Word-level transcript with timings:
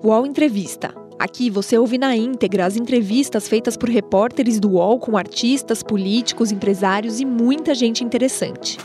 UOL 0.00 0.24
Entrevista. 0.24 0.94
Aqui 1.18 1.50
você 1.50 1.76
ouve 1.76 1.98
na 1.98 2.14
íntegra 2.14 2.64
as 2.64 2.76
entrevistas 2.76 3.48
feitas 3.48 3.76
por 3.76 3.88
repórteres 3.88 4.60
do 4.60 4.70
UOL 4.70 5.00
com 5.00 5.16
artistas, 5.16 5.82
políticos, 5.82 6.52
empresários 6.52 7.18
e 7.18 7.24
muita 7.24 7.74
gente 7.74 8.04
interessante. 8.04 8.78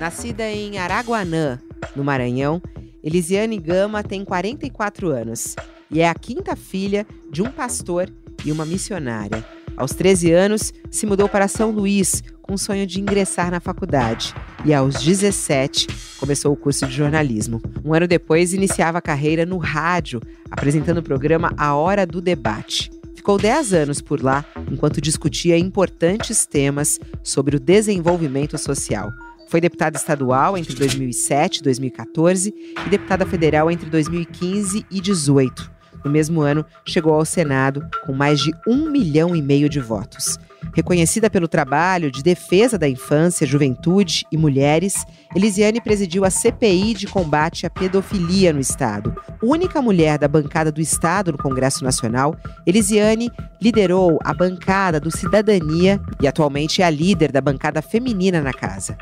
Nascida 0.00 0.48
em 0.48 0.78
Araguanã, 0.78 1.58
no 1.96 2.04
Maranhão, 2.04 2.62
Elisiane 3.02 3.58
Gama 3.58 4.04
tem 4.04 4.24
44 4.24 5.08
anos 5.08 5.56
e 5.90 6.00
é 6.00 6.08
a 6.08 6.14
quinta 6.14 6.54
filha 6.54 7.04
de 7.32 7.42
um 7.42 7.50
pastor 7.50 8.08
e 8.44 8.52
uma 8.52 8.64
missionária. 8.64 9.44
Aos 9.76 9.92
13 9.92 10.32
anos, 10.32 10.72
se 10.90 11.06
mudou 11.06 11.28
para 11.28 11.48
São 11.48 11.70
Luís 11.70 12.22
com 12.40 12.54
o 12.54 12.58
sonho 12.58 12.86
de 12.86 13.00
ingressar 13.00 13.50
na 13.50 13.58
faculdade. 13.58 14.34
E 14.64 14.72
aos 14.72 15.02
17, 15.02 15.88
começou 16.18 16.52
o 16.52 16.56
curso 16.56 16.86
de 16.86 16.92
jornalismo. 16.92 17.60
Um 17.84 17.92
ano 17.94 18.06
depois, 18.06 18.52
iniciava 18.52 18.98
a 18.98 19.02
carreira 19.02 19.44
no 19.44 19.58
rádio, 19.58 20.20
apresentando 20.50 20.98
o 20.98 21.02
programa 21.02 21.52
A 21.56 21.74
Hora 21.74 22.06
do 22.06 22.20
Debate. 22.20 22.90
Ficou 23.14 23.38
10 23.38 23.72
anos 23.72 24.00
por 24.02 24.22
lá, 24.22 24.44
enquanto 24.70 25.00
discutia 25.00 25.56
importantes 25.56 26.44
temas 26.44 27.00
sobre 27.22 27.56
o 27.56 27.60
desenvolvimento 27.60 28.58
social. 28.58 29.10
Foi 29.48 29.60
deputada 29.60 29.96
estadual 29.96 30.58
entre 30.58 30.74
2007 30.74 31.58
e 31.58 31.62
2014 31.62 32.54
e 32.86 32.90
deputada 32.90 33.24
federal 33.24 33.70
entre 33.70 33.88
2015 33.88 34.78
e 34.90 35.00
2018. 35.00 35.73
No 36.04 36.10
mesmo 36.10 36.42
ano, 36.42 36.64
chegou 36.84 37.14
ao 37.14 37.24
Senado 37.24 37.88
com 38.04 38.12
mais 38.12 38.40
de 38.40 38.54
um 38.66 38.90
milhão 38.90 39.34
e 39.34 39.40
meio 39.40 39.68
de 39.68 39.80
votos. 39.80 40.38
Reconhecida 40.72 41.30
pelo 41.30 41.46
trabalho 41.46 42.10
de 42.10 42.22
defesa 42.22 42.78
da 42.78 42.88
infância, 42.88 43.46
juventude 43.46 44.24
e 44.30 44.36
mulheres, 44.36 45.04
Elisiane 45.34 45.80
presidiu 45.80 46.24
a 46.24 46.30
CPI 46.30 46.94
de 46.94 47.06
combate 47.06 47.66
à 47.66 47.70
pedofilia 47.70 48.52
no 48.52 48.60
Estado. 48.60 49.14
Única 49.42 49.80
mulher 49.82 50.18
da 50.18 50.26
bancada 50.26 50.72
do 50.72 50.80
Estado 50.80 51.32
no 51.32 51.38
Congresso 51.38 51.84
Nacional, 51.84 52.36
Elisiane 52.66 53.30
liderou 53.60 54.18
a 54.24 54.32
bancada 54.34 54.98
do 54.98 55.10
Cidadania 55.10 56.00
e 56.20 56.26
atualmente 56.26 56.82
é 56.82 56.84
a 56.84 56.90
líder 56.90 57.30
da 57.30 57.40
bancada 57.40 57.80
feminina 57.82 58.40
na 58.40 58.52
casa. 58.52 58.96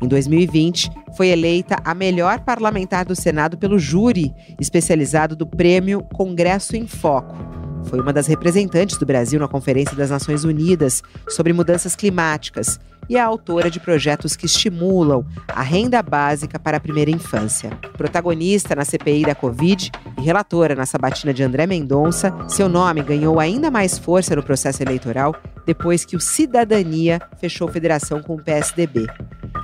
Em 0.00 0.06
2020, 0.06 0.90
foi 1.16 1.28
eleita 1.28 1.76
a 1.84 1.94
melhor 1.94 2.40
parlamentar 2.40 3.04
do 3.04 3.16
Senado 3.16 3.58
pelo 3.58 3.78
júri 3.78 4.32
especializado 4.60 5.34
do 5.34 5.46
Prêmio 5.46 6.02
Congresso 6.14 6.76
em 6.76 6.86
Foco. 6.86 7.36
Foi 7.84 8.00
uma 8.00 8.12
das 8.12 8.26
representantes 8.26 8.98
do 8.98 9.06
Brasil 9.06 9.40
na 9.40 9.48
Conferência 9.48 9.96
das 9.96 10.10
Nações 10.10 10.44
Unidas 10.44 11.02
sobre 11.28 11.52
Mudanças 11.52 11.96
Climáticas 11.96 12.78
e 13.08 13.16
é 13.16 13.20
autora 13.20 13.70
de 13.70 13.80
projetos 13.80 14.36
que 14.36 14.46
estimulam 14.46 15.24
a 15.48 15.62
renda 15.62 16.02
básica 16.02 16.58
para 16.58 16.76
a 16.76 16.80
primeira 16.80 17.10
infância. 17.10 17.70
Protagonista 17.96 18.74
na 18.74 18.84
CPI 18.84 19.22
da 19.22 19.34
Covid 19.34 19.90
e 20.18 20.22
relatora 20.22 20.74
na 20.74 20.84
sabatina 20.84 21.32
de 21.32 21.42
André 21.42 21.66
Mendonça, 21.66 22.34
seu 22.48 22.68
nome 22.68 23.02
ganhou 23.02 23.40
ainda 23.40 23.70
mais 23.70 23.98
força 23.98 24.36
no 24.36 24.42
processo 24.42 24.82
eleitoral 24.82 25.34
depois 25.64 26.04
que 26.04 26.16
o 26.16 26.20
Cidadania 26.20 27.20
fechou 27.38 27.68
federação 27.68 28.22
com 28.22 28.34
o 28.34 28.42
PSDB. 28.42 29.06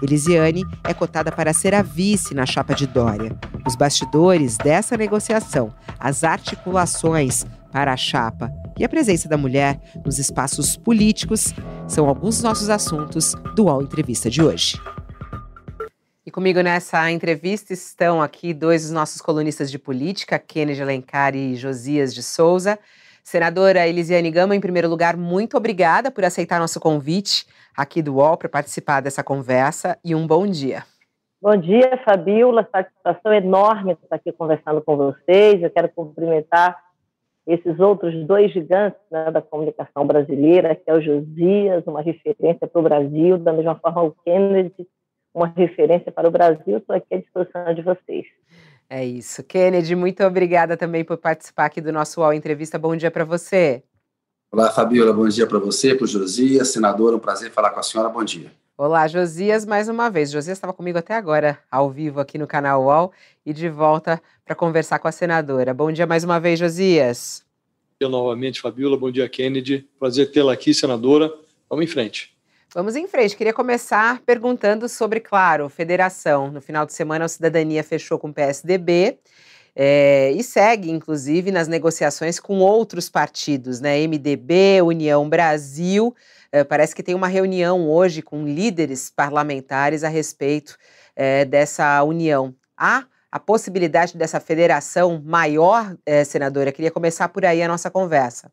Elisiane 0.03 0.65
é 0.85 0.93
cotada 0.93 1.31
para 1.31 1.53
ser 1.53 1.75
a 1.75 1.83
vice 1.83 2.35
na 2.35 2.47
chapa 2.47 2.75
de 2.75 2.87
Dória. 2.87 3.37
Os 3.67 3.77
bastidores 3.77 4.57
dessa 4.57 4.97
negociação, 4.97 5.75
as 5.99 6.25
articulações 6.25 7.45
para 7.73 7.93
a 7.93 7.97
chapa 7.97 8.53
e 8.79 8.85
a 8.85 8.89
presença 8.89 9.29
da 9.29 9.37
mulher 9.37 9.81
nos 10.05 10.19
espaços 10.19 10.77
políticos 10.77 11.53
são 11.89 12.09
alguns 12.09 12.37
dos 12.37 12.45
nossos 12.45 12.71
assuntos 12.71 13.35
do 13.55 13.65
UOL 13.65 13.83
Entrevista 13.83 14.31
de 14.31 14.43
hoje. 14.43 14.81
E 16.27 16.31
comigo 16.31 16.61
nessa 16.61 17.11
entrevista 17.11 17.73
estão 17.73 18.23
aqui 18.23 18.55
dois 18.55 18.83
dos 18.83 18.91
nossos 18.93 19.21
colunistas 19.21 19.71
de 19.71 19.79
política, 19.79 20.39
Kennedy 20.39 20.81
Alencar 20.81 21.35
e 21.35 21.55
Josias 21.55 22.15
de 22.15 22.23
Souza. 22.23 22.79
Senadora 23.23 23.87
Elisiane 23.87 24.31
Gama, 24.31 24.55
em 24.55 24.61
primeiro 24.61 24.89
lugar, 24.89 25.17
muito 25.17 25.57
obrigada 25.57 26.11
por 26.11 26.25
aceitar 26.25 26.61
nosso 26.61 26.79
convite 26.79 27.47
aqui 27.77 28.03
do 28.03 28.17
UOL 28.17 28.37
para 28.37 28.49
participar 28.49 29.01
dessa 29.01 29.23
conversa 29.23 29.99
e 30.05 30.15
um 30.15 30.27
bom 30.27 30.47
dia. 30.47 30.85
Bom 31.41 31.57
dia, 31.57 32.01
Fabiola. 32.05 32.67
Satisfação 32.73 33.33
enorme 33.33 33.93
estar 33.93 34.17
aqui 34.17 34.33
conversando 34.33 34.81
com 34.81 34.97
vocês. 34.97 35.63
Eu 35.63 35.71
quero 35.71 35.91
cumprimentar 35.91 36.83
esses 37.47 37.79
outros 37.79 38.15
dois 38.27 38.53
gigantes 38.53 38.99
né, 39.11 39.31
da 39.31 39.43
comunicação 39.43 40.07
brasileira, 40.07 40.75
que 40.75 40.91
é 40.91 40.95
o 40.95 41.03
Josias, 41.03 41.87
uma 41.87 42.01
referência 42.01 42.67
para 42.67 42.81
o 42.81 42.83
Brasil, 42.83 43.37
da 43.37 43.53
mesma 43.53 43.75
forma 43.75 44.03
o 44.03 44.13
Kennedy, 44.25 44.89
uma 45.35 45.49
referência 45.49 46.11
para 46.11 46.27
o 46.27 46.31
Brasil. 46.31 46.79
Estou 46.79 46.97
aqui 46.97 47.15
à 47.15 47.19
disposição 47.19 47.75
de 47.75 47.83
vocês. 47.83 48.25
É 48.89 49.05
isso. 49.05 49.45
Kennedy, 49.45 49.95
muito 49.95 50.25
obrigada 50.25 50.77
também 50.77 51.05
por 51.05 51.19
participar 51.19 51.67
aqui 51.67 51.81
do 51.81 51.93
nosso 51.93 52.21
UOL 52.21 52.33
Entrevista. 52.33 52.79
Bom 52.79 52.97
dia 52.97 53.11
para 53.11 53.25
você. 53.25 53.83
Olá, 54.57 54.71
Fabiola. 54.71 55.13
Bom 55.13 55.27
dia 55.27 55.49
para 55.49 55.59
você, 55.59 55.97
para 55.97 56.05
o 56.05 56.07
Josias. 56.07 56.69
Senadora, 56.69 57.17
um 57.17 57.19
prazer 57.19 57.51
falar 57.51 57.71
com 57.71 57.81
a 57.81 57.83
senhora. 57.83 58.09
Bom 58.09 58.23
dia. 58.23 58.53
Olá, 58.79 59.09
Josias, 59.09 59.67
mais 59.67 59.89
uma 59.89 60.09
vez. 60.09 60.31
Josias 60.31 60.57
estava 60.57 60.73
comigo 60.73 60.97
até 60.97 61.13
agora, 61.13 61.59
ao 61.69 61.91
vivo 61.91 62.21
aqui 62.21 62.39
no 62.39 62.47
canal 62.47 62.85
UOL, 62.85 63.13
e 63.45 63.53
de 63.53 63.69
volta 63.69 64.23
para 64.45 64.55
conversar 64.55 65.01
com 65.01 65.09
a 65.09 65.11
senadora. 65.11 65.75
Bom 65.75 65.91
dia 65.91 66.07
mais 66.07 66.23
uma 66.23 66.39
vez, 66.39 66.61
Josias. 66.61 67.45
Bom 68.01 68.07
dia 68.07 68.09
novamente, 68.09 68.61
Fabiola. 68.61 68.97
Bom 68.97 69.11
dia, 69.11 69.29
Kennedy. 69.29 69.89
Prazer 69.99 70.31
tê-la 70.31 70.53
aqui, 70.53 70.73
senadora. 70.73 71.35
Vamos 71.69 71.87
em 71.87 71.89
frente. 71.89 72.33
Vamos 72.73 72.95
em 72.95 73.09
frente. 73.09 73.37
Queria 73.37 73.53
começar 73.53 74.21
perguntando 74.25 74.89
sobre, 74.89 75.19
claro, 75.19 75.69
federação. 75.69 76.53
No 76.53 76.61
final 76.61 76.87
de 76.87 76.93
semana, 76.93 77.25
a 77.25 77.29
Cidadania 77.29 77.83
fechou 77.83 78.21
com 78.21 78.29
o 78.29 78.33
PSDB 78.33 79.19
é, 79.77 80.31
e 80.33 80.43
segue, 80.43 80.91
inclusive, 80.91 81.51
nas 81.51 81.69
negociações 81.69 82.39
com 82.39 82.59
outros 82.59 83.09
partidos, 83.09 83.81
né? 83.81 83.99
MDB, 84.07 84.83
União 84.83 85.29
Brasil. 85.29 86.15
É, 86.53 86.63
parece 86.63 86.95
que 86.95 87.03
tem 87.03 87.15
uma 87.15 87.27
reunião 87.27 87.91
hoje 87.91 88.23
com 88.23 88.45
líderes 88.45 89.11
parlamentares 89.11 90.05
a 90.05 90.09
respeito 90.09 90.77
é, 91.17 91.45
dessa 91.45 92.03
união. 92.05 92.55
Há 92.77 93.05
a 93.31 93.41
possibilidade 93.41 94.17
dessa 94.17 94.39
federação 94.39 95.21
maior, 95.25 95.97
senadora? 96.25 96.71
Queria 96.71 96.93
começar 96.93 97.29
por 97.29 97.45
aí 97.45 97.61
a 97.61 97.67
nossa 97.67 97.91
conversa. 97.91 98.49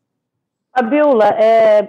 Fabiola, 0.76 1.36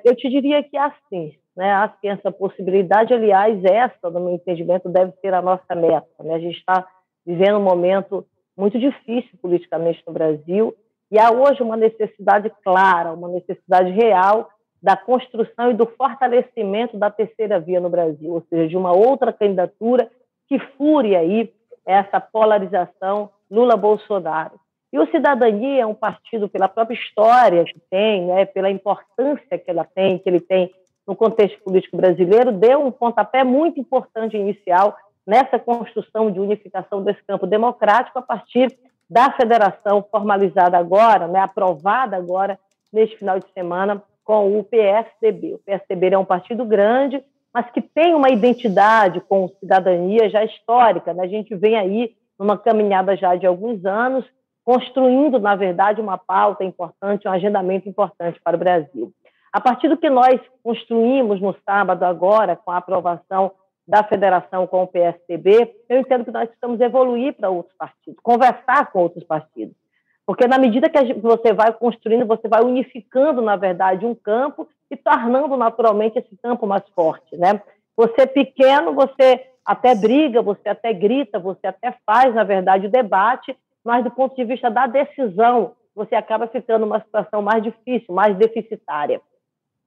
eu 0.06 0.16
te 0.16 0.30
diria 0.30 0.62
que 0.62 0.78
assim 0.78 1.34
né? 1.56 1.72
Acho 1.72 2.00
que 2.02 2.08
essa 2.08 2.32
possibilidade, 2.32 3.14
aliás, 3.14 3.64
essa, 3.64 4.10
no 4.10 4.20
meu 4.20 4.34
entendimento, 4.36 4.90
deve 4.90 5.12
ser 5.22 5.34
a 5.34 5.42
nossa 5.42 5.76
meta. 5.76 6.08
Né? 6.24 6.34
A 6.34 6.40
gente 6.40 6.58
está 6.58 6.86
vivendo 7.26 7.58
um 7.58 7.64
momento 7.64 8.26
muito 8.58 8.80
difícil 8.80 9.32
politicamente 9.42 10.04
no 10.06 10.14
Brasil 10.14 10.76
e 11.12 11.20
há 11.20 11.32
hoje 11.32 11.62
uma 11.62 11.78
necessidade 11.78 12.52
clara, 12.64 13.14
uma 13.14 13.28
necessidade 13.28 13.92
real 13.92 14.50
da 14.82 14.98
construção 14.98 15.72
e 15.72 15.74
do 15.74 15.86
fortalecimento 15.86 16.98
da 16.98 17.10
terceira 17.10 17.60
via 17.60 17.80
no 17.80 17.90
Brasil, 17.90 18.34
ou 18.34 18.44
seja, 18.50 18.68
de 18.68 18.76
uma 18.76 18.92
outra 18.92 19.32
candidatura 19.32 20.10
que 20.48 20.60
fure 20.78 21.16
aí 21.16 21.54
essa 21.86 22.20
polarização 22.20 23.30
Lula-Bolsonaro. 23.50 24.60
E 24.92 25.00
o 25.00 25.10
Cidadania 25.10 25.84
é 25.84 25.86
um 25.86 25.96
partido, 25.96 26.50
pela 26.50 26.68
própria 26.68 26.96
história 26.96 27.64
que 27.66 27.80
tem, 27.90 28.26
né, 28.26 28.46
pela 28.46 28.70
importância 28.70 29.58
que 29.58 29.70
ela 29.70 29.84
tem, 29.84 30.20
que 30.20 30.30
ele 30.30 30.40
tem 30.40 30.72
no 31.08 31.16
contexto 31.16 31.60
político 31.64 31.98
brasileiro, 31.98 32.52
deu 32.52 32.86
um 32.86 32.92
pontapé 32.92 33.44
muito 33.44 33.80
importante 33.80 34.38
inicial 34.38 34.96
nessa 35.26 35.58
construção 35.58 36.32
de 36.32 36.40
unificação 36.40 37.04
desse 37.04 37.24
campo 37.24 37.48
democrático 37.48 38.20
a 38.20 38.22
partir 38.22 38.78
da 39.10 39.32
federação 39.32 40.04
formalizada 40.10 40.78
agora, 40.78 41.28
né, 41.28 41.40
aprovada 41.40 42.16
agora 42.16 42.60
neste 42.92 43.18
final 43.18 43.40
de 43.40 43.48
semana 43.54 44.02
com 44.24 44.58
o 44.58 44.64
PSDB. 44.64 45.56
O 45.56 45.60
PSDB 45.60 46.14
é 46.14 46.18
um 46.18 46.26
partido 46.26 46.66
grande, 46.66 47.24
mas 47.54 47.70
que 47.72 47.82
tem 47.82 48.16
uma 48.16 48.30
identidade 48.30 49.22
com 49.22 49.50
cidadania 49.60 50.30
já 50.30 50.44
histórica. 50.44 51.14
Né? 51.14 51.24
A 51.24 51.28
gente 51.28 51.56
vem 51.56 51.76
aí 51.76 52.16
numa 52.40 52.58
caminhada 52.58 53.16
já 53.16 53.36
de 53.36 53.46
alguns 53.46 53.86
anos, 53.86 54.26
construindo, 54.66 55.40
na 55.40 55.56
verdade, 55.56 56.02
uma 56.02 56.18
pauta 56.18 56.64
importante, 56.64 57.28
um 57.28 57.32
agendamento 57.32 57.88
importante 57.88 58.40
para 58.42 58.56
o 58.56 58.60
Brasil. 58.60 59.14
A 59.52 59.62
partir 59.62 59.88
do 59.88 59.98
que 59.98 60.10
nós 60.10 60.40
construímos 60.64 61.40
no 61.40 61.56
sábado 61.66 62.04
agora, 62.04 62.56
com 62.56 62.72
a 62.72 62.78
aprovação 62.78 63.52
da 63.88 64.04
federação 64.04 64.66
com 64.66 64.84
o 64.84 64.88
PSDB, 64.88 65.76
eu 65.90 66.00
entendo 66.00 66.26
que 66.26 66.32
nós 66.32 66.48
precisamos 66.48 66.80
evoluir 66.80 67.34
para 67.34 67.50
outros 67.50 67.76
partidos, 67.78 68.20
conversar 68.22 68.92
com 68.92 69.00
outros 69.00 69.24
partidos. 69.24 69.76
Porque 70.26 70.48
na 70.48 70.58
medida 70.58 70.90
que 70.90 71.14
você 71.16 71.52
vai 71.52 71.74
construindo, 71.74 72.26
você 72.26 72.48
vai 72.48 72.64
unificando, 72.64 73.42
na 73.42 73.58
verdade, 73.58 74.06
um 74.06 74.16
campo 74.16 74.68
e 74.90 74.96
tornando 74.96 75.58
naturalmente 75.58 76.18
esse 76.18 76.36
campo 76.42 76.66
mais 76.66 76.84
forte. 76.96 77.36
Né? 77.36 77.62
Você 77.98 78.22
é 78.22 78.26
pequeno, 78.26 78.94
você 78.94 79.46
até 79.66 79.94
briga, 79.94 80.42
você 80.42 80.70
até 80.70 80.94
grita, 80.94 81.40
você 81.40 81.68
até 81.68 81.94
faz, 82.06 82.34
na 82.34 82.44
verdade, 82.44 82.88
o 82.88 82.92
debate, 82.92 83.56
mas 83.84 84.04
do 84.04 84.12
ponto 84.12 84.34
de 84.36 84.46
vista 84.46 84.70
da 84.70 84.88
decisão, 84.88 85.74
você 85.94 86.16
acaba 86.16 86.48
ficando 86.48 86.86
numa 86.86 87.02
situação 87.02 87.42
mais 87.42 87.62
difícil, 87.62 88.14
mais 88.14 88.36
deficitária. 88.38 89.22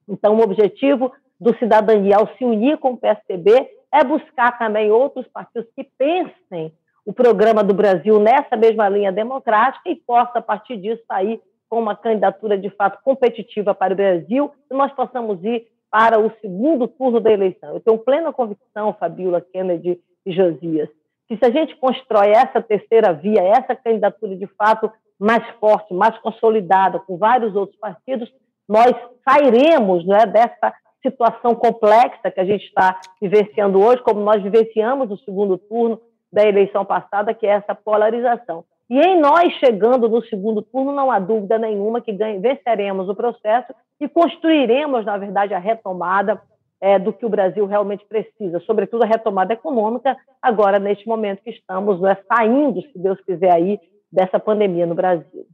Então, 0.06 0.36
o 0.36 0.42
objetivo 0.42 1.12
do 1.40 1.56
Cidadania, 1.58 2.16
ao 2.16 2.28
se 2.36 2.44
unir 2.44 2.78
com 2.78 2.92
o 2.92 2.96
PSDB, 2.96 3.68
é 3.96 4.04
buscar 4.04 4.58
também 4.58 4.90
outros 4.90 5.26
partidos 5.28 5.68
que 5.74 5.82
pensem 5.96 6.70
o 7.04 7.14
programa 7.14 7.64
do 7.64 7.72
Brasil 7.72 8.20
nessa 8.20 8.54
mesma 8.54 8.88
linha 8.90 9.10
democrática 9.10 9.88
e 9.88 9.96
possa, 9.96 10.38
a 10.38 10.42
partir 10.42 10.76
disso, 10.76 11.02
sair 11.08 11.40
com 11.68 11.80
uma 11.80 11.96
candidatura 11.96 12.58
de 12.58 12.68
fato 12.68 13.02
competitiva 13.02 13.74
para 13.74 13.94
o 13.94 13.96
Brasil 13.96 14.52
e 14.70 14.74
nós 14.74 14.92
possamos 14.92 15.42
ir 15.42 15.66
para 15.90 16.20
o 16.20 16.30
segundo 16.42 16.86
turno 16.86 17.20
da 17.20 17.32
eleição. 17.32 17.72
Eu 17.72 17.80
tenho 17.80 17.98
plena 17.98 18.32
convicção, 18.32 18.92
Fabiola, 18.92 19.40
Kennedy 19.40 19.98
e 20.26 20.32
Josias, 20.32 20.90
que 21.26 21.38
se 21.38 21.44
a 21.44 21.50
gente 21.50 21.74
constrói 21.76 22.32
essa 22.32 22.60
terceira 22.60 23.14
via, 23.14 23.42
essa 23.42 23.74
candidatura 23.74 24.36
de 24.36 24.46
fato 24.58 24.92
mais 25.18 25.42
forte, 25.58 25.94
mais 25.94 26.18
consolidada, 26.18 26.98
com 26.98 27.16
vários 27.16 27.56
outros 27.56 27.78
partidos, 27.78 28.30
nós 28.68 28.94
sairemos 29.26 30.06
né, 30.06 30.26
dessa 30.26 30.74
situação 31.10 31.54
complexa 31.54 32.30
que 32.30 32.40
a 32.40 32.44
gente 32.44 32.64
está 32.64 33.00
vivenciando 33.20 33.82
hoje, 33.82 34.02
como 34.02 34.20
nós 34.20 34.42
vivenciamos 34.42 35.08
no 35.08 35.18
segundo 35.18 35.56
turno 35.56 36.00
da 36.32 36.44
eleição 36.44 36.84
passada, 36.84 37.34
que 37.34 37.46
é 37.46 37.50
essa 37.50 37.74
polarização. 37.74 38.64
E 38.88 38.98
em 39.00 39.18
nós 39.18 39.52
chegando 39.54 40.08
no 40.08 40.22
segundo 40.26 40.62
turno, 40.62 40.92
não 40.92 41.10
há 41.10 41.18
dúvida 41.18 41.58
nenhuma 41.58 42.00
que 42.00 42.12
venceremos 42.12 43.08
o 43.08 43.14
processo 43.14 43.74
e 44.00 44.08
construiremos, 44.08 45.04
na 45.04 45.16
verdade, 45.16 45.54
a 45.54 45.58
retomada 45.58 46.40
é, 46.80 46.98
do 46.98 47.12
que 47.12 47.24
o 47.24 47.28
Brasil 47.28 47.66
realmente 47.66 48.04
precisa, 48.04 48.60
sobretudo 48.60 49.02
a 49.02 49.06
retomada 49.06 49.52
econômica, 49.52 50.16
agora 50.40 50.78
neste 50.78 51.08
momento 51.08 51.42
que 51.42 51.50
estamos 51.50 52.00
né, 52.00 52.16
saindo, 52.28 52.82
se 52.82 52.98
Deus 52.98 53.20
quiser, 53.22 53.52
aí 53.52 53.80
dessa 54.12 54.38
pandemia 54.38 54.86
no 54.86 54.94
Brasil. 54.94 55.46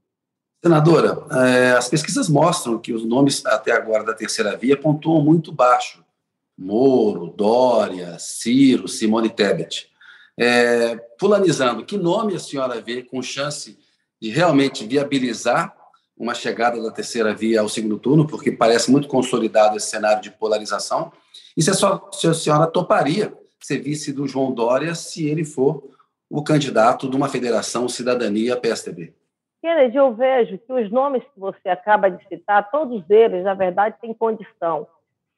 Senadora, 0.63 1.25
é, 1.45 1.73
as 1.73 1.89
pesquisas 1.89 2.29
mostram 2.29 2.79
que 2.79 2.93
os 2.93 3.05
nomes 3.05 3.45
até 3.45 3.73
agora 3.73 4.05
da 4.05 4.15
terceira 4.15 4.57
via 4.57 4.77
pontuam 4.77 5.21
muito 5.21 5.51
baixo. 5.51 6.05
Moro, 6.57 7.35
Dória, 7.37 8.17
Ciro, 8.21 8.87
Simone 8.87 9.29
Tebet. 9.29 9.91
Fulanizando, 11.19 11.85
que 11.85 11.97
nome 11.97 12.37
a 12.37 12.39
senhora 12.39 12.81
vê 12.81 13.03
com 13.03 13.21
chance 13.21 13.77
de 14.21 14.31
realmente 14.31 14.87
viabilizar 14.87 15.77
uma 16.17 16.35
chegada 16.35 16.81
da 16.81 16.93
terceira 16.93 17.35
via 17.35 17.61
ao 17.61 17.69
segundo 17.69 17.99
turno, 17.99 18.27
porque 18.27 18.53
parece 18.53 18.89
muito 18.89 19.09
consolidado 19.09 19.77
esse 19.77 19.89
cenário 19.89 20.23
de 20.23 20.31
polarização? 20.31 21.13
E 21.57 21.63
se 21.63 21.71
a, 21.71 21.75
sua, 21.75 22.09
se 22.13 22.29
a 22.29 22.35
senhora 22.35 22.69
toparia 22.69 23.37
ser 23.61 23.81
vice 23.81 24.13
do 24.13 24.29
João 24.29 24.53
Dória 24.53 24.95
se 24.95 25.27
ele 25.27 25.45
for 25.45 25.83
o 26.31 26.43
candidato 26.43 27.11
de 27.11 27.17
uma 27.17 27.29
federação 27.29 27.89
Cidadania 27.89 28.57
PSDB? 28.57 29.13
Kennedy, 29.63 29.97
eu 29.97 30.13
vejo 30.13 30.59
que 30.59 30.73
os 30.73 30.91
nomes 30.91 31.23
que 31.23 31.39
você 31.39 31.69
acaba 31.69 32.11
de 32.11 32.23
citar, 32.27 32.69
todos 32.69 33.09
eles, 33.09 33.45
na 33.45 33.55
verdade, 33.55 33.97
têm 34.01 34.13
condição. 34.13 34.89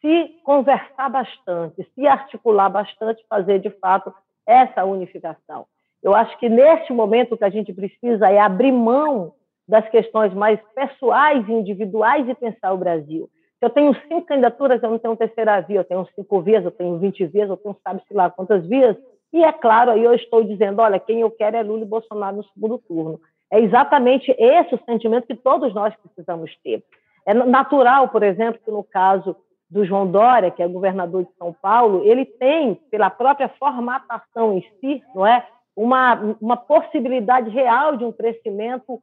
Se 0.00 0.40
conversar 0.42 1.10
bastante, 1.10 1.86
se 1.94 2.06
articular 2.06 2.70
bastante, 2.70 3.22
fazer 3.28 3.58
de 3.58 3.68
fato 3.68 4.12
essa 4.46 4.82
unificação. 4.84 5.66
Eu 6.02 6.14
acho 6.14 6.38
que 6.38 6.48
neste 6.48 6.90
momento 6.92 7.34
o 7.34 7.38
que 7.38 7.44
a 7.44 7.50
gente 7.50 7.72
precisa 7.72 8.30
é 8.30 8.38
abrir 8.38 8.72
mão 8.72 9.34
das 9.68 9.86
questões 9.90 10.32
mais 10.32 10.58
pessoais 10.74 11.46
e 11.46 11.52
individuais 11.52 12.26
e 12.26 12.34
pensar 12.34 12.72
o 12.72 12.78
Brasil. 12.78 13.28
Se 13.58 13.66
eu 13.66 13.70
tenho 13.70 13.94
cinco 14.08 14.26
candidaturas, 14.26 14.82
eu 14.82 14.90
não 14.90 14.98
tenho 14.98 15.16
terceira 15.16 15.60
via, 15.60 15.80
eu 15.80 15.84
tenho 15.84 16.06
cinco 16.14 16.40
vias, 16.40 16.64
eu 16.64 16.70
tenho 16.70 16.98
vinte 16.98 17.24
vias, 17.26 17.48
eu 17.48 17.56
tenho 17.56 17.76
sabe-se 17.82 18.12
lá 18.12 18.30
quantas 18.30 18.66
vias, 18.66 18.96
e 19.32 19.42
é 19.42 19.52
claro, 19.52 19.90
aí 19.90 20.04
eu 20.04 20.14
estou 20.14 20.44
dizendo, 20.44 20.80
olha, 20.80 21.00
quem 21.00 21.20
eu 21.20 21.30
quero 21.30 21.56
é 21.56 21.62
Lula 21.62 21.82
e 21.82 21.86
Bolsonaro 21.86 22.36
no 22.36 22.44
segundo 22.44 22.78
turno. 22.78 23.18
É 23.52 23.60
exatamente 23.60 24.34
esse 24.38 24.74
o 24.74 24.80
sentimento 24.84 25.26
que 25.26 25.34
todos 25.34 25.74
nós 25.74 25.94
precisamos 25.96 26.54
ter. 26.62 26.82
É 27.26 27.32
natural, 27.32 28.08
por 28.08 28.22
exemplo, 28.22 28.60
que 28.64 28.70
no 28.70 28.82
caso 28.84 29.36
do 29.70 29.84
João 29.84 30.06
Dória, 30.06 30.50
que 30.50 30.62
é 30.62 30.68
governador 30.68 31.24
de 31.24 31.32
São 31.38 31.52
Paulo, 31.52 32.02
ele 32.04 32.24
tem, 32.24 32.74
pela 32.90 33.10
própria 33.10 33.48
formatação 33.48 34.56
em 34.56 34.62
si, 34.80 35.02
não 35.14 35.26
é, 35.26 35.46
uma, 35.76 36.36
uma 36.40 36.56
possibilidade 36.56 37.50
real 37.50 37.96
de 37.96 38.04
um 38.04 38.12
crescimento 38.12 39.02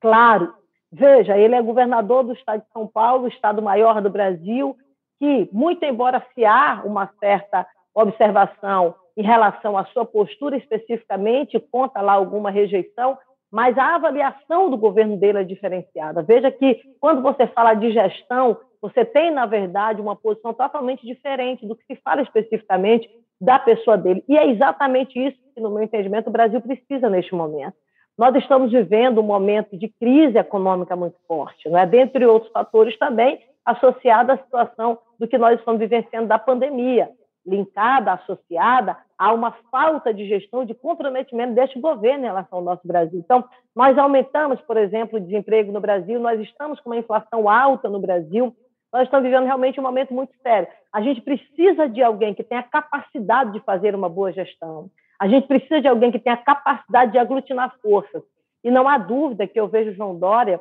claro. 0.00 0.54
Veja, 0.92 1.36
ele 1.36 1.54
é 1.54 1.62
governador 1.62 2.22
do 2.22 2.32
estado 2.34 2.60
de 2.60 2.72
São 2.72 2.86
Paulo, 2.86 3.26
estado 3.26 3.60
maior 3.60 4.00
do 4.00 4.10
Brasil, 4.10 4.76
que, 5.18 5.48
muito 5.52 5.84
embora 5.84 6.24
se 6.34 6.44
há 6.44 6.82
uma 6.84 7.10
certa 7.18 7.66
observação 7.94 8.94
em 9.16 9.22
relação 9.22 9.76
à 9.78 9.84
sua 9.86 10.04
postura 10.04 10.56
especificamente, 10.56 11.58
conta 11.58 12.00
lá 12.00 12.12
alguma 12.12 12.50
rejeição, 12.50 13.16
mas 13.54 13.78
a 13.78 13.94
avaliação 13.94 14.68
do 14.68 14.76
governo 14.76 15.16
dele 15.16 15.38
é 15.38 15.44
diferenciada. 15.44 16.24
Veja 16.24 16.50
que, 16.50 16.80
quando 16.98 17.22
você 17.22 17.46
fala 17.46 17.72
de 17.74 17.92
gestão, 17.92 18.56
você 18.82 19.04
tem, 19.04 19.30
na 19.30 19.46
verdade, 19.46 20.00
uma 20.00 20.16
posição 20.16 20.52
totalmente 20.52 21.06
diferente 21.06 21.64
do 21.64 21.76
que 21.76 21.84
se 21.84 21.94
fala 22.02 22.20
especificamente 22.20 23.08
da 23.40 23.56
pessoa 23.60 23.96
dele. 23.96 24.24
E 24.28 24.36
é 24.36 24.50
exatamente 24.50 25.16
isso 25.24 25.38
que, 25.54 25.60
no 25.60 25.70
meu 25.70 25.84
entendimento, 25.84 26.26
o 26.26 26.32
Brasil 26.32 26.60
precisa 26.60 27.08
neste 27.08 27.32
momento. 27.32 27.74
Nós 28.18 28.34
estamos 28.34 28.72
vivendo 28.72 29.20
um 29.20 29.24
momento 29.24 29.78
de 29.78 29.86
crise 29.86 30.36
econômica 30.36 30.96
muito 30.96 31.16
forte, 31.28 31.70
não 31.70 31.78
é? 31.78 31.86
dentre 31.86 32.26
outros 32.26 32.50
fatores 32.50 32.98
também 32.98 33.38
associado 33.64 34.32
à 34.32 34.36
situação 34.36 34.98
do 35.16 35.28
que 35.28 35.38
nós 35.38 35.60
estamos 35.60 35.78
vivenciando 35.78 36.26
da 36.26 36.40
pandemia, 36.40 37.08
linkada, 37.46 38.12
associada 38.12 38.96
a 39.18 39.32
uma 39.32 39.52
falta 39.70 40.12
de 40.12 40.26
gestão, 40.26 40.64
de 40.64 40.74
comprometimento 40.74 41.54
deste 41.54 41.78
governo 41.78 42.24
em 42.24 42.28
relação 42.28 42.58
ao 42.58 42.64
nosso 42.64 42.86
Brasil. 42.86 43.18
Então, 43.18 43.44
nós 43.74 43.96
aumentamos, 43.98 44.60
por 44.62 44.76
exemplo, 44.76 45.18
o 45.18 45.22
desemprego 45.22 45.72
no 45.72 45.80
Brasil, 45.80 46.18
nós 46.18 46.40
estamos 46.40 46.80
com 46.80 46.90
uma 46.90 46.98
inflação 46.98 47.48
alta 47.48 47.88
no 47.88 48.00
Brasil, 48.00 48.54
nós 48.92 49.02
estamos 49.02 49.24
vivendo 49.24 49.44
realmente 49.44 49.78
um 49.80 49.82
momento 49.82 50.14
muito 50.14 50.32
sério. 50.42 50.68
A 50.92 51.00
gente 51.00 51.20
precisa 51.20 51.88
de 51.88 52.02
alguém 52.02 52.32
que 52.32 52.44
tenha 52.44 52.62
capacidade 52.62 53.52
de 53.52 53.60
fazer 53.60 53.94
uma 53.94 54.08
boa 54.08 54.32
gestão. 54.32 54.88
A 55.18 55.26
gente 55.26 55.46
precisa 55.46 55.80
de 55.80 55.88
alguém 55.88 56.12
que 56.12 56.18
tenha 56.18 56.36
capacidade 56.36 57.12
de 57.12 57.18
aglutinar 57.18 57.74
forças. 57.82 58.22
E 58.62 58.70
não 58.70 58.88
há 58.88 58.96
dúvida 58.96 59.46
que 59.46 59.58
eu 59.58 59.68
vejo 59.68 59.94
João 59.94 60.16
Dória 60.16 60.60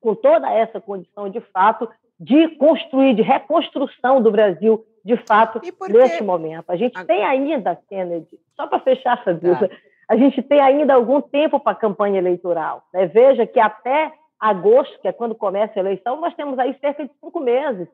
com 0.00 0.14
toda 0.14 0.50
essa 0.50 0.80
condição, 0.80 1.28
de 1.28 1.40
fato, 1.40 1.88
de 2.18 2.48
construir, 2.56 3.14
de 3.14 3.22
reconstrução 3.22 4.20
do 4.20 4.30
Brasil, 4.30 4.84
de 5.04 5.16
fato, 5.16 5.60
neste 5.88 6.22
momento. 6.22 6.70
A 6.70 6.76
gente 6.76 7.02
tem 7.06 7.24
ainda, 7.24 7.78
Kennedy, 7.88 8.38
só 8.56 8.66
para 8.66 8.80
fechar 8.80 9.18
essa 9.20 9.32
dúvida, 9.32 9.68
tá. 9.68 9.76
a 10.08 10.16
gente 10.16 10.42
tem 10.42 10.60
ainda 10.60 10.94
algum 10.94 11.20
tempo 11.20 11.60
para 11.60 11.72
a 11.72 11.76
campanha 11.76 12.18
eleitoral. 12.18 12.82
Né? 12.92 13.06
Veja 13.06 13.46
que 13.46 13.60
até 13.60 14.12
agosto, 14.38 15.00
que 15.00 15.08
é 15.08 15.12
quando 15.12 15.34
começa 15.34 15.78
a 15.78 15.80
eleição, 15.80 16.20
nós 16.20 16.34
temos 16.34 16.58
aí 16.58 16.76
cerca 16.80 17.04
de 17.04 17.10
cinco 17.20 17.40
meses. 17.40 17.88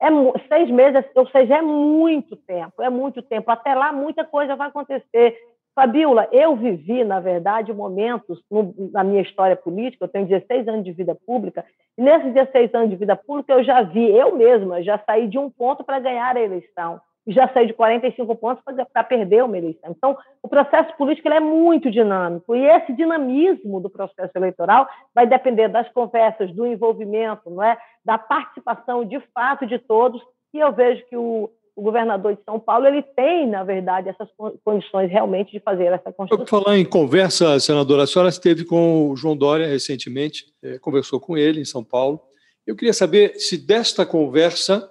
É 0.00 0.08
seis 0.48 0.70
meses, 0.70 1.04
ou 1.14 1.26
seja, 1.28 1.56
é 1.56 1.62
muito 1.62 2.36
tempo, 2.36 2.82
é 2.82 2.90
muito 2.90 3.22
tempo. 3.22 3.50
Até 3.50 3.74
lá, 3.74 3.92
muita 3.92 4.24
coisa 4.24 4.54
vai 4.54 4.68
acontecer. 4.68 5.38
Fabiola, 5.76 6.26
eu 6.32 6.56
vivi, 6.56 7.04
na 7.04 7.20
verdade, 7.20 7.70
momentos 7.70 8.42
no, 8.50 8.74
na 8.90 9.04
minha 9.04 9.20
história 9.20 9.54
política, 9.54 10.06
eu 10.06 10.08
tenho 10.08 10.26
16 10.26 10.66
anos 10.66 10.84
de 10.84 10.92
vida 10.92 11.14
pública, 11.14 11.66
e 11.98 12.02
nesses 12.02 12.32
16 12.32 12.74
anos 12.74 12.88
de 12.88 12.96
vida 12.96 13.14
pública 13.14 13.52
eu 13.52 13.62
já 13.62 13.82
vi, 13.82 14.10
eu 14.10 14.34
mesma, 14.34 14.82
já 14.82 14.98
saí 15.04 15.28
de 15.28 15.38
um 15.38 15.50
ponto 15.50 15.84
para 15.84 16.00
ganhar 16.00 16.34
a 16.34 16.40
eleição 16.40 17.00
já 17.26 17.48
saiu 17.48 17.66
de 17.66 17.74
45 17.74 18.36
pontos 18.36 18.62
para 18.92 19.02
perder 19.02 19.42
uma 19.42 19.58
eleição. 19.58 19.90
Então, 19.90 20.16
o 20.42 20.48
processo 20.48 20.96
político 20.96 21.28
é 21.28 21.40
muito 21.40 21.90
dinâmico 21.90 22.54
e 22.54 22.64
esse 22.64 22.92
dinamismo 22.92 23.80
do 23.80 23.90
processo 23.90 24.30
eleitoral 24.36 24.88
vai 25.12 25.26
depender 25.26 25.68
das 25.68 25.88
conversas, 25.90 26.52
do 26.52 26.64
envolvimento, 26.64 27.50
não 27.50 27.62
é, 27.62 27.76
da 28.04 28.16
participação 28.16 29.04
de 29.04 29.18
fato 29.34 29.66
de 29.66 29.78
todos. 29.78 30.22
E 30.54 30.60
eu 30.60 30.72
vejo 30.72 31.04
que 31.06 31.16
o, 31.16 31.50
o 31.76 31.82
governador 31.82 32.34
de 32.34 32.42
São 32.42 32.58
Paulo 32.58 32.86
ele 32.86 33.02
tem, 33.02 33.46
na 33.46 33.62
verdade, 33.62 34.08
essas 34.08 34.28
condições 34.64 35.10
realmente 35.10 35.52
de 35.52 35.60
fazer 35.60 35.84
essa 35.84 36.10
construção. 36.10 36.38
Vou 36.38 36.46
falar 36.46 36.78
em 36.78 36.86
conversa, 36.86 37.60
senadora, 37.60 38.04
a 38.04 38.06
senhora 38.06 38.30
esteve 38.30 38.64
com 38.64 39.10
o 39.10 39.16
João 39.16 39.36
Dória 39.36 39.66
recentemente, 39.66 40.46
é, 40.62 40.78
conversou 40.78 41.20
com 41.20 41.36
ele 41.36 41.60
em 41.60 41.66
São 41.66 41.84
Paulo. 41.84 42.18
Eu 42.66 42.74
queria 42.74 42.94
saber 42.94 43.38
se 43.38 43.58
desta 43.58 44.06
conversa 44.06 44.90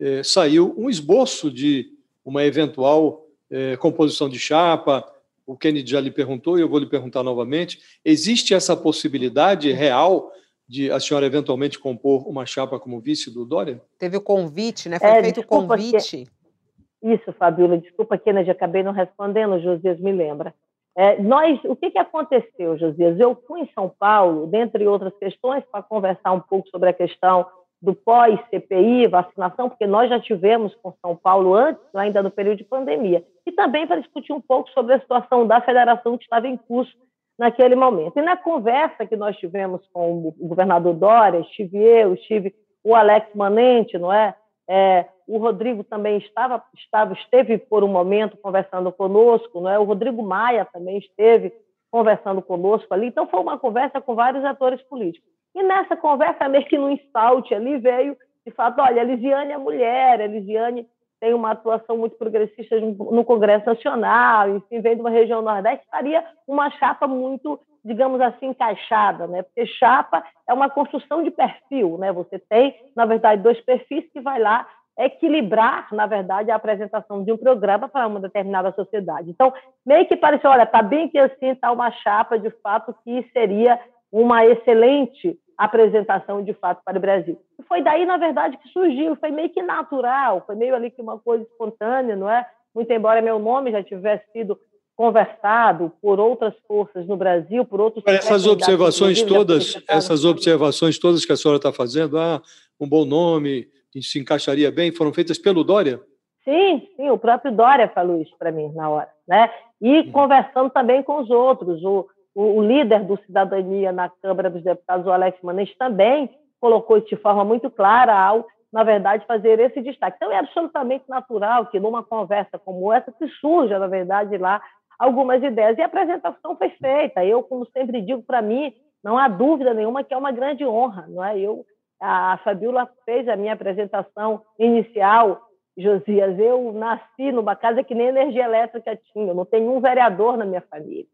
é, 0.00 0.22
saiu 0.22 0.74
um 0.76 0.88
esboço 0.88 1.50
de 1.50 1.90
uma 2.24 2.42
eventual 2.44 3.26
é, 3.50 3.76
composição 3.76 4.26
de 4.26 4.38
chapa. 4.38 5.06
O 5.46 5.54
Kennedy 5.54 5.90
já 5.90 6.00
lhe 6.00 6.10
perguntou 6.10 6.58
e 6.58 6.62
eu 6.62 6.68
vou 6.68 6.78
lhe 6.78 6.86
perguntar 6.86 7.22
novamente. 7.22 7.78
Existe 8.02 8.54
essa 8.54 8.74
possibilidade 8.74 9.70
real 9.70 10.32
de 10.68 10.90
a 10.90 10.98
senhora 11.00 11.26
eventualmente 11.26 11.78
compor 11.78 12.26
uma 12.28 12.46
chapa 12.46 12.78
como 12.78 13.00
vice 13.00 13.32
do 13.32 13.44
Dória? 13.44 13.80
Teve 13.98 14.16
o 14.16 14.20
convite, 14.20 14.88
né? 14.88 14.98
Foi 14.98 15.08
é, 15.08 15.22
feito 15.22 15.40
o 15.40 15.46
convite. 15.46 16.24
Que... 16.24 17.12
Isso, 17.14 17.32
Fabíola, 17.32 17.78
desculpa, 17.78 18.16
Kennedy, 18.16 18.50
acabei 18.50 18.82
não 18.82 18.92
respondendo, 18.92 19.60
Josias 19.60 19.98
me 19.98 20.12
lembra. 20.12 20.54
É, 20.96 21.20
nós, 21.20 21.58
o 21.64 21.74
que, 21.74 21.90
que 21.90 21.98
aconteceu, 21.98 22.78
Josias? 22.78 23.18
Eu 23.18 23.34
fui 23.46 23.60
em 23.60 23.70
São 23.74 23.88
Paulo, 23.98 24.46
dentre 24.46 24.86
outras 24.86 25.12
questões, 25.18 25.64
para 25.70 25.82
conversar 25.82 26.32
um 26.32 26.40
pouco 26.40 26.68
sobre 26.68 26.90
a 26.90 26.92
questão 26.92 27.46
do 27.80 27.94
pós-CPI, 27.94 29.08
vacinação, 29.08 29.68
porque 29.68 29.86
nós 29.86 30.08
já 30.08 30.20
tivemos 30.20 30.72
com 30.76 30.94
São 31.04 31.16
Paulo 31.16 31.54
antes, 31.54 31.82
ainda 31.94 32.22
no 32.22 32.30
período 32.30 32.58
de 32.58 32.64
pandemia, 32.64 33.24
e 33.44 33.50
também 33.50 33.86
para 33.86 34.00
discutir 34.00 34.32
um 34.32 34.40
pouco 34.40 34.70
sobre 34.70 34.94
a 34.94 35.00
situação 35.00 35.46
da 35.46 35.60
federação 35.60 36.16
que 36.16 36.22
estava 36.22 36.46
em 36.46 36.56
curso 36.56 36.92
naquele 37.38 37.74
momento. 37.74 38.18
E 38.18 38.22
na 38.22 38.36
conversa 38.36 39.06
que 39.06 39.16
nós 39.16 39.36
tivemos 39.36 39.80
com 39.92 40.28
o 40.28 40.48
governador 40.48 40.94
Dória, 40.94 41.40
estive 41.40 41.78
eu, 41.78 42.14
estive 42.14 42.54
o 42.84 42.94
Alex 42.94 43.28
Manente, 43.34 43.98
não 43.98 44.12
é? 44.12 44.34
É, 44.68 45.06
o 45.26 45.38
Rodrigo 45.38 45.84
também 45.84 46.18
estava, 46.18 46.62
estava, 46.74 47.12
esteve 47.14 47.58
por 47.58 47.84
um 47.84 47.88
momento 47.88 48.36
conversando 48.36 48.92
conosco, 48.92 49.60
não 49.60 49.70
é? 49.70 49.78
O 49.78 49.84
Rodrigo 49.84 50.22
Maia 50.22 50.64
também 50.64 50.98
esteve 50.98 51.52
conversando 51.90 52.40
conosco 52.42 52.92
ali. 52.92 53.08
Então 53.08 53.26
foi 53.26 53.40
uma 53.40 53.58
conversa 53.58 54.00
com 54.00 54.14
vários 54.14 54.44
atores 54.44 54.80
políticos. 54.82 55.28
E 55.54 55.62
nessa 55.62 55.96
conversa, 55.96 56.48
meio 56.48 56.64
que 56.64 56.78
no 56.78 56.90
instalte 56.90 57.54
ali 57.54 57.78
veio, 57.78 58.16
de 58.46 58.52
fato, 58.52 58.80
olha, 58.80 59.02
a 59.02 59.04
Lisiane 59.04 59.52
é 59.52 59.58
mulher, 59.58 60.20
a 60.20 60.26
Lisiane 60.26 60.88
tem 61.22 61.32
uma 61.34 61.52
atuação 61.52 61.96
muito 61.96 62.16
progressista 62.16 62.80
no 62.80 63.24
Congresso 63.24 63.64
Nacional, 63.64 64.56
enfim, 64.56 64.80
vem 64.80 64.96
de 64.96 65.00
uma 65.00 65.08
região 65.08 65.40
nordeste, 65.40 65.84
estaria 65.84 66.24
uma 66.48 66.68
chapa 66.68 67.06
muito, 67.06 67.60
digamos 67.84 68.20
assim, 68.20 68.46
encaixada, 68.46 69.28
né? 69.28 69.44
Porque 69.44 69.64
chapa 69.64 70.24
é 70.48 70.52
uma 70.52 70.68
construção 70.68 71.22
de 71.22 71.30
perfil, 71.30 71.96
né? 71.96 72.10
Você 72.10 72.40
tem, 72.40 72.74
na 72.96 73.06
verdade, 73.06 73.40
dois 73.40 73.60
perfis 73.60 74.04
que 74.12 74.20
vai 74.20 74.40
lá 74.40 74.66
equilibrar, 74.98 75.86
na 75.92 76.06
verdade, 76.06 76.50
a 76.50 76.56
apresentação 76.56 77.22
de 77.22 77.30
um 77.30 77.36
programa 77.36 77.88
para 77.88 78.08
uma 78.08 78.18
determinada 78.18 78.72
sociedade. 78.72 79.30
Então, 79.30 79.54
meio 79.86 80.08
que 80.08 80.16
pareceu, 80.16 80.50
olha, 80.50 80.64
está 80.64 80.82
bem 80.82 81.08
que 81.08 81.18
assim 81.18 81.50
está 81.50 81.70
uma 81.70 81.92
chapa, 81.92 82.36
de 82.36 82.50
fato, 82.64 82.92
que 83.04 83.22
seria 83.32 83.78
uma 84.10 84.44
excelente 84.44 85.38
apresentação 85.64 86.42
de 86.42 86.52
fato 86.54 86.82
para 86.84 86.98
o 86.98 87.00
Brasil. 87.00 87.38
E 87.58 87.62
foi 87.62 87.82
daí, 87.82 88.04
na 88.04 88.16
verdade, 88.16 88.56
que 88.58 88.68
surgiu, 88.70 89.16
foi 89.16 89.30
meio 89.30 89.50
que 89.50 89.62
natural, 89.62 90.42
foi 90.46 90.54
meio 90.54 90.74
ali 90.74 90.90
que 90.90 91.00
uma 91.00 91.18
coisa 91.18 91.44
espontânea, 91.44 92.16
não 92.16 92.28
é? 92.28 92.46
Muito 92.74 92.90
embora 92.92 93.22
meu 93.22 93.38
nome 93.38 93.70
já 93.70 93.82
tivesse 93.82 94.24
sido 94.32 94.58
conversado 94.96 95.92
por 96.00 96.20
outras 96.20 96.54
forças 96.66 97.06
no 97.06 97.16
Brasil, 97.16 97.64
por 97.64 97.80
outros 97.80 98.04
essas 98.06 98.46
observações 98.46 99.22
todas, 99.22 99.82
essas 99.88 100.24
observações 100.24 100.98
todas 100.98 101.24
que 101.24 101.32
a 101.32 101.36
senhora 101.36 101.56
está 101.56 101.72
fazendo, 101.72 102.18
ah, 102.18 102.42
um 102.78 102.88
bom 102.88 103.04
nome, 103.04 103.66
se 104.00 104.18
encaixaria 104.18 104.70
bem, 104.70 104.92
foram 104.92 105.12
feitas 105.12 105.38
pelo 105.38 105.64
Dória? 105.64 106.00
Sim, 106.44 106.88
sim, 106.96 107.08
o 107.08 107.18
próprio 107.18 107.52
Dória 107.52 107.88
falou 107.88 108.20
isso 108.20 108.34
para 108.38 108.50
mim 108.50 108.70
na 108.74 108.88
hora, 108.88 109.08
né? 109.26 109.50
E 109.80 110.00
hum. 110.00 110.12
conversando 110.12 110.70
também 110.70 111.02
com 111.02 111.20
os 111.20 111.30
outros, 111.30 111.82
o 111.84 112.06
o, 112.34 112.58
o 112.58 112.62
líder 112.62 113.04
do 113.04 113.16
Cidadania 113.18 113.92
na 113.92 114.08
Câmara 114.08 114.50
dos 114.50 114.62
Deputados, 114.62 115.06
o 115.06 115.12
Alex 115.12 115.40
Manes, 115.42 115.74
também 115.76 116.30
colocou 116.60 117.00
de 117.00 117.16
forma 117.16 117.44
muito 117.44 117.70
clara 117.70 118.14
ao, 118.18 118.46
na 118.72 118.84
verdade, 118.84 119.26
fazer 119.26 119.58
esse 119.58 119.82
destaque. 119.82 120.16
Então, 120.16 120.32
é 120.32 120.38
absolutamente 120.38 121.04
natural 121.08 121.66
que 121.66 121.80
numa 121.80 122.02
conversa 122.02 122.58
como 122.58 122.92
essa 122.92 123.12
se 123.18 123.28
surja, 123.40 123.78
na 123.78 123.88
verdade, 123.88 124.38
lá 124.38 124.62
algumas 124.98 125.42
ideias. 125.42 125.76
E 125.76 125.82
a 125.82 125.86
apresentação 125.86 126.56
foi 126.56 126.70
feita. 126.70 127.24
Eu, 127.24 127.42
como 127.42 127.66
sempre 127.66 128.00
digo, 128.00 128.22
para 128.22 128.40
mim, 128.40 128.72
não 129.02 129.18
há 129.18 129.28
dúvida 129.28 129.74
nenhuma 129.74 130.04
que 130.04 130.14
é 130.14 130.16
uma 130.16 130.30
grande 130.30 130.64
honra. 130.64 131.06
Não 131.08 131.24
é? 131.24 131.38
Eu, 131.38 131.66
a 132.00 132.38
Fabiola 132.44 132.88
fez 133.04 133.28
a 133.28 133.36
minha 133.36 133.52
apresentação 133.52 134.42
inicial, 134.58 135.42
Josias. 135.76 136.38
Eu 136.38 136.72
nasci 136.72 137.32
numa 137.32 137.56
casa 137.56 137.82
que 137.82 137.94
nem 137.94 138.06
energia 138.06 138.44
elétrica 138.44 138.98
tinha, 139.12 139.28
eu 139.28 139.34
não 139.34 139.44
tenho 139.44 139.70
um 139.72 139.80
vereador 139.80 140.36
na 140.36 140.44
minha 140.44 140.62
família. 140.62 141.06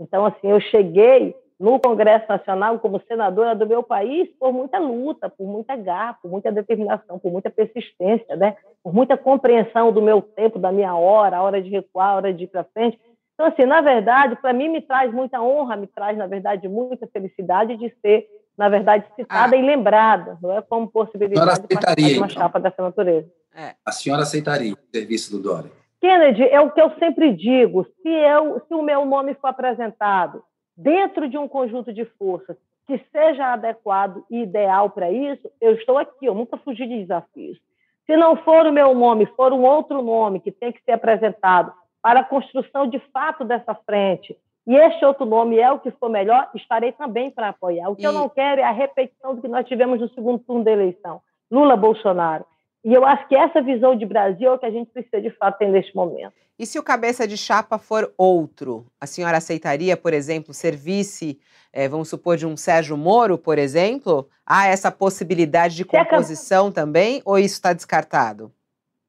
Então, 0.00 0.24
assim, 0.24 0.48
eu 0.48 0.60
cheguei 0.60 1.34
no 1.60 1.78
Congresso 1.78 2.24
Nacional 2.26 2.78
como 2.78 3.02
senadora 3.06 3.54
do 3.54 3.66
meu 3.66 3.82
país 3.82 4.30
por 4.38 4.50
muita 4.50 4.78
luta, 4.78 5.28
por 5.28 5.46
muita 5.46 5.76
garra, 5.76 6.14
por 6.22 6.30
muita 6.30 6.50
determinação, 6.50 7.18
por 7.18 7.30
muita 7.30 7.50
persistência, 7.50 8.34
né? 8.34 8.56
por 8.82 8.94
muita 8.94 9.14
compreensão 9.14 9.92
do 9.92 10.00
meu 10.00 10.22
tempo, 10.22 10.58
da 10.58 10.72
minha 10.72 10.94
hora, 10.94 11.36
a 11.36 11.42
hora 11.42 11.60
de 11.60 11.68
recuar, 11.68 12.08
a 12.08 12.14
hora 12.16 12.32
de 12.32 12.44
ir 12.44 12.46
para 12.46 12.64
frente. 12.64 12.98
Então, 13.34 13.46
assim, 13.46 13.66
na 13.66 13.82
verdade, 13.82 14.36
para 14.36 14.54
mim 14.54 14.70
me 14.70 14.80
traz 14.80 15.12
muita 15.12 15.40
honra, 15.40 15.76
me 15.76 15.86
traz, 15.86 16.16
na 16.16 16.26
verdade, 16.26 16.66
muita 16.66 17.06
felicidade 17.06 17.76
de 17.76 17.94
ser, 18.00 18.26
na 18.56 18.70
verdade, 18.70 19.04
citada 19.14 19.54
ah. 19.54 19.58
e 19.58 19.62
lembrada, 19.62 20.38
não 20.42 20.56
é 20.56 20.62
como 20.62 20.88
possibilidade 20.88 21.60
de 21.66 21.74
uma 22.18 22.26
então. 22.26 22.28
chapa 22.28 22.58
dessa 22.58 22.82
natureza. 22.82 23.28
É. 23.54 23.74
A 23.84 23.92
senhora 23.92 24.22
aceitaria 24.22 24.72
o 24.72 24.78
serviço 24.90 25.30
do 25.30 25.42
Dória? 25.42 25.79
Kennedy, 26.00 26.44
é 26.44 26.60
o 26.60 26.70
que 26.70 26.80
eu 26.80 26.90
sempre 26.98 27.32
digo: 27.32 27.84
se, 28.02 28.08
eu, 28.08 28.60
se 28.66 28.74
o 28.74 28.82
meu 28.82 29.04
nome 29.04 29.34
for 29.34 29.48
apresentado 29.48 30.42
dentro 30.76 31.28
de 31.28 31.36
um 31.36 31.46
conjunto 31.46 31.92
de 31.92 32.04
forças 32.04 32.56
que 32.86 32.98
seja 33.12 33.52
adequado 33.52 34.24
e 34.30 34.42
ideal 34.42 34.90
para 34.90 35.10
isso, 35.10 35.48
eu 35.60 35.74
estou 35.74 35.98
aqui, 35.98 36.26
eu 36.26 36.34
nunca 36.34 36.56
fugi 36.56 36.86
de 36.86 37.00
desafios. 37.00 37.58
Se 38.06 38.16
não 38.16 38.36
for 38.36 38.66
o 38.66 38.72
meu 38.72 38.94
nome, 38.94 39.26
for 39.36 39.52
um 39.52 39.62
outro 39.62 40.02
nome 40.02 40.40
que 40.40 40.50
tem 40.50 40.72
que 40.72 40.82
ser 40.82 40.92
apresentado 40.92 41.72
para 42.02 42.20
a 42.20 42.24
construção 42.24 42.88
de 42.88 42.98
fato 43.12 43.44
dessa 43.44 43.74
frente, 43.74 44.36
e 44.66 44.74
este 44.74 45.04
outro 45.04 45.24
nome 45.24 45.58
é 45.58 45.70
o 45.70 45.78
que 45.78 45.90
for 45.92 46.08
melhor, 46.08 46.48
estarei 46.54 46.92
também 46.92 47.30
para 47.30 47.50
apoiar. 47.50 47.88
O 47.90 47.96
que 47.96 48.02
e... 48.02 48.04
eu 48.04 48.12
não 48.12 48.28
quero 48.28 48.60
é 48.60 48.64
a 48.64 48.72
repetição 48.72 49.34
do 49.34 49.42
que 49.42 49.48
nós 49.48 49.66
tivemos 49.66 50.00
no 50.00 50.08
segundo 50.10 50.38
turno 50.40 50.64
da 50.64 50.70
eleição. 50.70 51.20
Lula-Bolsonaro. 51.50 52.44
E 52.84 52.94
eu 52.94 53.04
acho 53.04 53.28
que 53.28 53.36
essa 53.36 53.60
visão 53.60 53.94
de 53.94 54.06
Brasil 54.06 54.50
é 54.50 54.54
o 54.54 54.58
que 54.58 54.66
a 54.66 54.70
gente 54.70 54.90
precisa 54.90 55.20
de 55.20 55.30
fato 55.30 55.58
ter 55.58 55.68
neste 55.68 55.94
momento. 55.94 56.32
E 56.58 56.66
se 56.66 56.78
o 56.78 56.82
cabeça 56.82 57.26
de 57.26 57.36
chapa 57.36 57.78
for 57.78 58.12
outro? 58.18 58.86
A 59.00 59.06
senhora 59.06 59.38
aceitaria, 59.38 59.96
por 59.96 60.12
exemplo, 60.12 60.52
ser 60.52 60.76
vice, 60.76 61.38
é, 61.72 61.88
vamos 61.88 62.08
supor, 62.08 62.36
de 62.36 62.46
um 62.46 62.56
Sérgio 62.56 62.96
Moro, 62.96 63.38
por 63.38 63.58
exemplo? 63.58 64.28
Há 64.44 64.66
essa 64.66 64.90
possibilidade 64.90 65.76
de 65.76 65.84
composição 65.84 66.70
também, 66.70 67.22
ou 67.24 67.38
isso 67.38 67.54
está 67.54 67.72
descartado? 67.72 68.52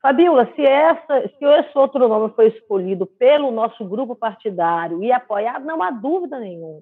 Fabiola, 0.01 0.49
se, 0.55 0.61
essa, 0.61 1.27
se 1.27 1.45
esse 1.45 1.77
outro 1.77 2.07
nome 2.07 2.33
foi 2.35 2.47
escolhido 2.47 3.05
pelo 3.05 3.51
nosso 3.51 3.85
grupo 3.85 4.15
partidário 4.15 5.03
e 5.03 5.11
apoiado, 5.11 5.65
não 5.65 5.83
há 5.83 5.91
dúvida 5.91 6.39
nenhuma. 6.39 6.81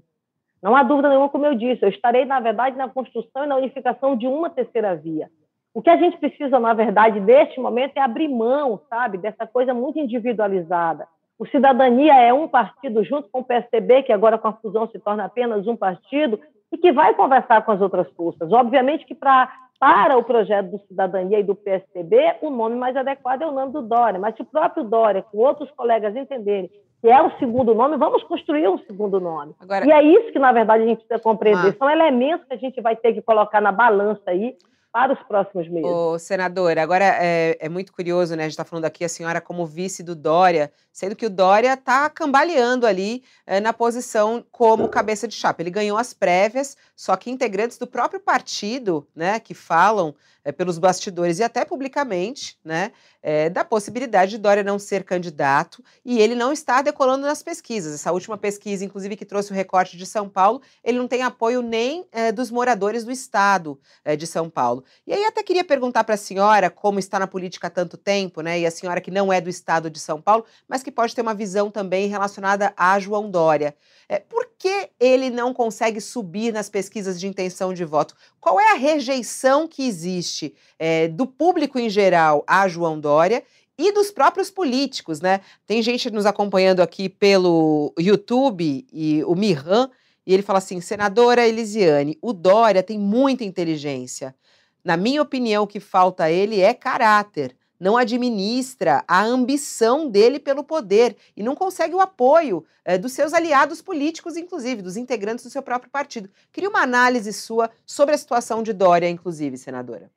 Não 0.61 0.75
há 0.75 0.83
dúvida 0.83 1.09
nenhuma, 1.09 1.29
como 1.29 1.45
eu 1.45 1.55
disse, 1.55 1.83
eu 1.83 1.89
estarei, 1.89 2.25
na 2.25 2.39
verdade, 2.39 2.77
na 2.77 2.87
construção 2.87 3.43
e 3.43 3.47
na 3.47 3.55
unificação 3.55 4.15
de 4.15 4.27
uma 4.27 4.49
terceira 4.49 4.95
via. 4.95 5.29
O 5.73 5.81
que 5.81 5.89
a 5.89 5.97
gente 5.97 6.17
precisa, 6.17 6.59
na 6.59 6.73
verdade, 6.73 7.19
neste 7.19 7.59
momento 7.59 7.97
é 7.97 8.01
abrir 8.01 8.27
mão, 8.27 8.81
sabe, 8.89 9.17
dessa 9.17 9.45
coisa 9.45 9.73
muito 9.73 9.99
individualizada. 9.99 11.07
O 11.37 11.45
Cidadania 11.47 12.13
é 12.15 12.33
um 12.33 12.47
partido 12.47 13.03
junto 13.03 13.29
com 13.29 13.39
o 13.39 13.43
PSDB, 13.43 14.03
que 14.03 14.11
agora 14.11 14.37
com 14.37 14.47
a 14.47 14.53
fusão 14.53 14.87
se 14.87 14.99
torna 14.99 15.25
apenas 15.25 15.67
um 15.67 15.75
partido, 15.75 16.39
e 16.71 16.77
que 16.77 16.91
vai 16.91 17.13
conversar 17.13 17.63
com 17.63 17.71
as 17.71 17.81
outras 17.81 18.09
forças. 18.11 18.51
Obviamente 18.51 19.05
que 19.05 19.15
pra, 19.15 19.51
para 19.79 20.17
o 20.17 20.23
projeto 20.23 20.71
do 20.71 20.79
Cidadania 20.87 21.39
e 21.39 21.43
do 21.43 21.55
PSDB, 21.55 22.35
o 22.41 22.49
nome 22.49 22.75
mais 22.75 22.95
adequado 22.95 23.41
é 23.41 23.47
o 23.47 23.51
nome 23.51 23.71
do 23.71 23.81
Dória, 23.81 24.19
mas 24.19 24.35
se 24.35 24.41
o 24.41 24.45
próprio 24.45 24.83
Dória, 24.83 25.23
com 25.23 25.37
outros 25.37 25.71
colegas 25.71 26.15
entenderem 26.15 26.69
que 27.01 27.07
é 27.07 27.21
o 27.21 27.31
segundo 27.37 27.73
nome, 27.73 27.95
vamos 27.95 28.23
construir 28.23 28.67
um 28.67 28.77
segundo 28.79 29.21
nome. 29.21 29.55
Agora, 29.59 29.85
e 29.85 29.91
é 29.91 30.03
isso 30.03 30.33
que, 30.33 30.39
na 30.39 30.51
verdade, 30.51 30.83
a 30.83 30.87
gente 30.87 30.97
precisa 30.97 31.17
compreender. 31.17 31.69
Ah. 31.69 31.75
São 31.77 31.89
elementos 31.89 32.45
que 32.45 32.53
a 32.53 32.57
gente 32.57 32.81
vai 32.81 32.93
ter 32.95 33.13
que 33.13 33.21
colocar 33.21 33.61
na 33.61 33.71
balança 33.71 34.21
aí 34.27 34.57
para 34.91 35.13
os 35.13 35.19
próximos 35.27 35.69
meses. 35.69 35.87
Ô, 35.87 36.17
senadora, 36.17 36.81
agora 36.81 37.05
é, 37.05 37.57
é, 37.59 37.69
muito 37.69 37.93
curioso, 37.93 38.35
né? 38.35 38.43
A 38.43 38.45
gente 38.45 38.53
está 38.53 38.65
falando 38.65 38.85
aqui 38.85 39.05
a 39.05 39.09
senhora 39.09 39.39
como 39.39 39.65
vice 39.65 40.01
do 40.01 40.15
Dória, 40.15 40.71
sendo 40.91 41.15
que 41.15 41.25
o 41.25 41.29
Dória 41.29 41.73
está 41.73 42.09
cambaleando 42.09 42.87
ali 42.87 43.23
é, 43.45 43.59
na 43.59 43.71
posição 43.71 44.43
como 44.51 44.89
cabeça 44.89 45.27
de 45.27 45.35
chapa. 45.35 45.61
Ele 45.61 45.69
ganhou 45.69 45.97
as 45.97 46.13
prévias, 46.13 46.75
só 46.95 47.15
que 47.15 47.29
integrantes 47.29 47.77
do 47.77 47.85
próprio 47.85 48.19
partido, 48.19 49.07
né, 49.15 49.39
que 49.39 49.53
falam 49.53 50.15
é, 50.43 50.51
pelos 50.51 50.79
bastidores 50.79 51.39
e 51.39 51.43
até 51.43 51.63
publicamente, 51.63 52.57
né, 52.63 52.91
é, 53.21 53.49
da 53.49 53.63
possibilidade 53.63 54.31
de 54.31 54.37
Dória 54.37 54.63
não 54.63 54.79
ser 54.79 55.03
candidato 55.03 55.83
e 56.03 56.19
ele 56.19 56.33
não 56.33 56.51
está 56.51 56.81
decolando 56.81 57.25
nas 57.25 57.43
pesquisas. 57.43 57.93
Essa 57.93 58.11
última 58.11 58.37
pesquisa, 58.37 58.83
inclusive, 58.83 59.15
que 59.15 59.25
trouxe 59.25 59.51
o 59.51 59.55
recorte 59.55 59.97
de 59.97 60.05
São 60.05 60.27
Paulo, 60.27 60.61
ele 60.83 60.97
não 60.97 61.07
tem 61.07 61.21
apoio 61.21 61.61
nem 61.61 62.07
é, 62.11 62.31
dos 62.31 62.49
moradores 62.49 63.03
do 63.03 63.11
estado 63.11 63.79
é, 64.03 64.15
de 64.15 64.25
São 64.25 64.49
Paulo. 64.49 64.78
E 65.05 65.13
aí 65.13 65.25
até 65.25 65.43
queria 65.43 65.63
perguntar 65.63 66.03
para 66.03 66.15
a 66.15 66.17
senhora, 66.17 66.69
como 66.69 66.99
está 66.99 67.19
na 67.19 67.27
política 67.27 67.67
há 67.67 67.69
tanto 67.69 67.97
tempo, 67.97 68.41
né, 68.41 68.59
e 68.59 68.65
a 68.65 68.71
senhora 68.71 69.01
que 69.01 69.11
não 69.11 69.31
é 69.31 69.39
do 69.39 69.49
estado 69.49 69.89
de 69.89 69.99
São 69.99 70.21
Paulo, 70.21 70.45
mas 70.67 70.83
que 70.83 70.91
pode 70.91 71.15
ter 71.15 71.21
uma 71.21 71.33
visão 71.33 71.69
também 71.69 72.07
relacionada 72.07 72.73
a 72.75 72.99
João 72.99 73.29
Dória. 73.29 73.75
É, 74.07 74.19
por 74.19 74.49
que 74.57 74.89
ele 74.99 75.29
não 75.29 75.53
consegue 75.53 76.01
subir 76.01 76.51
nas 76.51 76.69
pesquisas 76.69 77.19
de 77.19 77.27
intenção 77.27 77.73
de 77.73 77.85
voto? 77.85 78.15
Qual 78.39 78.59
é 78.59 78.71
a 78.71 78.75
rejeição 78.75 79.67
que 79.67 79.87
existe 79.87 80.53
é, 80.77 81.07
do 81.07 81.25
público 81.25 81.79
em 81.79 81.89
geral 81.89 82.43
a 82.47 82.67
João 82.67 82.99
Dória 82.99 83.43
e 83.79 83.93
dos 83.93 84.11
próprios 84.11 84.51
políticos, 84.51 85.21
né? 85.21 85.39
Tem 85.65 85.81
gente 85.81 86.11
nos 86.11 86.25
acompanhando 86.25 86.81
aqui 86.81 87.07
pelo 87.07 87.93
YouTube 87.97 88.85
e 88.91 89.23
o 89.23 89.33
Mirran, 89.35 89.89
e 90.27 90.33
ele 90.33 90.43
fala 90.43 90.59
assim: 90.59 90.81
senadora 90.81 91.47
Elisiane, 91.47 92.17
o 92.21 92.33
Dória 92.33 92.83
tem 92.83 92.99
muita 92.99 93.45
inteligência. 93.45 94.35
Na 94.83 94.95
minha 94.95 95.21
opinião, 95.21 95.63
o 95.63 95.67
que 95.67 95.79
falta 95.79 96.25
a 96.25 96.31
ele 96.31 96.61
é 96.61 96.73
caráter 96.73 97.55
não 97.79 97.95
administra 97.95 99.03
a 99.07 99.23
ambição 99.23 100.09
dele 100.09 100.39
pelo 100.39 100.63
poder 100.63 101.15
e 101.35 101.41
não 101.41 101.55
consegue 101.55 101.95
o 101.95 102.01
apoio 102.01 102.65
é, 102.83 102.97
dos 102.97 103.13
seus 103.13 103.33
aliados 103.33 103.81
políticos, 103.81 104.35
inclusive, 104.35 104.81
dos 104.81 104.97
integrantes 104.97 105.45
do 105.45 105.49
seu 105.49 105.63
próprio 105.63 105.89
partido. 105.89 106.29
Queria 106.51 106.69
uma 106.69 106.83
análise 106.83 107.31
sua 107.31 107.69
sobre 107.85 108.13
a 108.13 108.17
situação 108.17 108.61
de 108.61 108.73
Dória, 108.73 109.09
inclusive, 109.09 109.57
senadora. 109.57 110.11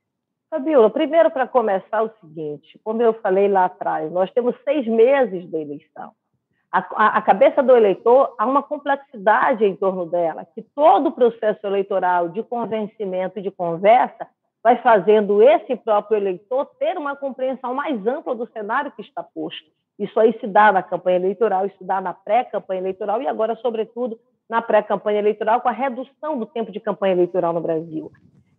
Fabiola, 0.50 0.90
primeiro 0.90 1.30
para 1.30 1.46
começar 1.46 2.02
o 2.02 2.10
seguinte, 2.20 2.78
como 2.84 3.00
eu 3.00 3.14
falei 3.14 3.48
lá 3.48 3.66
atrás, 3.66 4.10
nós 4.12 4.30
temos 4.32 4.54
seis 4.64 4.86
meses 4.86 5.48
da 5.50 5.58
eleição. 5.58 6.12
A, 6.70 6.78
a, 6.78 7.18
a, 7.18 7.22
cabeça 7.22 7.62
do 7.62 7.76
eleitor 7.76 8.34
há 8.38 8.46
uma 8.46 8.62
complexidade 8.62 9.64
em 9.64 9.76
torno 9.76 10.06
dela, 10.06 10.46
que 10.54 10.62
todo 10.62 11.08
o 11.08 11.12
processo 11.12 11.66
eleitoral 11.66 12.30
de 12.30 12.42
convencimento 12.42 13.38
e 13.38 13.42
de 13.42 13.50
conversa 13.50 14.26
vai 14.62 14.80
fazendo 14.80 15.42
esse 15.42 15.74
próprio 15.76 16.16
eleitor 16.18 16.66
ter 16.78 16.96
uma 16.96 17.16
compreensão 17.16 17.74
mais 17.74 18.06
ampla 18.06 18.34
do 18.34 18.46
cenário 18.52 18.92
que 18.92 19.02
está 19.02 19.22
posto. 19.22 19.70
Isso 19.98 20.18
aí 20.18 20.36
se 20.40 20.46
dá 20.46 20.72
na 20.72 20.82
campanha 20.82 21.16
eleitoral, 21.16 21.66
isso 21.66 21.82
dá 21.84 22.00
na 22.00 22.14
pré-campanha 22.14 22.80
eleitoral 22.80 23.20
e 23.20 23.28
agora, 23.28 23.56
sobretudo, 23.56 24.18
na 24.48 24.62
pré-campanha 24.62 25.18
eleitoral, 25.18 25.60
com 25.60 25.68
a 25.68 25.72
redução 25.72 26.38
do 26.38 26.46
tempo 26.46 26.70
de 26.70 26.80
campanha 26.80 27.14
eleitoral 27.14 27.52
no 27.52 27.60
Brasil. 27.60 28.10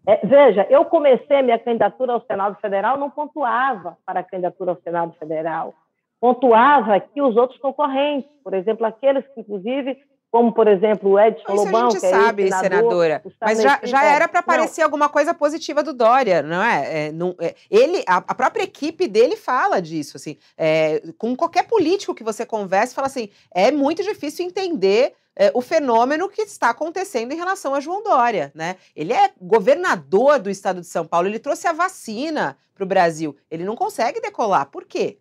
É, 0.05 0.25
veja, 0.25 0.67
eu 0.69 0.83
comecei 0.86 1.41
minha 1.41 1.57
candidatura 1.57 2.13
ao 2.13 2.25
Senado 2.25 2.57
Federal, 2.60 2.98
não 2.98 3.10
pontuava 3.10 3.98
para 4.05 4.19
a 4.19 4.24
candidatura 4.24 4.72
ao 4.72 4.81
Senado 4.81 5.13
Federal. 5.13 5.74
Pontuava 6.19 6.95
aqui 6.95 7.22
os 7.22 7.36
outros 7.36 7.60
concorrentes, 7.60 8.29
por 8.43 8.53
exemplo, 8.53 8.86
aqueles 8.86 9.25
que, 9.29 9.41
inclusive, 9.41 9.98
como, 10.34 10.52
por 10.52 10.68
exemplo, 10.68 11.12
o 11.12 11.20
Edson 11.20 11.44
Isso 11.44 11.54
Lobão, 11.54 11.88
a 11.88 11.90
gente 11.92 12.00
que 12.00 12.06
é 12.08 12.10
sabe, 12.10 12.52
senadora. 12.52 13.22
Mas 13.40 13.62
já, 13.62 13.80
já 13.84 14.04
era 14.04 14.28
para 14.28 14.40
Não, 14.40 14.44
aparecer 14.44 14.82
alguma 14.82 15.08
coisa 15.08 15.32
positiva 15.32 15.84
do 15.84 15.94
Dória, 15.94 16.42
não 16.42 16.63
é? 16.63 17.06
É, 17.06 17.12
não- 17.12 17.36
é, 17.40 17.54
ele, 17.70 18.04
a, 18.08 18.18
a 18.18 18.34
própria 18.34 18.63
equipe 18.63 19.08
dele 19.08 19.36
fala 19.38 19.80
disso, 19.80 20.18
assim. 20.18 20.36
é, 20.58 21.04
com 21.20 21.36
qualquer 21.36 21.68
político 21.68 22.16
que 22.16 22.24
você 22.24 22.48
converse, 22.48 22.96
fala 22.96 23.06
assim, 23.06 23.30
é 23.54 23.70
muito 23.70 24.02
difícil 24.02 24.44
entender 24.44 25.13
é, 25.36 25.52
o 25.54 25.62
fenômeno 25.62 26.28
que 26.28 26.42
está 26.42 26.72
acontecendo 26.72 27.32
em 27.32 27.38
relação 27.38 27.75
a 27.75 27.80
João 27.80 28.02
Dória, 28.02 28.52
né? 28.56 28.78
Ele 28.96 29.13
é 29.13 29.30
governador 29.40 30.40
do 30.40 30.50
estado 30.50 30.82
de 30.82 30.88
São 30.88 31.06
Paulo, 31.06 31.28
ele 31.28 31.38
trouxe 31.38 31.68
a 31.68 31.74
vacina 31.74 32.58
para 32.74 32.84
o 32.84 32.88
Brasil. 32.88 33.36
Ele 33.52 33.63
não 33.63 33.75
consegue 33.75 34.20
decolar. 34.20 34.66
Por 34.72 34.84
quê? 34.84 35.20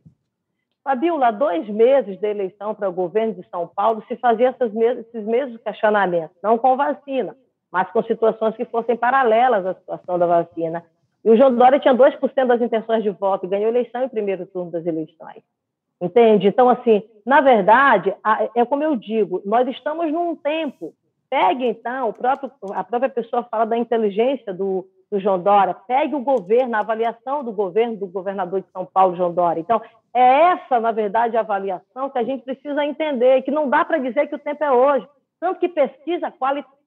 Fabiola, 0.84 1.30
dois 1.30 1.68
meses 1.68 2.20
da 2.20 2.28
eleição 2.28 2.74
para 2.74 2.88
o 2.88 2.92
governo 2.92 3.34
de 3.34 3.48
São 3.48 3.68
Paulo 3.68 4.02
se 4.08 4.16
fazia 4.16 4.54
mes- 4.72 4.98
esses 4.98 5.24
mesmos 5.24 5.60
questionamentos, 5.62 6.36
não 6.42 6.58
com 6.58 6.76
vacina, 6.76 7.36
mas 7.70 7.90
com 7.90 8.02
situações 8.02 8.56
que 8.56 8.64
fossem 8.64 8.96
paralelas 8.96 9.64
à 9.64 9.74
situação 9.74 10.18
da 10.18 10.26
vacina. 10.26 10.84
E 11.24 11.30
o 11.30 11.36
João 11.36 11.54
Dória 11.54 11.78
tinha 11.78 11.94
2% 11.94 12.48
das 12.48 12.60
intenções 12.60 13.02
de 13.02 13.10
voto 13.10 13.46
e 13.46 13.48
ganhou 13.48 13.68
eleição 13.68 14.02
em 14.02 14.08
primeiro 14.08 14.44
turno 14.46 14.72
das 14.72 14.84
eleições. 14.84 15.42
Entende? 16.00 16.48
Então, 16.48 16.68
assim, 16.68 17.00
na 17.24 17.40
verdade, 17.40 18.12
é 18.56 18.64
como 18.64 18.82
eu 18.82 18.96
digo, 18.96 19.40
nós 19.44 19.68
estamos 19.68 20.12
num 20.12 20.34
tempo. 20.34 20.92
Pegue, 21.30 21.64
então, 21.64 22.12
próprio, 22.12 22.50
a 22.74 22.82
própria 22.82 23.08
pessoa 23.08 23.44
fala 23.44 23.64
da 23.64 23.78
inteligência 23.78 24.52
do, 24.52 24.84
do 25.12 25.20
João 25.20 25.38
Dória, 25.38 25.76
pegue 25.86 26.14
o 26.14 26.20
governo, 26.20 26.74
a 26.74 26.78
avaliação 26.80 27.44
do 27.44 27.52
governo 27.52 27.96
do 27.98 28.06
governador 28.06 28.62
de 28.62 28.66
São 28.72 28.86
Paulo, 28.86 29.14
João 29.14 29.30
Dória. 29.30 29.60
Então, 29.60 29.82
é 30.14 30.52
essa, 30.52 30.80
na 30.80 30.90
verdade, 30.90 31.36
a 31.36 31.40
avaliação 31.40 32.08
que 32.08 32.18
a 32.18 32.24
gente 32.24 32.42
precisa 32.42 32.82
entender, 32.82 33.42
que 33.42 33.50
não 33.50 33.68
dá 33.68 33.84
para 33.84 33.98
dizer 33.98 34.26
que 34.26 34.34
o 34.34 34.38
tempo 34.38 34.64
é 34.64 34.72
hoje. 34.72 35.06
Tanto 35.38 35.60
que 35.60 35.68
pesquisa 35.68 36.32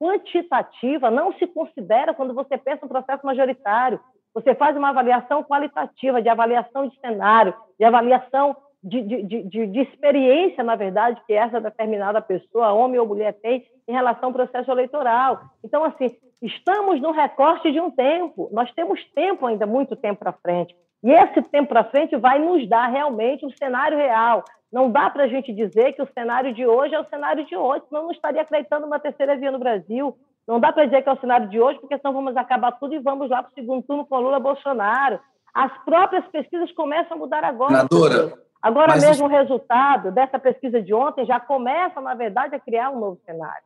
quantitativa 0.00 1.08
não 1.08 1.32
se 1.34 1.46
considera 1.46 2.12
quando 2.14 2.34
você 2.34 2.58
pensa 2.58 2.80
no 2.82 2.88
processo 2.88 3.24
majoritário. 3.24 4.00
Você 4.34 4.56
faz 4.56 4.76
uma 4.76 4.88
avaliação 4.88 5.44
qualitativa, 5.44 6.20
de 6.20 6.28
avaliação 6.28 6.88
de 6.88 6.98
cenário, 6.98 7.54
de 7.78 7.84
avaliação 7.84 8.56
de, 8.82 9.02
de, 9.02 9.22
de, 9.22 9.66
de- 9.66 9.80
experiência, 9.80 10.62
na 10.62 10.76
verdade, 10.76 11.20
que 11.26 11.32
essa 11.32 11.60
determinada 11.60 12.20
pessoa, 12.20 12.72
homem 12.72 13.00
ou 13.00 13.06
mulher, 13.06 13.32
tem 13.34 13.66
em 13.88 13.92
relação 13.92 14.28
ao 14.28 14.32
processo 14.32 14.70
eleitoral. 14.70 15.40
Então, 15.64 15.84
assim, 15.84 16.16
estamos 16.40 17.00
no 17.00 17.10
recorte 17.10 17.72
de 17.72 17.80
um 17.80 17.90
tempo. 17.90 18.48
Nós 18.52 18.70
temos 18.72 19.02
tempo 19.14 19.46
ainda, 19.46 19.66
muito 19.66 19.96
tempo 19.96 20.20
para 20.20 20.32
frente. 20.32 20.76
E 21.02 21.10
esse 21.10 21.42
tempo 21.42 21.68
para 21.68 21.84
frente 21.84 22.16
vai 22.16 22.38
nos 22.38 22.68
dar 22.68 22.86
realmente 22.88 23.44
um 23.44 23.50
cenário 23.50 23.96
real. 23.96 24.44
Não 24.72 24.90
dá 24.90 25.08
para 25.08 25.24
a 25.24 25.28
gente 25.28 25.52
dizer 25.52 25.92
que 25.92 26.02
o 26.02 26.08
cenário 26.12 26.52
de 26.52 26.66
hoje 26.66 26.94
é 26.94 27.00
o 27.00 27.08
cenário 27.08 27.44
de 27.44 27.56
hoje, 27.56 27.84
senão 27.88 28.04
não 28.04 28.10
estaria 28.10 28.42
acreditando 28.42 28.86
uma 28.86 28.98
terceira 28.98 29.36
via 29.36 29.50
no 29.50 29.58
Brasil. 29.58 30.16
Não 30.46 30.60
dá 30.60 30.72
para 30.72 30.84
dizer 30.84 31.02
que 31.02 31.08
é 31.08 31.12
o 31.12 31.20
cenário 31.20 31.48
de 31.48 31.60
hoje, 31.60 31.78
porque 31.80 31.96
senão 31.98 32.12
vamos 32.12 32.36
acabar 32.36 32.72
tudo 32.72 32.94
e 32.94 32.98
vamos 32.98 33.28
lá 33.28 33.42
para 33.42 33.50
o 33.50 33.54
segundo 33.54 33.82
turno 33.82 34.06
com 34.06 34.18
Lula 34.18 34.38
Bolsonaro. 34.38 35.18
As 35.54 35.72
próprias 35.84 36.24
pesquisas 36.26 36.70
começam 36.72 37.16
a 37.16 37.18
mudar 37.18 37.42
agora. 37.42 37.70
Senadora, 37.70 38.45
Agora 38.62 38.88
mas 38.88 39.04
mesmo 39.04 39.26
o 39.26 39.28
resultado 39.28 40.10
dessa 40.10 40.38
pesquisa 40.38 40.82
de 40.82 40.92
ontem 40.92 41.24
já 41.24 41.38
começa, 41.38 42.00
na 42.00 42.14
verdade, 42.14 42.54
a 42.54 42.60
criar 42.60 42.90
um 42.90 42.98
novo 42.98 43.20
cenário. 43.24 43.62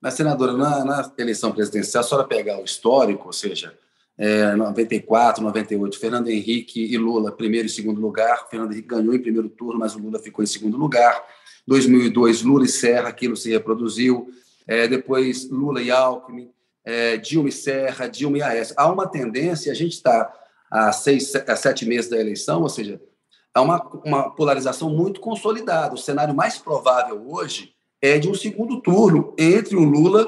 Mas, 0.00 0.14
senadora, 0.14 0.54
na, 0.54 0.84
na 0.84 1.12
eleição 1.18 1.52
presidencial, 1.52 2.02
a 2.02 2.06
senhora 2.06 2.26
pegar 2.26 2.58
o 2.58 2.64
histórico, 2.64 3.26
ou 3.26 3.32
seja, 3.32 3.76
é, 4.16 4.54
94, 4.54 5.42
98, 5.42 5.98
Fernando 5.98 6.28
Henrique 6.28 6.92
e 6.92 6.96
Lula, 6.96 7.32
primeiro 7.32 7.66
e 7.66 7.70
segundo 7.70 8.00
lugar. 8.00 8.48
Fernando 8.48 8.72
Henrique 8.72 8.88
ganhou 8.88 9.14
em 9.14 9.20
primeiro 9.22 9.48
turno, 9.48 9.78
mas 9.78 9.94
o 9.94 9.98
Lula 9.98 10.18
ficou 10.18 10.42
em 10.42 10.46
segundo 10.46 10.76
lugar. 10.76 11.22
2002, 11.66 12.42
Lula 12.42 12.64
e 12.64 12.68
Serra, 12.68 13.08
aquilo 13.08 13.36
se 13.36 13.50
reproduziu. 13.50 14.30
É, 14.66 14.88
depois, 14.88 15.48
Lula 15.50 15.82
e 15.82 15.90
Alckmin, 15.90 16.50
é, 16.84 17.16
Dilma 17.16 17.48
e 17.48 17.52
Serra, 17.52 18.08
Dilma 18.08 18.38
e 18.38 18.42
Aécio. 18.42 18.74
Há 18.78 18.90
uma 18.90 19.06
tendência, 19.06 19.70
a 19.70 19.74
gente 19.74 19.92
está 19.92 20.32
há 20.70 20.92
seis, 20.92 21.34
a 21.34 21.56
sete 21.56 21.84
meses 21.86 22.10
da 22.10 22.18
eleição, 22.18 22.62
ou 22.62 22.68
seja, 22.68 23.00
há 23.54 23.60
uma, 23.60 23.82
uma 24.04 24.30
polarização 24.30 24.90
muito 24.90 25.20
consolidada. 25.20 25.94
O 25.94 25.98
cenário 25.98 26.34
mais 26.34 26.58
provável 26.58 27.22
hoje 27.28 27.74
é 28.00 28.18
de 28.18 28.28
um 28.28 28.34
segundo 28.34 28.80
turno 28.80 29.34
entre 29.38 29.76
o 29.76 29.84
Lula 29.84 30.26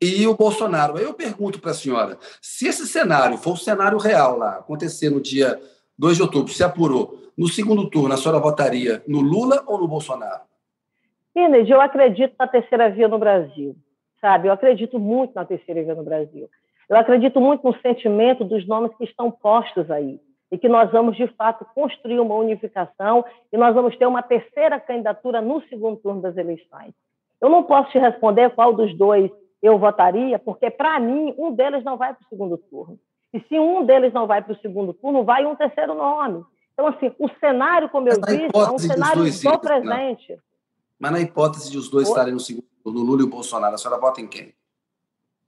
e 0.00 0.26
o 0.26 0.34
Bolsonaro. 0.34 0.96
Aí 0.96 1.04
eu 1.04 1.14
pergunto 1.14 1.60
para 1.60 1.70
a 1.70 1.74
senhora, 1.74 2.18
se 2.40 2.66
esse 2.66 2.86
cenário 2.86 3.38
for 3.38 3.52
o 3.52 3.56
cenário 3.56 3.98
real 3.98 4.36
lá, 4.36 4.56
acontecer 4.56 5.10
no 5.10 5.20
dia 5.20 5.60
2 5.96 6.16
de 6.16 6.22
outubro, 6.22 6.52
se 6.52 6.64
apurou, 6.64 7.18
no 7.38 7.48
segundo 7.48 7.88
turno 7.88 8.12
a 8.12 8.16
senhora 8.16 8.40
votaria 8.40 9.02
no 9.06 9.20
Lula 9.20 9.62
ou 9.66 9.78
no 9.78 9.86
Bolsonaro? 9.86 10.40
Kennedy, 11.32 11.70
eu 11.70 11.80
acredito 11.80 12.34
na 12.38 12.46
terceira 12.46 12.90
via 12.90 13.08
no 13.08 13.18
Brasil, 13.18 13.76
sabe? 14.20 14.48
Eu 14.48 14.52
acredito 14.52 14.98
muito 14.98 15.34
na 15.34 15.44
terceira 15.44 15.82
via 15.82 15.94
no 15.94 16.02
Brasil. 16.02 16.50
Eu 16.88 16.96
acredito 16.96 17.40
muito 17.40 17.64
no 17.64 17.74
sentimento 17.80 18.44
dos 18.44 18.66
nomes 18.66 18.94
que 18.98 19.04
estão 19.04 19.30
postos 19.30 19.90
aí 19.90 20.20
e 20.52 20.58
que 20.58 20.68
nós 20.68 20.92
vamos, 20.92 21.16
de 21.16 21.26
fato, 21.28 21.64
construir 21.74 22.20
uma 22.20 22.34
unificação 22.34 23.24
e 23.50 23.56
nós 23.56 23.74
vamos 23.74 23.96
ter 23.96 24.04
uma 24.04 24.22
terceira 24.22 24.78
candidatura 24.78 25.40
no 25.40 25.62
segundo 25.62 25.96
turno 25.96 26.20
das 26.20 26.36
eleições. 26.36 26.92
Eu 27.40 27.48
não 27.48 27.62
posso 27.62 27.90
te 27.90 27.98
responder 27.98 28.50
qual 28.50 28.74
dos 28.74 28.94
dois 28.96 29.30
eu 29.62 29.78
votaria, 29.78 30.38
porque, 30.38 30.70
para 30.70 31.00
mim, 31.00 31.34
um 31.38 31.52
deles 31.54 31.82
não 31.82 31.96
vai 31.96 32.12
para 32.12 32.22
o 32.22 32.28
segundo 32.28 32.58
turno. 32.58 32.98
E 33.32 33.40
se 33.40 33.58
um 33.58 33.86
deles 33.86 34.12
não 34.12 34.26
vai 34.26 34.42
para 34.42 34.52
o 34.52 34.58
segundo 34.60 34.92
turno, 34.92 35.24
vai 35.24 35.46
um 35.46 35.56
terceiro 35.56 35.94
nome. 35.94 36.44
Então, 36.74 36.86
assim, 36.86 37.10
o 37.18 37.30
cenário, 37.40 37.88
como 37.88 38.10
eu 38.10 38.20
disse, 38.20 38.50
é 38.54 38.70
um 38.70 38.78
cenário 38.78 39.26
itens, 39.26 39.56
presente. 39.56 40.38
Mas 40.98 41.12
na 41.12 41.20
hipótese 41.20 41.70
de 41.70 41.78
os 41.78 41.88
dois 41.88 42.08
Oi? 42.08 42.12
estarem 42.12 42.34
no 42.34 42.40
segundo 42.40 42.66
turno, 42.84 43.00
o 43.00 43.02
Lula 43.02 43.22
e 43.22 43.24
o 43.24 43.30
Bolsonaro, 43.30 43.74
a 43.74 43.78
senhora 43.78 43.98
vota 43.98 44.20
em 44.20 44.28
quem? 44.28 44.52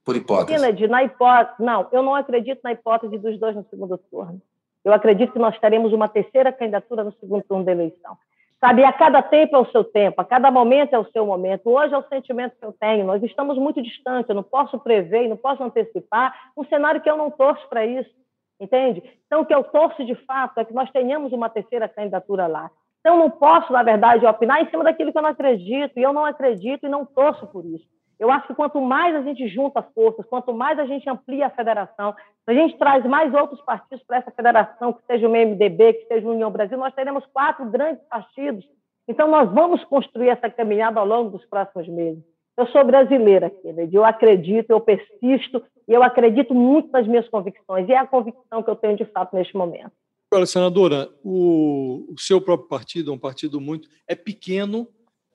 Por 0.03 0.17
hipótese. 0.17 0.59
Kennedy, 0.59 0.89
na 0.89 1.05
hipótese, 1.05 1.63
não, 1.63 1.89
eu 1.93 2.03
não 2.03 2.15
acredito 2.15 2.61
na 2.65 2.73
hipótese 2.73 3.19
dos 3.19 3.39
dois 3.39 3.55
no 3.55 3.67
segundo 3.69 3.99
turno. 3.99 4.41
Eu 4.85 4.93
acredito 4.93 5.33
que 5.33 5.39
nós 5.39 5.59
teremos 5.59 5.93
uma 5.93 6.09
terceira 6.09 6.53
candidatura 6.53 7.03
no 7.03 7.13
segundo 7.13 7.43
turno 7.45 7.65
da 7.65 7.73
eleição. 7.73 8.17
Sabe, 8.61 8.85
a 8.85 8.93
cada 8.93 9.23
tempo 9.23 9.57
é 9.57 9.59
o 9.59 9.71
seu 9.71 9.85
tempo, 9.85 10.21
a 10.21 10.25
cada 10.25 10.51
momento 10.51 10.95
é 10.95 10.99
o 10.99 11.11
seu 11.11 11.27
momento. 11.27 11.69
Hoje 11.69 11.93
é 11.93 11.99
o 11.99 12.09
sentimento 12.09 12.57
que 12.59 12.65
eu 12.65 12.73
tenho. 12.73 13.05
Nós 13.05 13.23
estamos 13.23 13.59
muito 13.59 13.83
distantes, 13.83 14.29
eu 14.29 14.35
não 14.35 14.43
posso 14.43 14.79
prever, 14.79 15.29
não 15.29 15.37
posso 15.37 15.63
antecipar 15.63 16.35
um 16.57 16.65
cenário 16.65 17.01
que 17.01 17.11
eu 17.11 17.17
não 17.17 17.31
torço 17.31 17.69
para 17.69 17.85
isso, 17.85 18.11
entende? 18.59 19.03
Então, 19.27 19.43
o 19.43 19.47
que 19.47 19.55
eu 19.55 19.65
torço 19.65 20.05
de 20.05 20.15
fato 20.15 20.59
é 20.59 20.65
que 20.65 20.73
nós 20.73 20.91
tenhamos 20.91 21.33
uma 21.33 21.51
terceira 21.51 21.89
candidatura 21.89 22.47
lá. 22.47 22.71
Então, 23.01 23.19
não 23.19 23.31
posso, 23.31 23.71
na 23.71 23.83
verdade, 23.83 24.25
opinar 24.25 24.63
em 24.63 24.71
cima 24.71 24.83
daquilo 24.83 25.13
que 25.13 25.19
eu 25.19 25.23
não 25.23 25.31
acredito, 25.31 25.99
e 25.99 26.03
eu 26.03 26.13
não 26.15 26.25
acredito 26.25 26.87
e 26.87 26.89
não 26.89 27.05
torço 27.05 27.47
por 27.49 27.67
isso. 27.67 27.87
Eu 28.19 28.31
acho 28.31 28.47
que 28.47 28.55
quanto 28.55 28.81
mais 28.81 29.15
a 29.15 29.23
gente 29.23 29.49
junta 29.49 29.83
forças, 29.83 30.25
quanto 30.27 30.53
mais 30.53 30.79
a 30.79 30.87
gente 30.87 31.09
amplia 31.09 31.47
a 31.47 31.51
federação, 31.51 32.15
se 32.45 32.51
a 32.51 32.55
gente 32.55 32.77
traz 32.79 33.05
mais 33.05 33.33
outros 33.35 33.61
partidos 33.63 34.05
para 34.05 34.19
essa 34.19 34.31
federação, 34.31 34.93
que 34.93 35.05
seja 35.07 35.29
o 35.29 35.31
MDB, 35.31 35.95
que 35.95 36.07
seja 36.07 36.27
o 36.27 36.31
União 36.31 36.51
Brasil, 36.51 36.79
nós 36.79 36.95
teremos 36.95 37.25
quatro 37.33 37.65
grandes 37.67 38.03
partidos. 38.09 38.65
Então, 39.09 39.29
nós 39.29 39.53
vamos 39.53 39.85
construir 39.85 40.29
essa 40.29 40.49
caminhada 40.49 41.01
ao 41.01 41.07
longo 41.07 41.31
dos 41.31 41.45
próximos 41.47 41.89
meses. 41.89 42.23
Eu 42.57 42.67
sou 42.69 42.85
brasileira, 42.85 43.51
Kennedy, 43.51 43.97
eu 43.97 44.05
acredito, 44.05 44.71
eu 44.71 44.81
persisto, 44.81 45.63
e 45.89 45.93
eu 45.93 46.03
acredito 46.03 46.55
muito 46.55 46.91
nas 46.93 47.07
minhas 47.07 47.29
convicções, 47.29 47.89
e 47.89 47.93
é 47.93 47.99
a 47.99 48.07
convicção 48.07 48.63
que 48.63 48.71
eu 48.71 48.77
tenho 48.77 48.97
de 48.97 49.05
fato 49.07 49.35
neste 49.35 49.57
momento. 49.57 49.91
Agora, 50.31 50.47
senadora, 50.47 51.09
o, 51.25 52.07
o 52.13 52.19
seu 52.19 52.41
próprio 52.41 52.69
partido 52.69 53.11
é 53.11 53.15
um 53.15 53.19
partido 53.19 53.61
muito. 53.61 53.89
é 54.07 54.15
pequeno, 54.15 54.87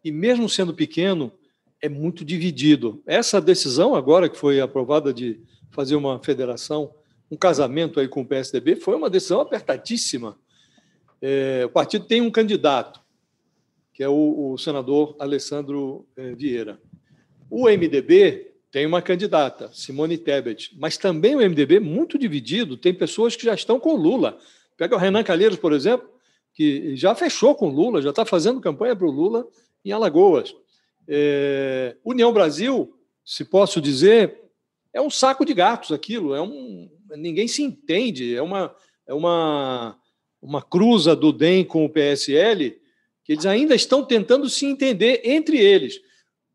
e 0.04 0.12
mesmo 0.12 0.48
sendo 0.48 0.74
pequeno, 0.74 1.32
é 1.82 1.90
muito 1.90 2.26
dividido. 2.26 3.02
Essa 3.06 3.40
decisão, 3.40 3.96
agora 3.96 4.30
que 4.30 4.38
foi 4.38 4.60
aprovada 4.60 5.14
de 5.14 5.40
fazer 5.72 5.96
uma 5.96 6.20
federação, 6.20 6.94
um 7.32 7.38
casamento 7.38 8.00
aí 8.00 8.08
com 8.08 8.22
o 8.22 8.26
PSDB, 8.26 8.76
foi 8.76 8.96
uma 8.96 9.10
decisão 9.10 9.40
apertadíssima. 9.40 10.38
É, 11.22 11.64
o 11.66 11.70
partido 11.70 12.06
tem 12.06 12.22
um 12.22 12.32
candidato, 12.32 13.00
que 13.94 14.04
é 14.04 14.10
o, 14.10 14.54
o 14.54 14.58
senador 14.58 15.16
Alessandro 15.20 16.08
eh, 16.16 16.34
Vieira. 16.34 16.80
O 17.50 17.66
MDB 17.66 18.54
tem 18.72 18.86
uma 18.86 19.02
candidata, 19.02 19.70
Simone 19.74 20.18
Tebet, 20.18 20.74
mas 20.80 20.98
também 20.98 21.36
o 21.36 21.40
MDB 21.40 21.76
é 21.76 21.80
muito 21.82 22.18
dividido, 22.18 22.78
tem 22.78 22.94
pessoas 22.94 23.36
que 23.36 23.44
já 23.44 23.54
estão 23.54 23.78
com 23.78 23.96
Lula. 23.96 24.38
Pega 24.78 24.96
o 24.96 24.98
Renan 24.98 25.24
Calheiros, 25.24 25.58
por 25.58 25.74
exemplo, 25.74 26.10
que 26.54 26.96
já 26.96 27.14
fechou 27.14 27.54
com 27.56 27.68
Lula, 27.68 28.02
já 28.02 28.12
está 28.12 28.24
fazendo 28.26 28.62
campanha 28.62 28.96
para 28.96 29.08
o 29.08 29.12
Lula 29.12 29.46
em 29.84 29.92
Alagoas. 29.92 30.56
É, 31.12 31.98
União 32.06 32.32
Brasil, 32.32 32.96
se 33.26 33.44
posso 33.44 33.82
dizer, 33.82 34.40
é 34.94 35.02
um 35.02 35.10
saco 35.10 35.44
de 35.44 35.56
gatos 35.56 35.92
aquilo, 35.92 36.36
é 36.36 36.42
um 36.42 36.88
ninguém 37.18 37.48
se 37.48 37.64
entende, 37.64 38.36
é 38.36 38.42
uma 38.42 38.76
é 39.08 39.14
uma 39.14 39.98
uma 40.40 40.62
cruza 40.62 41.16
do 41.16 41.34
DEM 41.34 41.66
com 41.66 41.84
o 41.84 41.90
PSL 41.90 42.80
que 43.24 43.34
eles 43.34 43.46
ainda 43.46 43.76
estão 43.76 44.04
tentando 44.04 44.48
se 44.50 44.66
entender 44.66 45.22
entre 45.24 45.58
eles. 45.58 46.00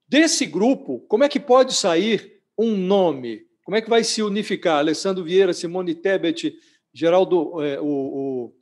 Desse 0.09 0.47
grupo, 0.47 1.01
como 1.09 1.25
é 1.25 1.29
que 1.29 1.39
pode 1.41 1.75
sair 1.75 2.41
um 2.57 2.77
nome? 2.77 3.43
Como 3.65 3.77
é 3.77 3.81
que 3.81 3.91
vai 3.91 4.05
se 4.05 4.23
unificar? 4.23 4.79
Alessandro 4.79 5.25
Vieira, 5.25 5.53
Simone 5.53 5.95
Tebet, 5.95 6.55
Geraldo, 6.93 7.63
é, 7.63 7.81
o, 7.81 8.53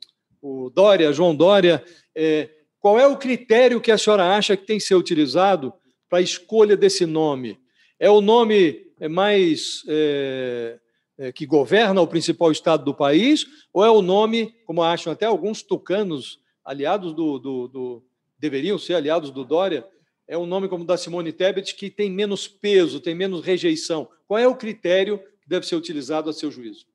o, 0.41 0.65
o, 0.65 0.69
Dória, 0.69 1.11
João 1.13 1.35
Dória. 1.35 1.83
É, 2.15 2.49
qual 2.79 2.99
é 2.99 3.07
o 3.07 3.17
critério 3.17 3.81
que 3.81 3.91
a 3.91 3.97
senhora 3.97 4.35
acha 4.35 4.55
que 4.55 4.65
tem 4.65 4.77
que 4.77 4.83
ser 4.83 4.95
utilizado 4.95 5.73
para 6.13 6.19
a 6.19 6.21
escolha 6.21 6.77
desse 6.77 7.07
nome? 7.07 7.59
É 7.99 8.07
o 8.07 8.21
nome 8.21 8.85
mais 9.09 9.83
é, 9.89 10.77
é, 11.17 11.31
que 11.31 11.43
governa 11.43 11.99
o 12.01 12.07
principal 12.07 12.51
estado 12.51 12.85
do 12.85 12.93
país, 12.93 13.47
ou 13.73 13.83
é 13.83 13.89
o 13.89 13.99
nome, 13.99 14.53
como 14.63 14.83
acham 14.83 15.11
até 15.11 15.25
alguns 15.25 15.63
tucanos 15.63 16.39
aliados 16.63 17.15
do, 17.15 17.39
do, 17.39 17.67
do, 17.67 18.03
deveriam 18.37 18.77
ser 18.77 18.93
aliados 18.93 19.31
do 19.31 19.43
Dória, 19.43 19.87
é 20.27 20.37
um 20.37 20.45
nome 20.45 20.67
como 20.67 20.83
o 20.83 20.85
da 20.85 20.97
Simone 20.97 21.33
Tebet 21.33 21.73
que 21.73 21.89
tem 21.89 22.11
menos 22.11 22.47
peso, 22.47 22.99
tem 22.99 23.15
menos 23.15 23.43
rejeição. 23.43 24.07
Qual 24.27 24.37
é 24.37 24.47
o 24.47 24.55
critério 24.55 25.17
que 25.41 25.49
deve 25.49 25.65
ser 25.65 25.77
utilizado 25.77 26.29
a 26.29 26.33
seu 26.33 26.51
juízo? 26.51 26.85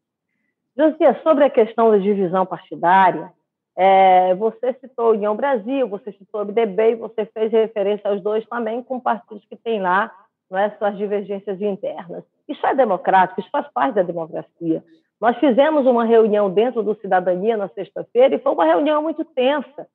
José, 0.77 1.21
sobre 1.25 1.43
a 1.43 1.51
questão 1.51 1.91
da 1.91 1.99
divisão 1.99 2.47
partidária, 2.47 3.33
é, 3.81 4.35
você 4.35 4.73
citou 4.81 5.13
União 5.13 5.37
Brasil, 5.37 5.89
você 5.89 6.11
citou 6.11 6.43
o 6.43 6.45
MDB 6.45 6.97
você 6.97 7.25
fez 7.27 7.53
referência 7.53 8.11
aos 8.11 8.21
dois 8.21 8.45
também 8.47 8.83
com 8.83 8.99
partidos 8.99 9.45
que 9.45 9.55
têm 9.55 9.81
lá 9.81 10.13
não 10.51 10.59
é, 10.59 10.69
suas 10.71 10.97
divergências 10.97 11.61
internas. 11.61 12.25
Isso 12.49 12.67
é 12.67 12.75
democrático, 12.75 13.39
isso 13.39 13.51
faz 13.53 13.69
parte 13.69 13.95
da 13.95 14.03
democracia. 14.03 14.83
Nós 15.21 15.37
fizemos 15.39 15.87
uma 15.87 16.05
reunião 16.05 16.51
dentro 16.51 16.83
do 16.83 16.97
Cidadania 16.97 17.57
na 17.57 17.69
sexta-feira 17.69 18.35
e 18.35 18.41
foi 18.41 18.51
uma 18.51 18.65
reunião 18.65 19.01
muito 19.01 19.25
tensa. 19.25 19.87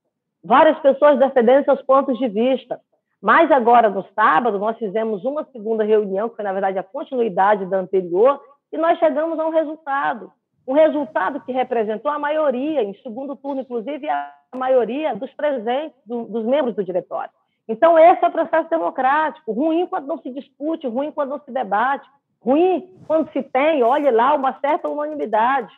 Várias 0.42 0.80
pessoas 0.80 1.20
defendendo 1.20 1.66
seus 1.66 1.82
pontos 1.82 2.18
de 2.18 2.30
vista. 2.30 2.80
Mas 3.22 3.52
agora, 3.52 3.90
no 3.90 4.06
sábado, 4.16 4.60
nós 4.60 4.78
fizemos 4.78 5.26
uma 5.26 5.44
segunda 5.52 5.84
reunião, 5.84 6.30
que 6.30 6.36
foi, 6.38 6.46
na 6.46 6.54
verdade, 6.54 6.78
a 6.78 6.84
continuidade 6.84 7.66
da 7.66 7.80
anterior, 7.80 8.40
e 8.72 8.78
nós 8.78 8.98
chegamos 9.00 9.38
a 9.40 9.46
um 9.46 9.52
resultado. 9.52 10.32
Um 10.68 10.74
resultado 10.74 11.42
que 11.42 11.52
representou 11.52 12.10
a 12.10 12.20
maioria, 12.20 12.84
em 12.84 12.94
segundo 13.02 13.36
turno, 13.36 13.62
inclusive, 13.62 14.10
a 14.10 14.34
maioria 14.56 15.16
dos 15.16 15.32
presentes, 15.34 15.98
do, 16.06 16.24
dos 16.24 16.46
membros 16.46 16.76
do 16.76 16.84
diretório. 16.84 17.32
Então, 17.68 17.98
esse 17.98 18.24
é 18.24 18.28
o 18.28 18.32
processo 18.32 18.70
democrático. 18.70 19.52
Ruim 19.52 19.86
quando 19.88 20.08
não 20.08 20.18
se 20.18 20.30
discute, 20.30 20.88
ruim 20.88 21.12
quando 21.12 21.30
não 21.30 21.40
se 21.40 21.52
debate 21.52 22.08
ruim 22.44 22.90
quando 23.08 23.32
se 23.32 23.42
tem, 23.42 23.82
olhe 23.84 24.12
lá, 24.12 24.36
uma 24.36 24.60
certa 24.60 24.90
unanimidade. 24.90 25.74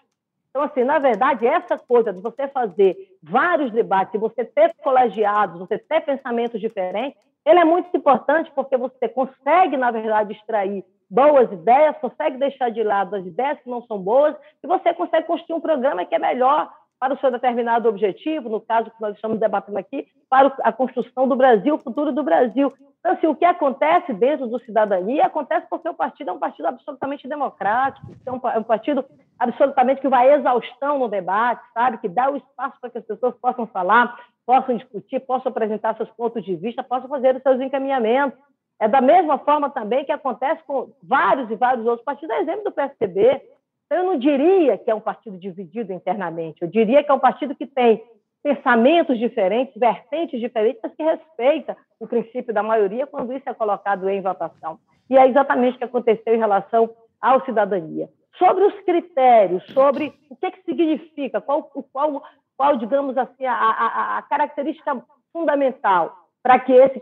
Então, 0.49 0.63
assim, 0.63 0.83
na 0.83 0.99
verdade, 0.99 1.45
essa 1.45 1.77
coisa 1.77 2.11
de 2.11 2.21
você 2.21 2.47
fazer 2.47 2.95
vários 3.21 3.71
debates, 3.71 4.19
você 4.19 4.43
ter 4.43 4.73
colegiados, 4.83 5.59
você 5.59 5.77
ter 5.77 6.01
pensamentos 6.01 6.59
diferentes, 6.59 7.19
ele 7.45 7.59
é 7.59 7.65
muito 7.65 7.95
importante 7.95 8.51
porque 8.55 8.75
você 8.75 9.07
consegue, 9.07 9.77
na 9.77 9.91
verdade, 9.91 10.33
extrair 10.33 10.83
boas 11.09 11.51
ideias, 11.51 11.97
consegue 11.97 12.37
deixar 12.37 12.69
de 12.69 12.83
lado 12.83 13.15
as 13.15 13.25
ideias 13.25 13.59
que 13.59 13.69
não 13.69 13.81
são 13.83 13.97
boas, 13.99 14.35
e 14.63 14.67
você 14.67 14.93
consegue 14.93 15.27
construir 15.27 15.57
um 15.57 15.61
programa 15.61 16.05
que 16.05 16.15
é 16.15 16.19
melhor 16.19 16.71
para 16.99 17.13
o 17.13 17.19
seu 17.19 17.29
determinado 17.29 17.89
objetivo, 17.89 18.49
no 18.49 18.61
caso 18.61 18.89
que 18.89 19.01
nós 19.01 19.15
estamos 19.15 19.39
debatendo 19.39 19.77
aqui, 19.77 20.07
para 20.29 20.53
a 20.63 20.71
construção 20.71 21.27
do 21.27 21.35
Brasil, 21.35 21.75
o 21.75 21.79
futuro 21.79 22.11
do 22.11 22.23
Brasil. 22.23 22.73
Então, 22.99 23.11
assim, 23.11 23.27
o 23.27 23.35
que 23.35 23.45
acontece 23.45 24.13
dentro 24.13 24.47
do 24.47 24.59
Cidadania 24.61 25.25
acontece 25.25 25.67
porque 25.69 25.87
o 25.87 25.93
partido 25.93 26.31
é 26.31 26.33
um 26.33 26.39
partido 26.39 26.67
absolutamente 26.67 27.27
democrático, 27.27 28.07
é 28.25 28.31
um, 28.31 28.39
é 28.49 28.57
um 28.57 28.63
partido 28.63 29.05
absolutamente 29.37 30.01
que 30.01 30.09
vai 30.09 30.33
exaustão 30.33 30.97
no 30.97 31.07
debate, 31.07 31.61
sabe? 31.73 31.99
Que 31.99 32.09
dá 32.09 32.31
o 32.31 32.37
espaço 32.37 32.79
para 32.81 32.89
que 32.89 32.97
as 32.97 33.05
pessoas 33.05 33.35
possam 33.35 33.67
falar, 33.67 34.17
possam 34.45 34.77
discutir, 34.77 35.19
possam 35.19 35.51
apresentar 35.51 35.95
seus 35.97 36.09
pontos 36.11 36.43
de 36.43 36.55
vista, 36.55 36.81
possam 36.81 37.09
fazer 37.09 37.35
os 37.35 37.43
seus 37.43 37.61
encaminhamentos. 37.61 38.39
É 38.79 38.87
da 38.87 39.01
mesma 39.01 39.37
forma 39.37 39.69
também 39.69 40.03
que 40.03 40.11
acontece 40.11 40.61
com 40.63 40.91
vários 41.01 41.49
e 41.49 41.55
vários 41.55 41.85
outros 41.85 42.03
partidos, 42.03 42.35
exemplo 42.37 42.65
do 42.65 42.71
PSDB. 42.71 43.41
Então, 43.85 43.99
eu 43.99 44.03
não 44.03 44.19
diria 44.19 44.77
que 44.77 44.91
é 44.91 44.95
um 44.95 44.99
partido 44.99 45.37
dividido 45.37 45.93
internamente, 45.93 46.61
eu 46.61 46.67
diria 46.67 47.03
que 47.03 47.11
é 47.11 47.13
um 47.13 47.19
partido 47.19 47.55
que 47.55 47.65
tem 47.65 48.03
pensamentos 48.43 49.17
diferentes, 49.17 49.73
vertentes 49.75 50.39
diferentes, 50.39 50.79
mas 50.83 50.93
que 50.93 51.03
respeita 51.03 51.75
o 51.99 52.07
princípio 52.07 52.53
da 52.53 52.61
maioria 52.61 53.07
quando 53.07 53.33
isso 53.33 53.49
é 53.49 53.53
colocado 53.53 54.07
em 54.09 54.21
votação. 54.21 54.77
E 55.09 55.17
é 55.17 55.27
exatamente 55.27 55.75
o 55.75 55.77
que 55.79 55.83
aconteceu 55.83 56.35
em 56.35 56.37
relação 56.37 56.89
à 57.21 57.39
cidadania. 57.41 58.09
Sobre 58.37 58.65
os 58.65 58.79
critérios, 58.81 59.65
sobre 59.73 60.13
o 60.29 60.35
que, 60.35 60.51
que 60.51 60.63
significa, 60.63 61.41
qual, 61.41 61.63
qual, 61.91 62.21
qual 62.57 62.77
digamos 62.77 63.17
assim, 63.17 63.45
a, 63.45 63.53
a, 63.53 64.17
a 64.17 64.21
característica 64.23 65.03
fundamental 65.31 66.24
para 66.45 66.59
que 66.59 66.71
esse 66.73 67.01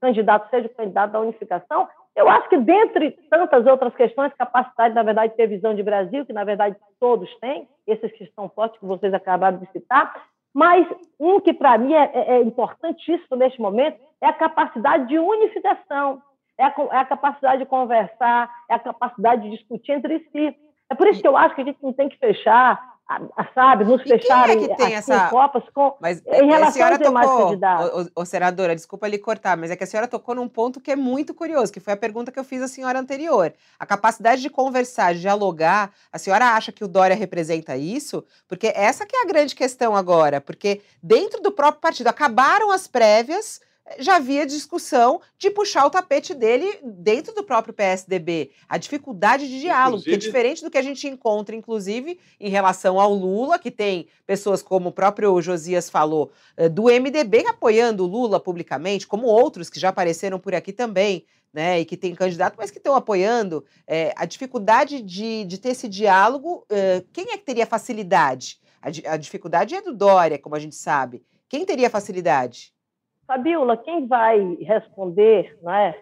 candidato 0.00 0.48
seja 0.48 0.66
o 0.66 0.74
candidato 0.74 1.12
da 1.12 1.20
unificação, 1.20 1.86
eu 2.16 2.26
acho 2.26 2.48
que, 2.48 2.56
dentre 2.56 3.10
tantas 3.28 3.66
outras 3.66 3.94
questões, 3.94 4.32
capacidade, 4.32 4.94
na 4.94 5.02
verdade, 5.02 5.32
de 5.32 5.36
ter 5.36 5.46
visão 5.46 5.74
de 5.74 5.82
Brasil, 5.82 6.24
que, 6.24 6.32
na 6.32 6.42
verdade, 6.42 6.74
todos 6.98 7.28
têm, 7.38 7.68
esses 7.86 8.10
que 8.12 8.24
estão 8.24 8.48
fortes, 8.48 8.80
que 8.80 8.86
vocês 8.86 9.12
acabaram 9.12 9.58
de 9.58 9.70
citar, 9.72 10.24
mas 10.54 10.86
um 11.20 11.38
que, 11.38 11.52
para 11.52 11.76
mim, 11.76 11.92
é, 11.92 12.10
é, 12.14 12.30
é, 12.36 12.42
importantíssimo 12.42 13.36
neste 13.36 13.60
momento 13.60 14.00
é 14.22 14.26
a 14.26 14.32
capacidade 14.32 15.06
de 15.06 15.18
unificação, 15.18 16.22
é 16.56 16.64
a, 16.64 16.74
é 16.92 16.96
a, 16.96 17.04
capacidade 17.04 17.58
de 17.58 17.66
conversar, 17.66 18.50
é 18.70 18.74
a 18.74 18.78
capacidade 18.78 19.42
de 19.42 19.50
discutir 19.54 19.92
entre 19.92 20.20
si. 20.32 20.56
É 20.88 20.94
por 20.94 21.06
isso 21.08 21.20
que 21.20 21.28
eu 21.28 21.36
acho 21.36 21.54
que 21.54 21.60
a 21.60 21.64
gente 21.64 21.82
não 21.82 21.92
tem 21.92 22.08
que 22.08 22.16
fechar 22.16 22.82
sabe, 23.54 23.84
nos 23.84 24.02
fecharem 24.02 24.64
é 24.64 24.68
que 24.68 24.76
tem 24.76 24.94
essa... 24.94 25.28
copas 25.28 25.62
com, 25.72 25.96
mas, 26.00 26.22
em 26.26 26.46
relação 26.46 26.88
aos 26.88 26.98
demais 26.98 27.26
tocou. 27.26 28.02
Ô, 28.16 28.20
ô, 28.20 28.24
senadora, 28.24 28.74
desculpa 28.74 29.08
lhe 29.08 29.18
cortar, 29.18 29.56
mas 29.56 29.70
é 29.70 29.76
que 29.76 29.84
a 29.84 29.86
senhora 29.86 30.06
tocou 30.06 30.34
num 30.34 30.48
ponto 30.48 30.80
que 30.80 30.90
é 30.90 30.96
muito 30.96 31.32
curioso, 31.32 31.72
que 31.72 31.80
foi 31.80 31.94
a 31.94 31.96
pergunta 31.96 32.30
que 32.30 32.38
eu 32.38 32.44
fiz 32.44 32.60
à 32.60 32.68
senhora 32.68 32.98
anterior. 32.98 33.52
A 33.78 33.86
capacidade 33.86 34.42
de 34.42 34.50
conversar, 34.50 35.14
de 35.14 35.20
dialogar, 35.20 35.90
a 36.12 36.18
senhora 36.18 36.52
acha 36.52 36.70
que 36.70 36.84
o 36.84 36.88
Dória 36.88 37.16
representa 37.16 37.76
isso? 37.76 38.24
Porque 38.46 38.72
essa 38.74 39.06
que 39.06 39.16
é 39.16 39.22
a 39.22 39.26
grande 39.26 39.54
questão 39.54 39.96
agora, 39.96 40.40
porque 40.40 40.82
dentro 41.02 41.40
do 41.40 41.50
próprio 41.50 41.80
partido 41.80 42.08
acabaram 42.08 42.70
as 42.70 42.86
prévias, 42.86 43.60
já 43.98 44.16
havia 44.16 44.46
discussão 44.46 45.20
de 45.38 45.50
puxar 45.50 45.86
o 45.86 45.90
tapete 45.90 46.34
dele 46.34 46.78
dentro 46.82 47.34
do 47.34 47.42
próprio 47.42 47.74
PSDB. 47.74 48.50
A 48.68 48.78
dificuldade 48.78 49.48
de 49.48 49.60
diálogo, 49.60 50.00
inclusive... 50.00 50.10
que 50.10 50.14
é 50.14 50.26
diferente 50.26 50.62
do 50.62 50.70
que 50.70 50.78
a 50.78 50.82
gente 50.82 51.06
encontra, 51.06 51.54
inclusive, 51.54 52.18
em 52.38 52.48
relação 52.48 53.00
ao 53.00 53.12
Lula, 53.12 53.58
que 53.58 53.70
tem 53.70 54.08
pessoas 54.26 54.62
como 54.62 54.90
o 54.90 54.92
próprio 54.92 55.40
Josias 55.40 55.88
falou, 55.88 56.30
eh, 56.56 56.68
do 56.68 56.84
MDB 56.84 57.46
apoiando 57.46 58.04
o 58.04 58.06
Lula 58.06 58.38
publicamente, 58.38 59.06
como 59.06 59.26
outros 59.26 59.70
que 59.70 59.80
já 59.80 59.88
apareceram 59.88 60.38
por 60.38 60.54
aqui 60.54 60.72
também. 60.72 61.24
Né, 61.50 61.80
e 61.80 61.84
que 61.86 61.96
tem 61.96 62.14
candidato, 62.14 62.56
mas 62.58 62.70
que 62.70 62.76
estão 62.76 62.94
apoiando, 62.94 63.64
é, 63.86 64.12
a 64.14 64.26
dificuldade 64.26 65.00
de, 65.00 65.46
de 65.46 65.56
ter 65.56 65.70
esse 65.70 65.88
diálogo, 65.88 66.66
é, 66.68 67.02
quem 67.10 67.32
é 67.32 67.38
que 67.38 67.44
teria 67.44 67.64
facilidade? 67.64 68.60
A, 68.82 69.14
a 69.14 69.16
dificuldade 69.16 69.74
é 69.74 69.80
do 69.80 69.96
Dória, 69.96 70.38
como 70.38 70.54
a 70.54 70.58
gente 70.58 70.76
sabe. 70.76 71.22
Quem 71.48 71.64
teria 71.64 71.88
facilidade? 71.88 72.74
Fabiola, 73.28 73.76
quem 73.76 74.06
vai 74.06 74.56
responder 74.62 75.54
né, 75.62 75.94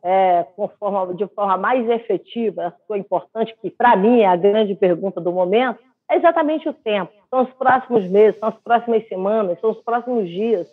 é, 0.00 0.46
forma, 0.78 1.12
de 1.12 1.26
forma 1.26 1.56
mais 1.56 1.90
efetiva, 1.90 2.68
a 2.68 2.72
sua 2.86 2.96
importante, 2.96 3.56
que 3.60 3.68
para 3.68 3.96
mim 3.96 4.20
é 4.20 4.26
a 4.26 4.36
grande 4.36 4.76
pergunta 4.76 5.20
do 5.20 5.32
momento, 5.32 5.80
é 6.08 6.14
exatamente 6.14 6.68
o 6.68 6.72
tempo. 6.72 7.12
São 7.28 7.42
os 7.42 7.50
próximos 7.54 8.08
meses, 8.08 8.38
são 8.38 8.48
as 8.48 8.54
próximas 8.58 9.06
semanas, 9.08 9.58
são 9.60 9.70
os 9.70 9.82
próximos 9.82 10.28
dias. 10.28 10.68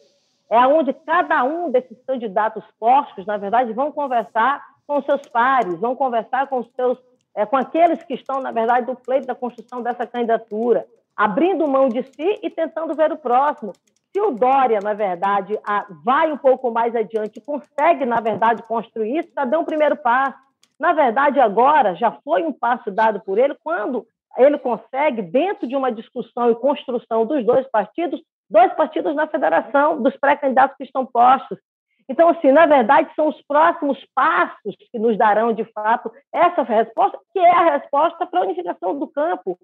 É 0.48 0.60
onde 0.68 0.94
cada 0.94 1.44
um 1.44 1.72
desses 1.72 1.98
candidatos 2.06 2.64
postos, 2.80 3.26
na 3.26 3.38
verdade, 3.38 3.74
vão 3.74 3.92
conversar 3.92 4.64
com 4.86 5.02
seus 5.02 5.24
pares, 5.24 5.80
vão 5.80 5.96
conversar 5.96 6.46
com 6.48 6.60
os 6.60 6.72
seus, 6.76 7.00
é, 7.34 7.48
com 7.48 7.58
aqueles 7.58 8.04
que 8.04 8.14
estão, 8.14 8.40
na 8.42 8.52
verdade, 8.52 8.86
do 8.86 8.96
pleito 8.96 9.26
da 9.26 9.34
construção 9.34 9.82
dessa 9.82 10.06
candidatura, 10.06 10.86
abrindo 11.18 11.68
mão 11.68 11.90
de 11.90 12.04
si 12.04 12.40
e 12.44 12.50
tentando 12.52 12.94
ver 12.94 13.12
o 13.12 13.18
próximo. 13.18 13.74
Se 14.16 14.22
o 14.22 14.32
Dória, 14.32 14.80
na 14.82 14.94
verdade, 14.94 15.60
vai 16.06 16.32
um 16.32 16.38
pouco 16.38 16.72
mais 16.72 16.96
adiante, 16.96 17.42
consegue, 17.42 18.06
na 18.06 18.22
verdade, 18.22 18.64
construir 18.64 19.18
isso, 19.18 19.30
já 19.36 19.44
deu 19.44 19.60
um 19.60 19.66
primeiro 19.66 19.98
passo. 19.98 20.38
Na 20.80 20.94
verdade, 20.94 21.38
agora 21.38 21.96
já 21.96 22.14
foi 22.24 22.42
um 22.46 22.54
passo 22.54 22.90
dado 22.90 23.20
por 23.20 23.38
ele 23.38 23.58
quando 23.62 24.08
ele 24.38 24.58
consegue, 24.58 25.22
dentro 25.22 25.68
de 25.68 25.76
uma 25.76 25.92
discussão 25.92 26.50
e 26.50 26.56
construção 26.56 27.26
dos 27.26 27.46
dois 27.46 27.68
partidos, 27.68 28.22
dois 28.50 28.74
partidos 28.76 29.14
na 29.14 29.28
federação, 29.28 30.02
dos 30.02 30.16
pré-candidatos 30.16 30.78
que 30.78 30.86
estão 30.86 31.06
postos. 31.06 31.60
Então, 32.08 32.30
assim, 32.30 32.54
na 32.54 32.66
verdade, 32.66 33.12
são 33.18 33.28
os 33.28 33.42
próximos 33.42 34.02
passos 34.16 34.78
que 34.94 34.98
nos 34.98 35.18
darão, 35.18 35.52
de 35.52 35.66
fato, 35.74 36.10
essa 36.34 36.64
resposta, 36.64 37.20
que 37.34 37.40
é 37.40 37.52
a 37.52 37.78
resposta 37.78 38.26
para 38.26 38.40
a 38.40 38.44
unificação 38.44 38.98
do 38.98 39.10
campo. 39.10 39.60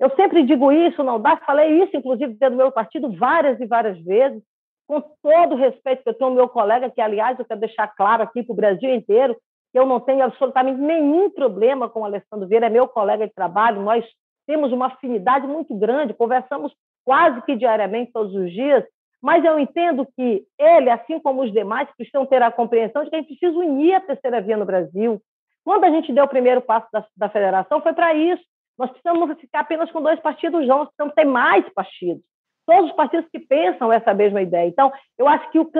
Eu 0.00 0.08
sempre 0.16 0.42
digo 0.44 0.72
isso, 0.72 1.04
não 1.04 1.20
dá, 1.20 1.36
falei 1.36 1.82
isso, 1.82 1.94
inclusive, 1.94 2.32
dentro 2.32 2.56
do 2.56 2.62
meu 2.62 2.72
partido 2.72 3.12
várias 3.12 3.60
e 3.60 3.66
várias 3.66 4.00
vezes, 4.02 4.42
com 4.88 4.98
todo 5.22 5.54
o 5.54 5.58
respeito 5.58 6.02
que 6.02 6.08
eu 6.08 6.14
tenho 6.14 6.30
ao 6.30 6.34
meu 6.34 6.48
colega, 6.48 6.90
que, 6.90 7.02
aliás, 7.02 7.38
eu 7.38 7.44
quero 7.44 7.60
deixar 7.60 7.86
claro 7.88 8.22
aqui 8.22 8.42
para 8.42 8.52
o 8.52 8.56
Brasil 8.56 8.92
inteiro, 8.94 9.36
que 9.70 9.78
eu 9.78 9.84
não 9.84 10.00
tenho 10.00 10.24
absolutamente 10.24 10.80
nenhum 10.80 11.28
problema 11.30 11.86
com 11.86 12.00
o 12.00 12.04
Alessandro 12.04 12.48
Vieira, 12.48 12.66
é 12.66 12.70
meu 12.70 12.88
colega 12.88 13.28
de 13.28 13.34
trabalho, 13.34 13.82
nós 13.82 14.02
temos 14.46 14.72
uma 14.72 14.86
afinidade 14.86 15.46
muito 15.46 15.76
grande, 15.76 16.14
conversamos 16.14 16.74
quase 17.04 17.42
que 17.42 17.54
diariamente, 17.54 18.10
todos 18.10 18.34
os 18.34 18.50
dias, 18.50 18.82
mas 19.22 19.44
eu 19.44 19.58
entendo 19.60 20.08
que 20.16 20.44
ele, 20.58 20.88
assim 20.88 21.20
como 21.20 21.42
os 21.42 21.52
demais, 21.52 21.88
precisam 21.94 22.24
ter 22.24 22.42
a 22.42 22.50
compreensão 22.50 23.04
de 23.04 23.10
que 23.10 23.16
a 23.16 23.18
gente 23.18 23.36
precisa 23.36 23.58
unir 23.58 23.94
a 23.94 24.00
terceira 24.00 24.40
via 24.40 24.56
no 24.56 24.64
Brasil. 24.64 25.20
Quando 25.62 25.84
a 25.84 25.90
gente 25.90 26.10
deu 26.10 26.24
o 26.24 26.28
primeiro 26.28 26.62
passo 26.62 26.88
da, 26.90 27.04
da 27.14 27.28
federação, 27.28 27.82
foi 27.82 27.92
para 27.92 28.14
isso. 28.14 28.42
Nós 28.80 28.90
precisamos 28.92 29.38
ficar 29.38 29.60
apenas 29.60 29.92
com 29.92 30.00
dois 30.00 30.18
partidos, 30.20 30.66
não, 30.66 30.78
nós 30.78 30.88
precisamos 30.88 31.14
ter 31.14 31.26
mais 31.26 31.68
partidos. 31.74 32.22
Todos 32.66 32.88
os 32.88 32.96
partidos 32.96 33.28
que 33.30 33.38
pensam 33.38 33.92
essa 33.92 34.14
mesma 34.14 34.40
ideia. 34.40 34.66
Então, 34.66 34.90
eu 35.18 35.28
acho 35.28 35.50
que 35.50 35.58
os 35.58 35.70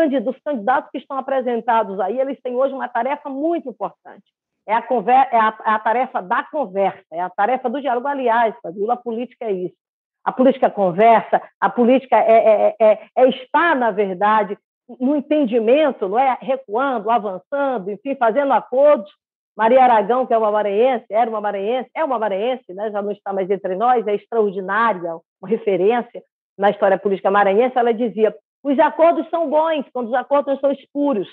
candidatos 0.45 0.91
que 0.91 0.99
estão 0.99 1.17
apresentados 1.17 1.99
aí, 1.99 2.21
eles 2.21 2.39
têm 2.43 2.55
hoje 2.55 2.75
uma 2.75 2.89
tarefa 2.89 3.31
muito 3.31 3.71
importante. 3.71 4.25
É 4.69 4.75
a, 4.75 4.85
é 5.31 5.39
a, 5.39 5.59
é 5.65 5.71
a 5.71 5.79
tarefa 5.79 6.21
da 6.21 6.45
conversa, 6.45 7.07
é 7.11 7.21
a 7.21 7.31
tarefa 7.31 7.71
do 7.71 7.81
diálogo. 7.81 8.07
Aliás, 8.07 8.55
a 8.91 8.97
política 8.97 9.47
é 9.47 9.53
isso. 9.53 9.77
A 10.23 10.31
política 10.31 10.67
é 10.67 10.71
conversa, 10.71 11.41
a 11.59 11.71
política 11.71 12.17
é, 12.17 12.33
é, 12.33 12.77
é, 12.79 13.09
é 13.17 13.29
estar, 13.31 13.75
na 13.75 13.91
verdade, 13.91 14.59
no 15.01 15.17
entendimento, 15.17 16.07
não 16.07 16.19
é 16.19 16.37
recuando, 16.39 17.11
avançando, 17.11 17.91
enfim, 17.91 18.15
fazendo 18.17 18.53
acordos. 18.53 19.11
Maria 19.57 19.83
Aragão, 19.83 20.27
que 20.27 20.33
é 20.33 20.39
uma 20.39 20.51
maranhense, 20.51 21.07
era 21.11 21.29
uma 21.29 21.41
maranhense, 21.41 21.91
é 21.95 22.05
uma 22.05 22.19
maranhense, 22.19 22.73
né, 22.73 22.91
já 22.91 23.03
não 23.03 23.11
está 23.11 23.33
mais 23.33 23.51
entre 23.51 23.75
nós, 23.77 24.07
é 24.07 24.15
extraordinária, 24.15 25.17
uma 25.41 25.49
referência 25.49 26.23
na 26.57 26.71
história 26.71 26.99
política 26.99 27.31
maranhense, 27.31 27.77
ela 27.77 27.93
dizia: 27.93 28.35
os 28.63 28.79
acordos 28.79 29.29
são 29.31 29.49
bons 29.49 29.87
quando 29.93 30.09
os 30.09 30.15
acordos 30.15 30.61
são 30.61 30.71
espúrios. 30.73 31.29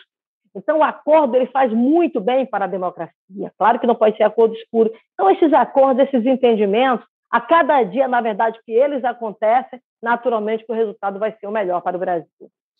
Então, 0.55 0.79
o 0.79 0.83
acordo 0.83 1.35
ele 1.35 1.45
faz 1.47 1.71
muito 1.71 2.19
bem 2.19 2.45
para 2.45 2.65
a 2.65 2.67
democracia. 2.67 3.51
Claro 3.57 3.79
que 3.79 3.85
não 3.85 3.93
pode 3.93 4.17
ser 4.17 4.23
acordo 4.23 4.55
escuro. 4.55 4.91
Então, 5.13 5.29
esses 5.29 5.53
acordos, 5.53 6.07
esses 6.07 6.25
entendimentos, 6.25 7.05
a 7.29 7.39
cada 7.41 7.83
dia, 7.83 8.07
na 8.07 8.21
verdade, 8.21 8.57
que 8.65 8.71
eles 8.71 9.03
acontecem, 9.03 9.79
naturalmente 10.01 10.65
que 10.65 10.71
o 10.71 10.75
resultado 10.75 11.19
vai 11.19 11.35
ser 11.37 11.45
o 11.45 11.51
melhor 11.51 11.81
para 11.81 11.97
o 11.97 11.99
Brasil. 11.99 12.27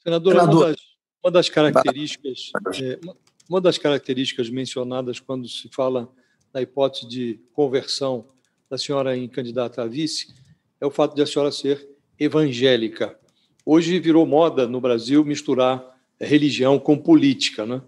Senadora, 0.01 0.39
Senador. 0.39 0.57
Uma, 0.57 0.67
das, 0.69 0.77
uma 1.23 1.31
das 1.31 1.49
características, 1.49 2.51
é, 2.81 2.99
uma 3.03 3.15
das 3.61 3.77
características 3.77 4.49
mencionadas 4.49 5.19
quando 5.19 5.47
se 5.47 5.69
fala 5.69 6.09
na 6.53 6.61
hipótese 6.61 7.07
de 7.07 7.39
conversão 7.53 8.25
da 8.69 8.77
senhora 8.77 9.15
em 9.15 9.27
candidata 9.27 9.81
a 9.81 9.87
vice 9.87 10.33
é 10.79 10.85
o 10.85 10.91
fato 10.91 11.15
de 11.15 11.21
a 11.21 11.25
senhora 11.25 11.51
ser 11.51 11.87
evangélica. 12.19 13.17
Hoje 13.65 13.99
virou 13.99 14.25
moda 14.25 14.67
no 14.67 14.79
Brasil 14.79 15.23
misturar 15.23 15.83
religião 16.19 16.79
com 16.79 16.97
política, 16.97 17.65
né? 17.65 17.81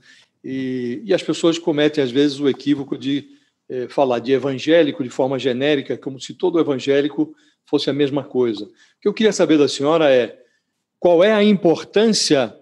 E, 0.43 1.01
e 1.03 1.13
as 1.13 1.21
pessoas 1.21 1.57
cometem 1.57 2.03
às 2.03 2.11
vezes 2.11 2.39
o 2.39 2.47
equívoco 2.47 2.97
de 2.97 3.27
é, 3.67 3.87
falar 3.87 4.19
de 4.19 4.31
evangélico 4.31 5.03
de 5.03 5.09
forma 5.09 5.37
genérica, 5.37 5.97
como 5.97 6.19
se 6.19 6.33
todo 6.33 6.59
evangélico 6.59 7.35
fosse 7.65 7.89
a 7.89 7.93
mesma 7.93 8.23
coisa. 8.23 8.65
O 8.65 8.69
que 9.01 9.07
eu 9.07 9.13
queria 9.13 9.33
saber 9.33 9.57
da 9.57 9.67
senhora 9.67 10.11
é 10.11 10.39
qual 10.99 11.23
é 11.23 11.31
a 11.31 11.43
importância 11.43 12.55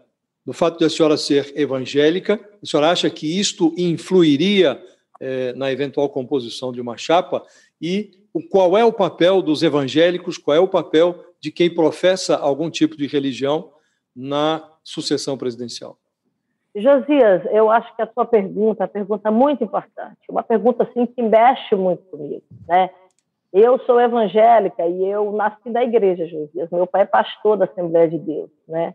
do 0.46 0.54
fato 0.54 0.78
de 0.78 0.86
a 0.86 0.90
senhora 0.90 1.18
ser 1.18 1.54
evangélica? 1.56 2.40
A 2.62 2.66
senhora 2.66 2.92
acha 2.92 3.10
que 3.10 3.40
isto 3.40 3.74
influiria 3.78 4.82
é, 5.20 5.54
na 5.54 5.72
eventual 5.72 6.10
composição 6.10 6.72
de 6.72 6.82
uma 6.82 6.98
chapa? 6.98 7.44
E 7.82 8.12
qual 8.50 8.78
é 8.78 8.84
o 8.84 8.94
papel 8.94 9.42
dos 9.42 9.64
evangélicos, 9.64 10.38
qual 10.38 10.56
é 10.56 10.60
o 10.60 10.68
papel 10.68 11.24
de 11.40 11.52
quem 11.52 11.74
professa 11.74 12.36
algum 12.38 12.70
tipo 12.70 12.98
de 12.98 13.08
religião 13.08 13.72
na 14.16 14.64
sucessão 14.84 15.38
presidencial? 15.38 15.98
Josias, 16.76 17.44
eu 17.52 17.72
acho 17.72 17.96
que 17.96 18.02
a 18.04 18.10
sua 18.14 18.26
pergunta 18.26 18.84
uma 18.84 18.88
pergunta 18.88 19.32
muito 19.32 19.64
importante, 19.64 20.20
uma 20.30 20.44
pergunta 20.44 20.84
assim 20.84 21.08
que 21.08 21.22
mexe 21.24 21.76
muito 21.76 22.04
comigo, 22.04 22.44
né? 22.68 22.90
Eu 23.52 23.80
sou 23.86 24.00
evangélica 24.00 24.86
e 24.86 25.10
eu 25.10 25.32
nasci 25.32 25.70
da 25.72 25.84
igreja, 25.84 26.28
Josias. 26.28 26.70
Meu 26.70 26.86
pai 26.86 27.04
é 27.04 27.06
pastor 27.06 27.58
da 27.58 27.66
Assembleia 27.66 28.08
de 28.08 28.20
Deus, 28.20 28.52
né? 28.68 28.94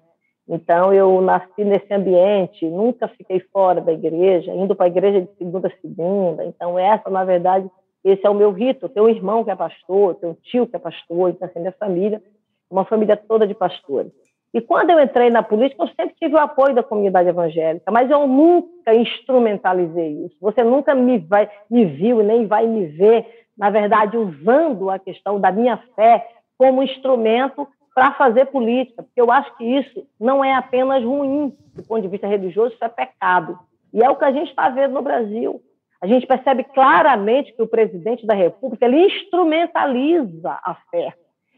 Então 0.49 0.93
eu 0.93 1.21
nasci 1.21 1.65
nesse 1.65 1.93
ambiente, 1.93 2.67
nunca 2.69 3.09
fiquei 3.09 3.41
fora 3.53 3.81
da 3.81 3.93
igreja, 3.93 4.53
indo 4.53 4.75
para 4.75 4.87
a 4.87 4.89
igreja 4.89 5.23
de 5.23 5.29
segunda 5.37 5.69
a 5.69 5.81
segunda. 5.81 6.45
Então 6.45 6.79
essa, 6.79 7.09
na 7.09 7.25
verdade, 7.25 7.71
esse 8.05 8.27
é 8.27 8.31
o 8.31 8.35
meu 8.35 8.51
rito. 8.51 8.87
Eu 8.87 8.89
tenho 8.89 9.07
um 9.07 9.11
irmão 9.11 9.45
que 9.45 9.51
é 9.51 9.57
pastor, 9.57 10.17
tenho 10.17 10.33
um 10.33 10.37
tio 10.37 10.67
que 10.67 10.77
é 10.77 10.79
pastor, 10.79 11.31
então 11.31 11.49
assim, 11.49 11.61
minha 11.61 11.73
família, 11.73 12.23
uma 12.71 12.85
família 12.85 13.17
toda 13.17 13.47
de 13.47 13.55
pastores. 13.55 14.13
E 14.55 14.61
quando 14.61 14.91
eu 14.91 15.01
entrei 15.01 15.31
na 15.31 15.43
política, 15.43 15.83
eu 15.83 15.89
sempre 15.89 16.15
tive 16.19 16.35
o 16.35 16.39
apoio 16.39 16.75
da 16.75 16.83
comunidade 16.83 17.29
evangélica, 17.29 17.91
mas 17.91 18.11
eu 18.11 18.27
nunca 18.27 18.95
instrumentalizei 18.95 20.27
isso. 20.27 20.37
Você 20.41 20.63
nunca 20.63 20.95
me, 20.95 21.19
vai, 21.19 21.49
me 21.71 21.87
viu 21.87 22.23
nem 22.23 22.47
vai 22.47 22.67
me 22.67 22.87
ver, 22.87 23.27
na 23.57 23.71
verdade, 23.71 24.19
usando 24.19 24.91
a 24.91 24.99
questão 24.99 25.41
da 25.41 25.51
minha 25.51 25.79
fé 25.97 26.29
como 26.59 26.83
instrumento 26.83 27.67
para 27.95 28.13
fazer 28.13 28.47
política, 28.47 29.03
porque 29.03 29.21
eu 29.21 29.31
acho 29.31 29.57
que 29.57 29.65
isso 29.65 30.07
não 30.19 30.45
é 30.45 30.55
apenas 30.55 31.05
ruim 31.05 31.55
do 31.75 31.83
ponto 31.83 32.03
de 32.03 32.09
vista 32.09 32.27
religioso, 32.27 32.75
isso 32.75 32.85
é 32.85 32.89
pecado. 32.89 33.59
E 33.93 34.03
é 34.03 34.09
o 34.09 34.17
que 34.17 34.25
a 34.25 34.33
gente 34.33 34.49
está 34.49 34.69
vendo 34.69 34.95
no 34.95 35.03
Brasil. 35.03 35.61
A 36.01 36.07
gente 36.07 36.27
percebe 36.27 36.65
claramente 36.65 37.53
que 37.53 37.63
o 37.63 37.69
presidente 37.69 38.27
da 38.27 38.35
República 38.35 38.87
ele 38.87 39.07
instrumentaliza 39.07 40.59
a 40.65 40.75
fé 40.91 41.15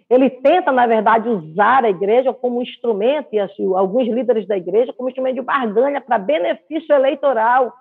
ele 0.08 0.28
tenta, 0.28 0.70
na 0.70 0.86
verdade, 0.86 1.28
usar 1.28 1.84
a 1.84 1.90
igreja 1.90 2.32
como 2.32 2.62
instrumento, 2.62 3.28
e 3.32 3.40
assim, 3.40 3.74
alguns 3.74 4.06
líderes 4.06 4.46
da 4.46 4.56
igreja, 4.56 4.92
como 4.92 5.08
instrumento 5.08 5.36
de 5.36 5.42
barganha 5.42 6.00
para 6.00 6.18
benefício 6.18 6.94
eleitoral. 6.94 7.72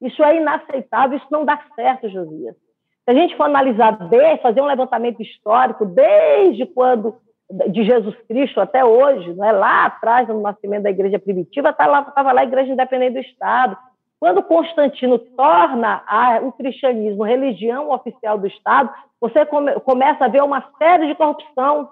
Isso 0.00 0.22
é 0.22 0.36
inaceitável, 0.36 1.16
isso 1.16 1.26
não 1.30 1.44
dá 1.44 1.60
certo, 1.74 2.08
Josias. 2.08 2.54
Se 2.54 3.10
a 3.10 3.14
gente 3.14 3.36
for 3.36 3.44
analisar, 3.44 3.96
fazer 4.42 4.60
um 4.60 4.66
levantamento 4.66 5.22
histórico, 5.22 5.86
desde 5.86 6.66
quando, 6.66 7.16
de 7.50 7.84
Jesus 7.84 8.14
Cristo 8.28 8.60
até 8.60 8.84
hoje, 8.84 9.32
não 9.34 9.44
é? 9.44 9.52
lá 9.52 9.86
atrás, 9.86 10.28
no 10.28 10.40
nascimento 10.40 10.82
da 10.82 10.90
igreja 10.90 11.18
primitiva, 11.18 11.70
estava 11.70 11.90
lá, 11.90 12.02
tava 12.02 12.32
lá 12.32 12.42
a 12.42 12.44
igreja 12.44 12.72
independente 12.72 13.14
do 13.14 13.20
Estado. 13.20 13.76
Quando 14.20 14.42
Constantino 14.42 15.18
torna 15.18 16.02
a, 16.06 16.40
o 16.42 16.52
cristianismo 16.52 17.22
religião 17.22 17.90
oficial 17.90 18.36
do 18.36 18.46
Estado, 18.46 18.90
você 19.20 19.46
come, 19.46 19.72
começa 19.80 20.24
a 20.24 20.28
ver 20.28 20.42
uma 20.42 20.62
série 20.78 21.06
de 21.06 21.14
corrupção. 21.14 21.88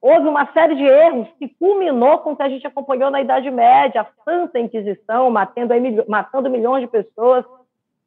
Houve 0.00 0.28
uma 0.28 0.46
série 0.52 0.76
de 0.76 0.84
erros 0.84 1.28
que 1.38 1.48
culminou 1.48 2.18
com 2.18 2.32
o 2.32 2.36
que 2.36 2.42
a 2.42 2.48
gente 2.48 2.66
acompanhou 2.66 3.10
na 3.10 3.20
Idade 3.20 3.50
Média, 3.50 4.02
a 4.02 4.22
Santa 4.24 4.58
Inquisição, 4.58 5.30
matando, 5.30 5.74
matando 6.06 6.50
milhões 6.50 6.82
de 6.82 6.88
pessoas. 6.88 7.44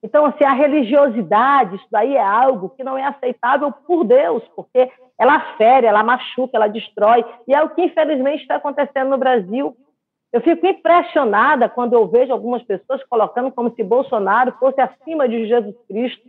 Então, 0.04 0.26
assim, 0.26 0.44
a 0.44 0.54
religiosidade, 0.54 1.76
isso 1.76 1.88
daí 1.92 2.16
é 2.16 2.24
algo 2.24 2.70
que 2.70 2.84
não 2.84 2.98
é 2.98 3.06
aceitável 3.06 3.72
por 3.72 4.04
Deus, 4.04 4.44
porque 4.56 4.92
ela 5.18 5.40
fere, 5.58 5.86
ela 5.86 6.04
machuca, 6.04 6.58
ela 6.58 6.68
destrói. 6.68 7.24
E 7.48 7.54
é 7.54 7.62
o 7.62 7.70
que, 7.70 7.84
infelizmente, 7.84 8.42
está 8.42 8.56
acontecendo 8.56 9.10
no 9.10 9.18
Brasil. 9.18 9.76
Eu 10.34 10.42
fico 10.42 10.66
impressionada 10.66 11.70
quando 11.70 11.94
eu 11.94 12.08
vejo 12.08 12.32
algumas 12.32 12.64
pessoas 12.64 13.04
colocando 13.04 13.52
como 13.52 13.72
se 13.76 13.84
Bolsonaro 13.84 14.54
fosse 14.60 14.82
acima 14.82 15.30
de 15.30 15.46
Jesus 15.46 15.76
Cristo. 15.88 16.28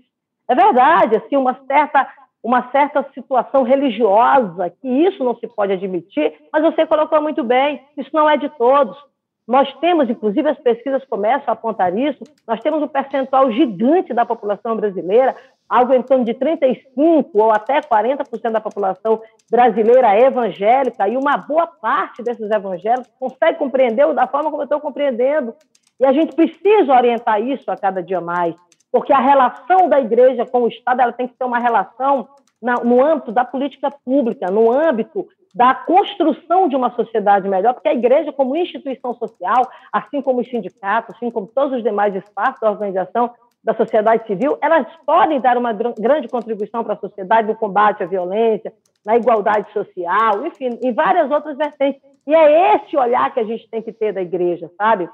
É 0.48 0.54
verdade, 0.54 1.16
assim, 1.16 1.36
uma 1.36 1.58
certa 1.66 2.06
uma 2.42 2.70
certa 2.72 3.06
situação 3.14 3.62
religiosa, 3.62 4.68
que 4.68 4.88
isso 4.88 5.22
não 5.22 5.36
se 5.36 5.46
pode 5.46 5.72
admitir, 5.72 6.34
mas 6.52 6.62
você 6.62 6.84
colocou 6.84 7.22
muito 7.22 7.44
bem, 7.44 7.80
isso 7.96 8.10
não 8.12 8.28
é 8.28 8.36
de 8.36 8.48
todos. 8.48 8.98
Nós 9.46 9.72
temos, 9.80 10.08
inclusive 10.08 10.48
as 10.48 10.58
pesquisas 10.58 11.04
começam 11.04 11.44
a 11.48 11.52
apontar 11.52 11.96
isso, 11.96 12.22
nós 12.46 12.60
temos 12.60 12.82
um 12.82 12.88
percentual 12.88 13.50
gigante 13.50 14.14
da 14.14 14.24
população 14.24 14.76
brasileira, 14.76 15.34
algo 15.68 15.92
em 15.92 16.02
torno 16.02 16.24
de 16.24 16.34
35% 16.34 17.30
ou 17.34 17.50
até 17.50 17.80
40% 17.80 18.50
da 18.50 18.60
população 18.60 19.20
brasileira 19.50 20.14
é 20.14 20.26
evangélica, 20.26 21.08
e 21.08 21.16
uma 21.16 21.36
boa 21.36 21.66
parte 21.66 22.22
desses 22.22 22.50
evangélicos 22.50 23.10
consegue 23.18 23.58
compreender 23.58 24.12
da 24.14 24.26
forma 24.26 24.50
como 24.50 24.62
eu 24.62 24.64
estou 24.64 24.80
compreendendo. 24.80 25.54
E 25.98 26.06
a 26.06 26.12
gente 26.12 26.34
precisa 26.34 26.92
orientar 26.92 27.40
isso 27.40 27.70
a 27.70 27.76
cada 27.76 28.02
dia 28.02 28.20
mais 28.20 28.54
porque 28.92 29.12
a 29.12 29.18
relação 29.18 29.88
da 29.88 29.98
igreja 29.98 30.44
com 30.44 30.64
o 30.64 30.68
Estado 30.68 31.00
ela 31.00 31.12
tem 31.12 31.26
que 31.26 31.34
ser 31.34 31.44
uma 31.44 31.58
relação 31.58 32.28
no 32.60 33.02
âmbito 33.02 33.32
da 33.32 33.44
política 33.44 33.90
pública, 33.90 34.50
no 34.50 34.70
âmbito 34.70 35.26
da 35.54 35.74
construção 35.74 36.68
de 36.68 36.74
uma 36.74 36.90
sociedade 36.94 37.48
melhor, 37.48 37.74
porque 37.74 37.88
a 37.88 37.94
igreja, 37.94 38.32
como 38.32 38.56
instituição 38.56 39.14
social, 39.14 39.70
assim 39.92 40.22
como 40.22 40.40
os 40.40 40.48
sindicatos, 40.48 41.14
assim 41.14 41.30
como 41.30 41.46
todos 41.46 41.76
os 41.76 41.82
demais 41.82 42.14
espaços 42.14 42.60
da 42.60 42.70
organização 42.70 43.30
da 43.62 43.74
sociedade 43.74 44.26
civil, 44.26 44.58
elas 44.60 44.86
podem 45.06 45.40
dar 45.40 45.56
uma 45.56 45.72
grande 45.72 46.26
contribuição 46.28 46.82
para 46.82 46.94
a 46.94 46.98
sociedade 46.98 47.46
no 47.46 47.54
combate 47.54 48.02
à 48.02 48.06
violência, 48.06 48.72
na 49.04 49.16
igualdade 49.16 49.70
social, 49.72 50.44
enfim, 50.46 50.78
em 50.82 50.92
várias 50.92 51.30
outras 51.30 51.56
vertentes. 51.56 52.02
E 52.26 52.34
é 52.34 52.74
esse 52.74 52.96
olhar 52.96 53.32
que 53.32 53.40
a 53.40 53.44
gente 53.44 53.68
tem 53.68 53.82
que 53.82 53.92
ter 53.92 54.12
da 54.12 54.22
igreja, 54.22 54.70
sabe? 54.76 55.08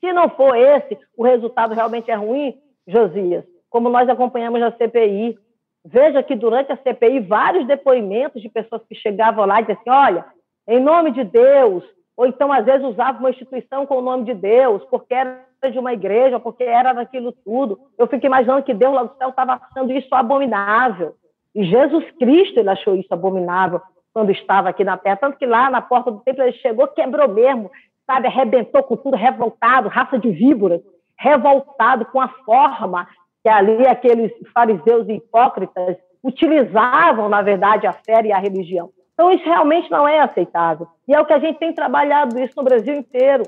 Se 0.00 0.12
não 0.12 0.28
for 0.30 0.56
esse, 0.56 0.98
o 1.16 1.22
resultado 1.22 1.74
realmente 1.74 2.10
é 2.10 2.14
ruim, 2.14 2.58
Josias, 2.86 3.44
como 3.68 3.88
nós 3.88 4.08
acompanhamos 4.08 4.60
na 4.60 4.72
CPI. 4.72 5.38
Veja 5.84 6.22
que 6.22 6.34
durante 6.34 6.72
a 6.72 6.76
CPI, 6.76 7.20
vários 7.20 7.66
depoimentos 7.66 8.42
de 8.42 8.48
pessoas 8.48 8.82
que 8.86 8.94
chegavam 8.94 9.46
lá 9.46 9.60
e 9.60 9.64
diziam 9.64 9.78
assim: 9.80 9.90
olha, 9.90 10.24
em 10.68 10.80
nome 10.80 11.10
de 11.10 11.24
Deus, 11.24 11.84
ou 12.16 12.26
então 12.26 12.52
às 12.52 12.64
vezes 12.64 12.86
usavam 12.86 13.20
uma 13.20 13.30
instituição 13.30 13.86
com 13.86 13.96
o 13.96 14.02
nome 14.02 14.24
de 14.24 14.34
Deus, 14.34 14.84
porque 14.90 15.14
era 15.14 15.42
de 15.70 15.78
uma 15.78 15.92
igreja, 15.92 16.38
porque 16.38 16.64
era 16.64 16.92
daquilo 16.92 17.32
tudo. 17.32 17.78
Eu 17.98 18.06
fico 18.06 18.24
imaginando 18.24 18.62
que 18.62 18.74
Deus 18.74 18.94
lá 18.94 19.04
do 19.04 19.16
céu 19.16 19.30
estava 19.30 19.60
achando 19.60 19.92
isso 19.92 20.14
abominável. 20.14 21.14
E 21.54 21.64
Jesus 21.64 22.04
Cristo 22.18 22.58
ele 22.58 22.70
achou 22.70 22.94
isso 22.94 23.12
abominável 23.12 23.80
quando 24.12 24.30
estava 24.30 24.68
aqui 24.68 24.84
na 24.84 24.96
terra. 24.96 25.16
Tanto 25.16 25.38
que 25.38 25.46
lá 25.46 25.70
na 25.70 25.82
porta 25.82 26.10
do 26.10 26.20
templo 26.20 26.42
ele 26.42 26.52
chegou, 26.58 26.86
quebrou 26.88 27.28
mesmo, 27.28 27.70
sabe? 28.06 28.26
Arrebentou 28.26 28.82
com 28.82 28.96
tudo, 28.96 29.16
revoltado, 29.16 29.88
raça 29.88 30.18
de 30.18 30.30
víboras, 30.30 30.80
revoltado 31.18 32.06
com 32.06 32.20
a 32.20 32.28
forma 32.28 33.06
que 33.42 33.48
ali 33.48 33.86
aqueles 33.86 34.32
fariseus 34.52 35.08
hipócritas 35.08 35.96
utilizavam, 36.22 37.28
na 37.28 37.42
verdade, 37.42 37.86
a 37.86 37.92
fé 37.92 38.22
e 38.24 38.32
a 38.32 38.38
religião. 38.38 38.90
Então, 39.14 39.32
isso 39.32 39.44
realmente 39.44 39.90
não 39.90 40.06
é 40.06 40.20
aceitável. 40.20 40.86
E 41.06 41.14
é 41.14 41.20
o 41.20 41.26
que 41.26 41.32
a 41.32 41.38
gente 41.38 41.58
tem 41.58 41.74
trabalhado 41.74 42.38
isso 42.38 42.54
no 42.56 42.64
Brasil 42.64 42.94
inteiro. 42.94 43.44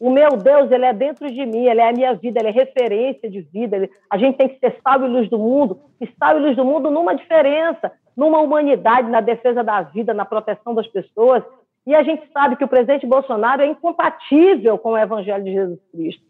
O 0.00 0.10
meu 0.10 0.30
Deus, 0.30 0.70
ele 0.70 0.84
é 0.84 0.92
dentro 0.92 1.30
de 1.30 1.46
mim, 1.46 1.66
ele 1.66 1.80
é 1.80 1.88
a 1.88 1.92
minha 1.92 2.14
vida, 2.14 2.40
ele 2.40 2.48
é 2.48 2.52
referência 2.52 3.30
de 3.30 3.40
vida. 3.40 3.76
Ele... 3.76 3.90
a 4.10 4.18
gente 4.18 4.36
tem 4.36 4.48
que 4.48 4.58
ser 4.58 4.76
sal 4.82 5.02
e 5.02 5.08
luz 5.08 5.30
do 5.30 5.38
mundo, 5.38 5.80
e 6.00 6.06
sal 6.18 6.36
e 6.36 6.42
luz 6.42 6.56
do 6.56 6.64
mundo 6.64 6.90
numa 6.90 7.14
diferença, 7.14 7.92
numa 8.16 8.40
humanidade, 8.40 9.08
na 9.08 9.20
defesa 9.20 9.62
da 9.62 9.82
vida, 9.82 10.12
na 10.12 10.24
proteção 10.24 10.74
das 10.74 10.86
pessoas. 10.88 11.42
E 11.86 11.94
a 11.94 12.02
gente 12.02 12.30
sabe 12.32 12.56
que 12.56 12.64
o 12.64 12.68
presidente 12.68 13.06
Bolsonaro 13.06 13.62
é 13.62 13.66
incompatível 13.66 14.78
com 14.78 14.90
o 14.90 14.98
evangelho 14.98 15.44
de 15.44 15.52
Jesus 15.52 15.78
Cristo, 15.92 16.24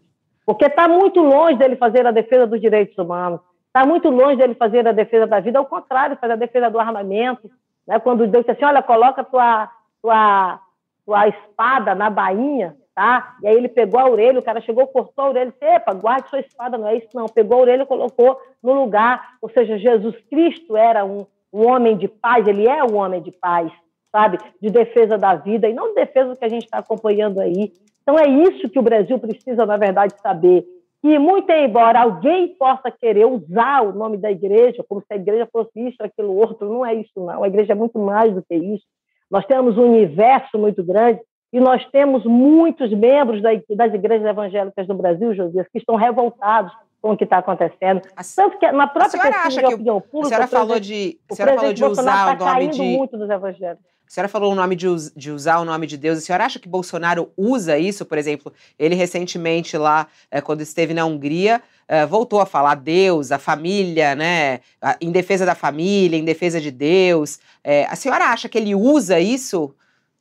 porque 0.44 0.66
está 0.66 0.88
muito 0.88 1.20
longe 1.20 1.56
dele 1.56 1.76
fazer 1.76 2.06
a 2.06 2.10
defesa 2.10 2.46
dos 2.46 2.60
direitos 2.60 2.96
humanos, 2.98 3.40
está 3.66 3.86
muito 3.86 4.10
longe 4.10 4.36
dele 4.36 4.54
fazer 4.54 4.86
a 4.86 4.92
defesa 4.92 5.26
da 5.26 5.40
vida, 5.40 5.58
ao 5.58 5.66
contrário, 5.66 6.18
fazer 6.20 6.34
a 6.34 6.36
defesa 6.36 6.70
do 6.70 6.78
armamento. 6.78 7.50
Né? 7.86 7.98
Quando 7.98 8.26
Deus 8.26 8.44
disse 8.44 8.52
assim: 8.52 8.64
olha, 8.64 8.82
coloca 8.82 9.24
tua, 9.24 9.70
tua, 10.02 10.60
tua 11.04 11.28
espada 11.28 11.94
na 11.94 12.10
bainha 12.10 12.76
tá? 12.94 13.36
E 13.42 13.48
aí 13.48 13.56
ele 13.56 13.68
pegou 13.68 13.98
a 13.98 14.08
orelha, 14.08 14.38
o 14.38 14.42
cara 14.42 14.60
chegou, 14.60 14.86
cortou 14.86 15.24
a 15.24 15.28
orelha, 15.30 15.50
disse, 15.50 15.64
epa, 15.64 15.92
guarde 15.92 16.30
sua 16.30 16.40
espada, 16.40 16.78
não 16.78 16.86
é 16.86 16.96
isso 16.96 17.08
não. 17.12 17.26
Pegou 17.26 17.58
a 17.58 17.62
orelha 17.62 17.82
e 17.82 17.86
colocou 17.86 18.40
no 18.62 18.72
lugar. 18.72 19.36
Ou 19.42 19.48
seja, 19.50 19.76
Jesus 19.76 20.14
Cristo 20.30 20.76
era 20.76 21.04
um, 21.04 21.26
um 21.52 21.66
homem 21.66 21.96
de 21.96 22.06
paz, 22.06 22.46
ele 22.46 22.68
é 22.68 22.84
um 22.84 22.96
homem 22.96 23.20
de 23.20 23.32
paz, 23.32 23.72
sabe? 24.12 24.38
De 24.60 24.70
defesa 24.70 25.18
da 25.18 25.34
vida, 25.34 25.68
e 25.68 25.74
não 25.74 25.88
de 25.88 25.94
defesa 25.94 26.36
que 26.36 26.44
a 26.44 26.48
gente 26.48 26.64
está 26.64 26.78
acompanhando 26.78 27.40
aí. 27.40 27.72
Então 28.04 28.18
é 28.18 28.28
isso 28.28 28.68
que 28.68 28.78
o 28.78 28.82
Brasil 28.82 29.18
precisa, 29.18 29.64
na 29.64 29.76
verdade, 29.78 30.14
saber. 30.22 30.64
Que, 31.02 31.18
muito 31.18 31.50
embora 31.50 32.02
alguém 32.02 32.54
possa 32.56 32.90
querer 32.90 33.26
usar 33.26 33.82
o 33.82 33.92
nome 33.92 34.18
da 34.18 34.30
igreja, 34.30 34.84
como 34.88 35.00
se 35.00 35.12
a 35.12 35.16
igreja 35.16 35.48
fosse 35.50 35.70
isso, 35.76 35.96
aquilo, 36.00 36.36
outro, 36.36 36.68
não 36.68 36.84
é 36.84 36.94
isso, 36.94 37.12
não. 37.16 37.42
A 37.42 37.48
igreja 37.48 37.72
é 37.72 37.74
muito 37.74 37.98
mais 37.98 38.32
do 38.34 38.42
que 38.42 38.54
isso. 38.54 38.84
Nós 39.30 39.44
temos 39.46 39.76
um 39.76 39.84
universo 39.90 40.58
muito 40.58 40.82
grande 40.84 41.20
e 41.52 41.60
nós 41.60 41.84
temos 41.90 42.24
muitos 42.24 42.92
membros 42.92 43.42
das 43.42 43.94
igrejas 43.94 44.26
evangélicas 44.26 44.86
do 44.86 44.94
Brasil, 44.94 45.34
Josias, 45.34 45.66
que 45.68 45.78
estão 45.78 45.96
revoltados 45.96 46.72
com 47.00 47.12
o 47.12 47.16
que 47.16 47.24
está 47.24 47.38
acontecendo. 47.38 48.00
Tanto 48.34 48.58
que 48.58 48.72
na 48.72 48.86
própria 48.86 49.22
pesquisa 49.22 49.62
de 49.62 49.74
opinião 49.74 50.00
pública... 50.00 50.36
A 50.42 50.46
senhora 50.46 50.46
falou 50.48 50.80
de, 50.80 51.18
a 51.30 51.34
senhora 51.34 51.54
falou 51.54 51.72
de 51.72 51.84
usar 51.84 52.40
o 52.40 52.44
nome 52.44 52.68
de... 52.68 52.82
muito 52.82 53.16
dos 53.16 53.28
evangélicos. 53.28 53.93
A 54.06 54.10
senhora 54.14 54.28
falou 54.28 54.52
o 54.52 54.54
nome 54.54 54.76
de, 54.76 54.86
de, 55.16 55.30
usar 55.30 55.58
o 55.58 55.64
nome 55.64 55.86
de 55.86 55.96
Deus. 55.96 56.18
A 56.18 56.20
senhora 56.20 56.44
acha 56.44 56.58
que 56.58 56.68
Bolsonaro 56.68 57.30
usa 57.36 57.78
isso, 57.78 58.04
por 58.04 58.18
exemplo? 58.18 58.52
Ele 58.78 58.94
recentemente 58.94 59.76
lá, 59.76 60.06
é, 60.30 60.40
quando 60.40 60.60
esteve 60.60 60.94
na 60.94 61.04
Hungria, 61.04 61.62
é, 61.88 62.06
voltou 62.06 62.40
a 62.40 62.46
falar 62.46 62.76
Deus, 62.76 63.32
a 63.32 63.38
família, 63.38 64.14
né? 64.14 64.60
Em 65.00 65.10
defesa 65.10 65.44
da 65.44 65.54
família, 65.54 66.16
em 66.16 66.24
defesa 66.24 66.60
de 66.60 66.70
Deus. 66.70 67.40
É, 67.62 67.86
a 67.86 67.96
senhora 67.96 68.26
acha 68.26 68.48
que 68.48 68.58
ele 68.58 68.74
usa 68.74 69.18
isso 69.18 69.74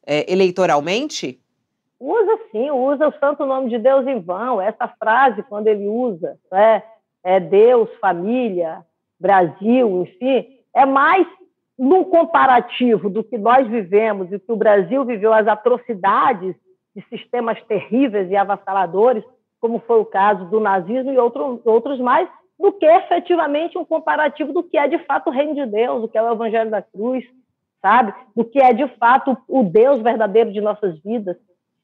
eleitoralmente? 0.05 1.39
Usa 1.97 2.37
sim, 2.51 2.69
usa 2.69 3.07
o 3.07 3.13
santo 3.19 3.45
nome 3.45 3.69
de 3.69 3.79
Deus 3.79 4.05
em 4.05 4.19
vão. 4.19 4.59
Essa 4.59 4.87
frase, 4.87 5.41
quando 5.43 5.67
ele 5.67 5.87
usa, 5.87 6.37
né, 6.51 6.83
é 7.23 7.39
Deus, 7.39 7.89
família, 8.01 8.85
Brasil, 9.17 10.01
enfim, 10.03 10.59
é 10.73 10.85
mais 10.85 11.25
no 11.77 12.05
comparativo 12.05 13.09
do 13.09 13.23
que 13.23 13.37
nós 13.37 13.67
vivemos 13.67 14.31
e 14.31 14.39
que 14.39 14.51
o 14.51 14.55
Brasil 14.55 15.03
viveu 15.05 15.33
as 15.33 15.47
atrocidades 15.47 16.55
de 16.95 17.01
sistemas 17.09 17.61
terríveis 17.63 18.29
e 18.29 18.35
avassaladores, 18.35 19.23
como 19.59 19.79
foi 19.79 19.99
o 19.99 20.05
caso 20.05 20.45
do 20.45 20.59
nazismo 20.59 21.11
e 21.11 21.17
outro, 21.17 21.61
outros 21.65 21.99
mais, 21.99 22.29
do 22.59 22.71
que 22.71 22.85
efetivamente 22.85 23.77
um 23.77 23.85
comparativo 23.85 24.53
do 24.53 24.63
que 24.63 24.77
é 24.77 24.87
de 24.87 24.99
fato 24.99 25.27
o 25.27 25.33
reino 25.33 25.55
de 25.55 25.65
Deus, 25.65 26.01
do 26.01 26.07
que 26.07 26.17
é 26.17 26.21
o 26.21 26.31
evangelho 26.31 26.69
da 26.69 26.81
cruz, 26.81 27.25
sabe? 27.81 28.13
Do 28.35 28.45
que 28.45 28.61
é 28.61 28.71
de 28.73 28.87
fato 28.97 29.35
o 29.47 29.63
Deus 29.63 30.01
verdadeiro 30.01 30.51
de 30.51 30.61
nossas 30.61 30.99
vidas. 30.99 31.35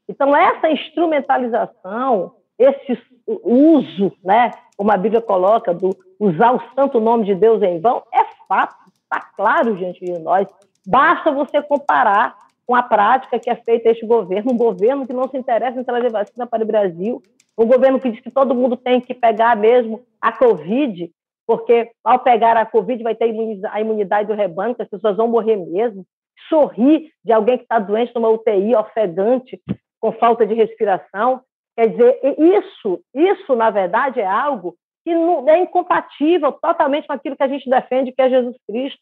Então, 0.08 0.36
essa 0.36 0.69
instrumentalização, 0.69 2.36
esse 2.58 2.97
uso, 3.43 4.12
né, 4.23 4.52
como 4.78 4.91
a 4.91 4.97
Bíblia 4.97 5.21
coloca, 5.21 5.73
do 5.73 5.95
usar 6.19 6.54
o 6.54 6.62
santo 6.75 6.99
nome 6.99 7.25
de 7.25 7.36
Deus 7.36 7.62
em 7.62 7.80
vão, 7.80 8.04
é 8.13 8.23
fato, 8.47 8.75
está 9.12 9.19
claro 9.36 9.76
diante 9.76 10.06
de 10.06 10.19
nós. 10.19 10.48
Basta 10.86 11.32
você 11.32 11.62
comparar 11.62 12.36
com 12.65 12.76
a 12.76 12.84
prática 12.84 13.39
que 13.39 13.50
é 13.50 13.56
feita 13.56 13.89
este 13.89 14.06
governo, 14.06 14.54
um 14.54 14.58
governo 14.58 15.08
que 15.08 15.13
não 15.13 15.28
se 15.28 15.38
interessa 15.38 15.80
em 15.80 15.84
trazer 15.84 16.12
vacina 16.12 16.45
para 16.45 16.63
o 16.63 16.67
Brasil, 16.67 17.22
um 17.58 17.65
governo 17.65 18.00
que 18.00 18.12
diz 18.12 18.22
que 18.22 18.30
todo 18.30 18.54
mundo 18.54 18.78
tem 18.78 19.02
que 19.02 19.13
pegar 19.13 19.58
mesmo 19.58 20.06
a 20.22 20.32
Covid, 20.32 21.12
porque 21.48 21.89
ao 22.04 22.19
pegar 22.19 22.56
a 22.56 22.65
Covid 22.65 23.02
vai 23.02 23.15
ter 23.15 23.34
a 23.72 23.82
imunidade 23.82 24.28
do 24.28 24.36
rebanho, 24.36 24.76
que 24.76 24.84
as 24.84 24.88
pessoas 24.88 25.17
vão 25.17 25.28
morrer 25.28 25.58
mesmo. 25.58 26.06
Sorrir 26.48 27.12
de 27.26 27.34
alguém 27.34 27.58
que 27.58 27.63
está 27.63 27.80
doente 27.80 28.13
numa 28.13 28.30
UTI, 28.30 28.76
ofegante, 28.76 29.60
com 30.00 30.12
falta 30.12 30.45
de 30.45 30.54
respiração. 30.54 31.41
Quer 31.76 31.89
dizer, 31.89 32.19
isso, 32.38 33.02
isso 33.13 33.56
na 33.56 33.72
verdade 33.72 34.22
é 34.22 34.28
algo 34.28 34.76
que 35.03 35.13
não, 35.13 35.47
é 35.49 35.59
incompatível 35.59 36.51
totalmente 36.51 37.07
com 37.07 37.13
aquilo 37.13 37.35
que 37.35 37.43
a 37.43 37.47
gente 37.47 37.69
defende, 37.69 38.12
que 38.12 38.21
é 38.21 38.29
Jesus 38.29 38.55
Cristo. 38.67 38.99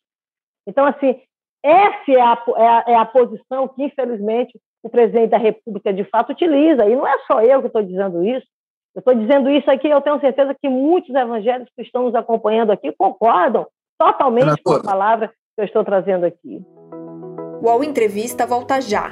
Então, 0.67 0.85
assim, 0.85 1.19
essa 1.63 2.11
é 2.11 2.21
a, 2.21 2.43
é 2.57 2.67
a, 2.67 2.83
é 2.87 2.95
a 2.95 3.05
posição 3.05 3.67
que, 3.67 3.83
infelizmente, 3.83 4.59
o 4.83 4.89
presidente 4.89 5.29
da 5.29 5.37
República 5.37 5.93
de 5.93 6.03
fato 6.05 6.31
utiliza. 6.31 6.85
E 6.85 6.95
não 6.95 7.07
é 7.07 7.17
só 7.25 7.41
eu 7.41 7.61
que 7.61 7.67
estou 7.67 7.83
dizendo 7.83 8.23
isso. 8.23 8.47
Eu 8.95 8.99
estou 8.99 9.13
dizendo 9.13 9.49
isso 9.49 9.69
aqui, 9.69 9.87
eu 9.87 10.01
tenho 10.01 10.19
certeza 10.19 10.55
que 10.59 10.67
muitos 10.67 11.13
evangélicos 11.13 11.71
que 11.75 11.83
estão 11.83 12.03
nos 12.03 12.15
acompanhando 12.15 12.71
aqui 12.71 12.91
concordam 12.97 13.67
totalmente 13.97 14.61
com 14.63 14.73
a 14.73 14.81
palavra 14.81 15.27
que 15.27 15.61
eu 15.61 15.65
estou 15.65 15.83
trazendo 15.83 16.25
aqui. 16.25 16.61
O 17.61 17.65
UOL 17.65 17.83
Entrevista 17.83 18.45
volta 18.47 18.81
já. 18.81 19.11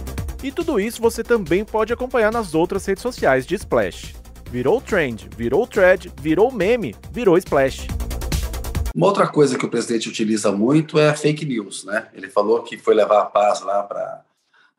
E 0.43 0.51
tudo 0.51 0.79
isso 0.79 0.99
você 0.99 1.23
também 1.23 1.63
pode 1.63 1.93
acompanhar 1.93 2.31
nas 2.31 2.55
outras 2.55 2.83
redes 2.85 3.03
sociais 3.03 3.45
de 3.45 3.53
Splash. 3.53 4.15
Virou 4.49 4.81
trend, 4.81 5.29
virou 5.37 5.67
thread, 5.67 6.11
virou 6.19 6.51
meme, 6.51 6.95
virou 7.11 7.37
Splash. 7.37 7.87
Uma 8.95 9.07
outra 9.07 9.27
coisa 9.27 9.57
que 9.57 9.65
o 9.65 9.69
presidente 9.69 10.09
utiliza 10.09 10.51
muito 10.51 10.97
é 10.97 11.09
a 11.09 11.15
fake 11.15 11.45
news, 11.45 11.85
né? 11.85 12.07
Ele 12.13 12.27
falou 12.27 12.63
que 12.63 12.77
foi 12.77 12.95
levar 12.95 13.21
a 13.21 13.25
paz 13.25 13.61
lá 13.61 13.83
para 13.83 14.21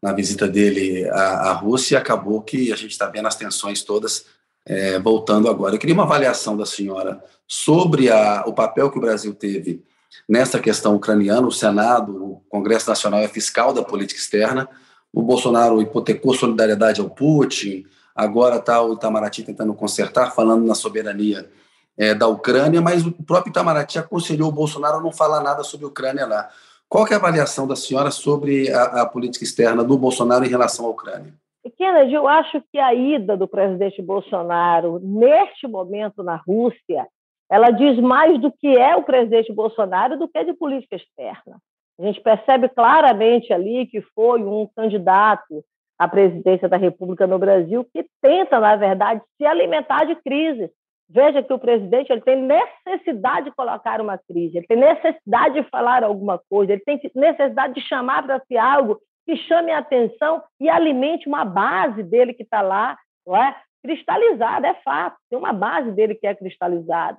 na 0.03 0.13
visita 0.13 0.49
dele 0.49 1.09
à, 1.11 1.51
à, 1.51 1.53
Rússia 1.53 1.95
e 1.95 1.97
acabou 1.97 2.43
que 2.43 2.73
a 2.73 2.77
gente 2.77 2.91
está 2.91 3.07
vendo 3.07 3.29
as 3.29 3.37
tensões 3.37 3.85
todas 3.85 4.27
é, 4.67 4.99
voltando 4.99 5.49
agora. 5.49 5.77
Eu 5.77 5.79
queria 5.79 5.95
uma 5.95 6.03
avaliação 6.03 6.57
da 6.57 6.67
senhora 6.67 7.23
sobre 7.47 8.11
a, 8.11 8.43
o 8.45 8.53
papel 8.53 8.91
que 8.91 8.99
o 8.99 9.01
Brasil 9.01 9.33
teve 9.33 9.85
nessa 10.29 10.59
questão 10.59 10.97
ucraniana. 10.97 11.47
O 11.47 11.53
Senado, 11.53 12.17
o 12.17 12.43
Congresso 12.49 12.89
Nacional 12.89 13.21
é 13.21 13.29
fiscal 13.29 13.73
da 13.73 13.83
política 13.85 14.19
externa. 14.19 14.69
O 15.13 15.23
Bolsonaro 15.23 15.83
hipotecou 15.83 16.33
solidariedade 16.35 17.01
ao 17.01 17.11
Putin, 17.11 17.85
agora 18.15 18.57
está 18.57 18.83
o 18.83 18.95
Itamaraty 18.95 19.43
tentando 19.43 19.75
consertar, 19.75 20.35
falando 20.35 20.67
na 20.67 20.75
soberania 20.75 21.51
é, 21.99 22.15
da 22.15 22.27
Ucrânia, 22.27 22.81
mas 22.81 23.07
o 23.07 23.13
próprio 23.13 23.51
Itamaraty 23.51 23.99
aconselhou 23.99 24.49
o 24.49 24.53
Bolsonaro 24.53 24.99
a 24.99 25.03
não 25.03 25.13
falar 25.13 25.43
nada 25.43 25.63
sobre 25.63 25.85
a 25.85 25.89
Ucrânia 25.89 26.27
lá. 26.27 26.49
Qual 26.89 27.07
é 27.07 27.15
a 27.15 27.17
avaliação 27.17 27.67
da 27.67 27.77
senhora 27.77 28.11
sobre 28.11 28.71
a, 28.73 29.03
a 29.03 29.07
política 29.07 29.45
externa 29.45 29.83
do 29.85 29.97
Bolsonaro 29.97 30.45
em 30.45 30.49
relação 30.49 30.87
à 30.87 30.89
Ucrânia? 30.89 31.35
Kennedy, 31.79 32.15
eu 32.15 32.27
acho 32.27 32.63
que 32.73 32.79
a 32.79 32.93
ida 32.93 33.37
do 33.37 33.47
presidente 33.47 34.03
Bolsonaro 34.03 34.99
neste 35.03 35.67
momento 35.67 36.23
na 36.23 36.37
Rússia, 36.37 37.07
ela 37.51 37.71
diz 37.71 37.99
mais 38.01 38.41
do 38.41 38.51
que 38.51 38.67
é 38.77 38.97
o 38.97 39.05
presidente 39.05 39.53
Bolsonaro 39.53 40.19
do 40.19 40.29
que 40.29 40.45
de 40.45 40.53
política 40.55 40.97
externa. 40.97 41.59
A 42.03 42.07
gente 42.07 42.21
percebe 42.21 42.69
claramente 42.69 43.53
ali 43.53 43.87
que 43.87 44.01
foi 44.01 44.43
um 44.43 44.69
candidato 44.75 45.65
à 45.97 46.09
presidência 46.09 46.69
da 46.69 46.77
República 46.77 47.29
no 47.29 47.39
Brasil 47.39 47.87
que 47.95 48.05
tenta, 48.21 48.59
na 48.59 48.75
verdade, 48.75 49.23
se 49.37 49.47
alimentar 49.47 50.05
de 50.05 50.17
crises. 50.17 50.69
Veja 51.09 51.45
que 51.45 51.53
o 51.53 51.59
presidente 51.61 52.11
ele 52.11 52.23
tem 52.23 52.43
necessidade 52.43 53.51
de 53.51 53.55
colocar 53.55 54.01
uma 54.01 54.19
crise, 54.19 54.57
ele 54.57 54.67
tem 54.67 54.79
necessidade 54.79 55.55
de 55.55 55.69
falar 55.71 56.03
alguma 56.03 56.41
coisa, 56.51 56.73
ele 56.73 56.83
tem 56.85 57.01
necessidade 57.15 57.75
de 57.75 57.81
chamar 57.83 58.25
para 58.25 58.41
si 58.49 58.57
algo 58.57 58.99
que 59.25 59.37
chame 59.37 59.71
a 59.71 59.79
atenção 59.79 60.43
e 60.59 60.69
alimente 60.69 61.29
uma 61.29 61.45
base 61.45 62.03
dele 62.03 62.35
que 62.35 62.43
está 62.43 62.63
lá, 62.63 62.99
não 63.25 63.37
é? 63.37 63.55
cristalizada, 63.83 64.67
é 64.67 64.75
fato, 64.75 65.17
tem 65.29 65.39
uma 65.39 65.53
base 65.53 65.93
dele 65.93 66.15
que 66.15 66.27
é 66.27 66.35
cristalizada. 66.35 67.19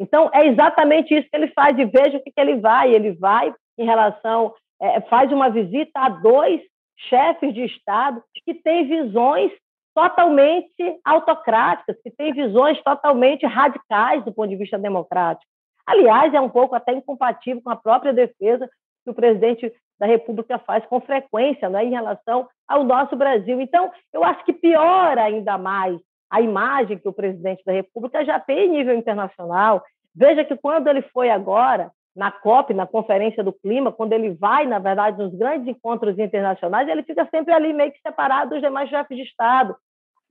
Então, 0.00 0.30
é 0.32 0.46
exatamente 0.46 1.14
isso 1.14 1.28
que 1.30 1.36
ele 1.36 1.48
faz, 1.48 1.78
e 1.78 1.84
veja 1.84 2.18
o 2.18 2.22
que, 2.22 2.30
que 2.30 2.40
ele 2.40 2.56
vai. 2.56 2.92
Ele 2.92 3.12
vai 3.12 3.54
em 3.78 3.84
relação, 3.84 4.54
é, 4.80 5.00
faz 5.02 5.30
uma 5.32 5.50
visita 5.50 6.00
a 6.00 6.08
dois 6.08 6.60
chefes 7.08 7.52
de 7.52 7.64
Estado 7.64 8.22
que 8.44 8.54
têm 8.54 8.86
visões 8.86 9.52
totalmente 9.94 11.00
autocráticas, 11.04 11.96
que 12.02 12.10
têm 12.10 12.32
visões 12.32 12.80
totalmente 12.82 13.46
radicais 13.46 14.24
do 14.24 14.32
ponto 14.32 14.48
de 14.48 14.56
vista 14.56 14.78
democrático. 14.78 15.46
Aliás, 15.86 16.32
é 16.34 16.40
um 16.40 16.48
pouco 16.48 16.74
até 16.74 16.92
incompatível 16.92 17.62
com 17.62 17.70
a 17.70 17.76
própria 17.76 18.12
defesa 18.12 18.68
que 19.04 19.10
o 19.10 19.14
presidente 19.14 19.72
da 19.98 20.06
República 20.06 20.58
faz 20.58 20.84
com 20.86 21.00
frequência 21.00 21.68
né, 21.68 21.84
em 21.84 21.90
relação 21.90 22.48
ao 22.66 22.82
nosso 22.82 23.14
Brasil. 23.14 23.60
Então, 23.60 23.92
eu 24.12 24.24
acho 24.24 24.44
que 24.44 24.52
piora 24.52 25.22
ainda 25.22 25.56
mais 25.58 26.00
a 26.30 26.40
imagem 26.40 26.98
que 26.98 27.08
o 27.08 27.12
presidente 27.12 27.62
da 27.64 27.72
República 27.72 28.24
já 28.24 28.40
tem 28.40 28.66
em 28.66 28.70
nível 28.70 28.96
internacional. 28.96 29.84
Veja 30.14 30.44
que 30.44 30.56
quando 30.56 30.88
ele 30.88 31.02
foi 31.02 31.30
agora 31.30 31.92
na 32.14 32.30
COP, 32.30 32.72
na 32.72 32.86
Conferência 32.86 33.42
do 33.42 33.52
Clima, 33.52 33.90
quando 33.90 34.12
ele 34.12 34.30
vai, 34.34 34.66
na 34.66 34.78
verdade, 34.78 35.18
nos 35.18 35.34
grandes 35.34 35.66
encontros 35.66 36.18
internacionais, 36.18 36.88
ele 36.88 37.02
fica 37.02 37.26
sempre 37.30 37.52
ali 37.52 37.72
meio 37.72 37.92
que 37.92 38.00
separado 38.00 38.50
dos 38.50 38.60
demais 38.60 38.88
chefes 38.88 39.16
de 39.16 39.24
Estado. 39.24 39.76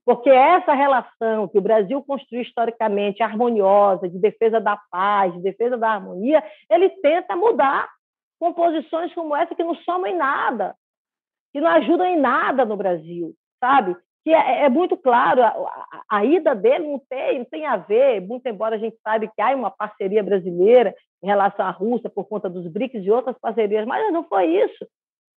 Porque 0.06 0.30
essa 0.30 0.74
relação 0.74 1.48
que 1.48 1.58
o 1.58 1.62
Brasil 1.62 2.02
construiu 2.04 2.42
historicamente, 2.42 3.24
harmoniosa, 3.24 4.10
de 4.10 4.20
defesa 4.20 4.60
da 4.60 4.78
paz, 4.92 5.34
de 5.34 5.42
defesa 5.42 5.78
da 5.78 5.92
harmonia, 5.92 6.44
ele 6.70 6.90
tenta 6.90 7.36
mudar 7.36 7.90
composições 8.40 9.14
como 9.14 9.36
essa 9.36 9.56
que 9.56 9.64
não 9.64 9.76
somam 9.76 10.08
em 10.08 10.18
nada, 10.18 10.76
que 11.54 11.62
não 11.62 11.70
ajudam 11.70 12.06
em 12.06 12.18
nada 12.18 12.66
no 12.66 12.76
Brasil, 12.76 13.34
sabe? 13.60 13.96
Que 14.24 14.34
é, 14.34 14.64
é 14.64 14.70
muito 14.70 14.96
claro, 14.96 15.44
a, 15.44 15.48
a, 15.48 16.04
a, 16.18 16.26
ida 16.26 16.56
dele 16.56 16.88
não 16.88 17.02
tem, 17.10 17.40
não 17.40 17.46
tem 17.46 17.66
a 17.66 17.76
ver, 17.76 18.22
muito 18.22 18.48
embora 18.48 18.76
a 18.76 18.80
gente 18.80 18.98
saiba 19.04 19.28
que 19.28 19.42
há 19.42 19.56
uma 19.56 19.70
parceria 19.70 20.24
brasileira 20.24 20.96
em 21.22 21.28
relação 21.28 21.66
à 21.66 21.72
Rússia 21.72 22.10
por 22.10 22.26
conta 22.26 22.50
dos 22.50 22.68
BRICS 22.68 23.04
e 23.04 23.12
outras 23.12 23.38
parcerias, 23.38 23.86
mas 23.86 24.12
não 24.14 24.24
foi 24.24 24.46
isso. 24.46 24.88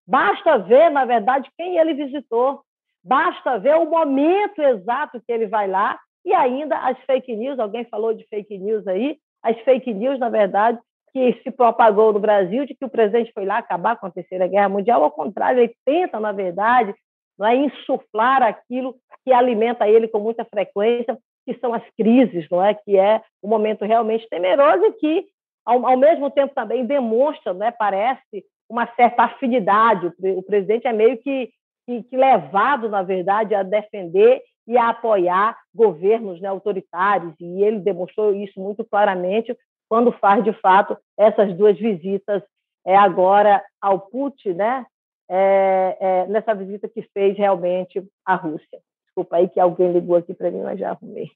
Basta 0.06 0.58
ver, 0.58 0.90
na 0.90 1.04
verdade, 1.04 1.50
quem 1.56 1.78
ele 1.78 1.94
visitou, 1.94 2.62
basta 3.02 3.58
ver 3.58 3.74
o 3.76 3.90
momento 3.90 4.60
exato 4.60 5.20
que 5.20 5.32
ele 5.32 5.46
vai 5.46 5.66
lá 5.66 5.98
e 6.24 6.32
ainda 6.32 6.76
as 6.78 6.98
fake 7.04 7.34
news, 7.34 7.58
alguém 7.58 7.84
falou 7.84 8.12
de 8.12 8.26
fake 8.28 8.58
news 8.58 8.86
aí, 8.86 9.16
as 9.42 9.56
fake 9.60 9.94
news, 9.94 10.18
na 10.18 10.28
verdade, 10.28 10.78
que 11.12 11.40
se 11.42 11.50
propagou 11.50 12.12
no 12.12 12.18
Brasil 12.18 12.66
de 12.66 12.74
que 12.74 12.84
o 12.84 12.90
presidente 12.90 13.32
foi 13.32 13.46
lá 13.46 13.58
acabar 13.58 13.96
com 13.96 14.06
a 14.06 14.10
Terceira 14.10 14.46
Guerra 14.46 14.68
Mundial, 14.68 15.02
ao 15.02 15.10
contrário, 15.10 15.62
ele 15.62 15.74
tenta, 15.84 16.20
na 16.20 16.32
verdade, 16.32 16.94
não 17.38 17.46
é, 17.46 17.56
insuflar 17.56 18.42
aquilo 18.42 18.96
que 19.24 19.32
alimenta 19.32 19.88
ele 19.88 20.08
com 20.08 20.18
muita 20.18 20.44
frequência, 20.44 21.18
que 21.44 21.54
são 21.58 21.72
as 21.72 21.82
crises, 21.96 22.46
não 22.50 22.64
é? 22.64 22.74
que 22.74 22.96
é 22.98 23.22
um 23.42 23.48
momento 23.48 23.84
realmente 23.84 24.28
temeroso 24.28 24.84
e 24.86 24.92
que, 24.94 25.26
ao, 25.64 25.86
ao 25.86 25.96
mesmo 25.96 26.30
tempo, 26.30 26.54
também 26.54 26.84
demonstra, 26.84 27.52
não 27.54 27.66
é? 27.66 27.70
parece, 27.70 28.44
uma 28.68 28.86
certa 28.94 29.24
afinidade. 29.24 30.12
O, 30.18 30.42
presidente 30.42 30.86
é 30.86 30.92
meio 30.92 31.16
que, 31.18 31.50
que, 31.86 32.02
que, 32.02 32.16
levado, 32.16 32.88
na 32.88 33.02
verdade, 33.02 33.54
a 33.54 33.62
defender 33.62 34.42
e 34.66 34.76
a 34.76 34.88
apoiar 34.88 35.56
governos 35.72 36.40
né, 36.40 36.48
autoritários, 36.48 37.32
e 37.40 37.62
ele 37.62 37.78
demonstrou 37.78 38.34
isso 38.34 38.58
muito 38.60 38.84
claramente 38.84 39.56
quando 39.88 40.10
faz, 40.10 40.42
de 40.42 40.52
fato, 40.54 40.96
essas 41.16 41.56
duas 41.56 41.78
visitas 41.78 42.42
é, 42.84 42.96
agora 42.96 43.62
ao 43.80 44.00
Putin, 44.00 44.54
né? 44.54 44.84
É, 45.28 45.96
é, 46.00 46.26
nessa 46.28 46.54
visita 46.54 46.88
que 46.88 47.02
fez 47.12 47.36
realmente 47.36 48.02
à 48.24 48.36
Rússia. 48.36 48.80
Desculpa 49.06 49.36
aí 49.36 49.48
que 49.48 49.58
alguém 49.58 49.92
ligou 49.92 50.16
aqui 50.16 50.34
para 50.34 50.50
mim, 50.50 50.60
mas 50.62 50.78
já 50.78 50.90
arrumei. 50.90 51.30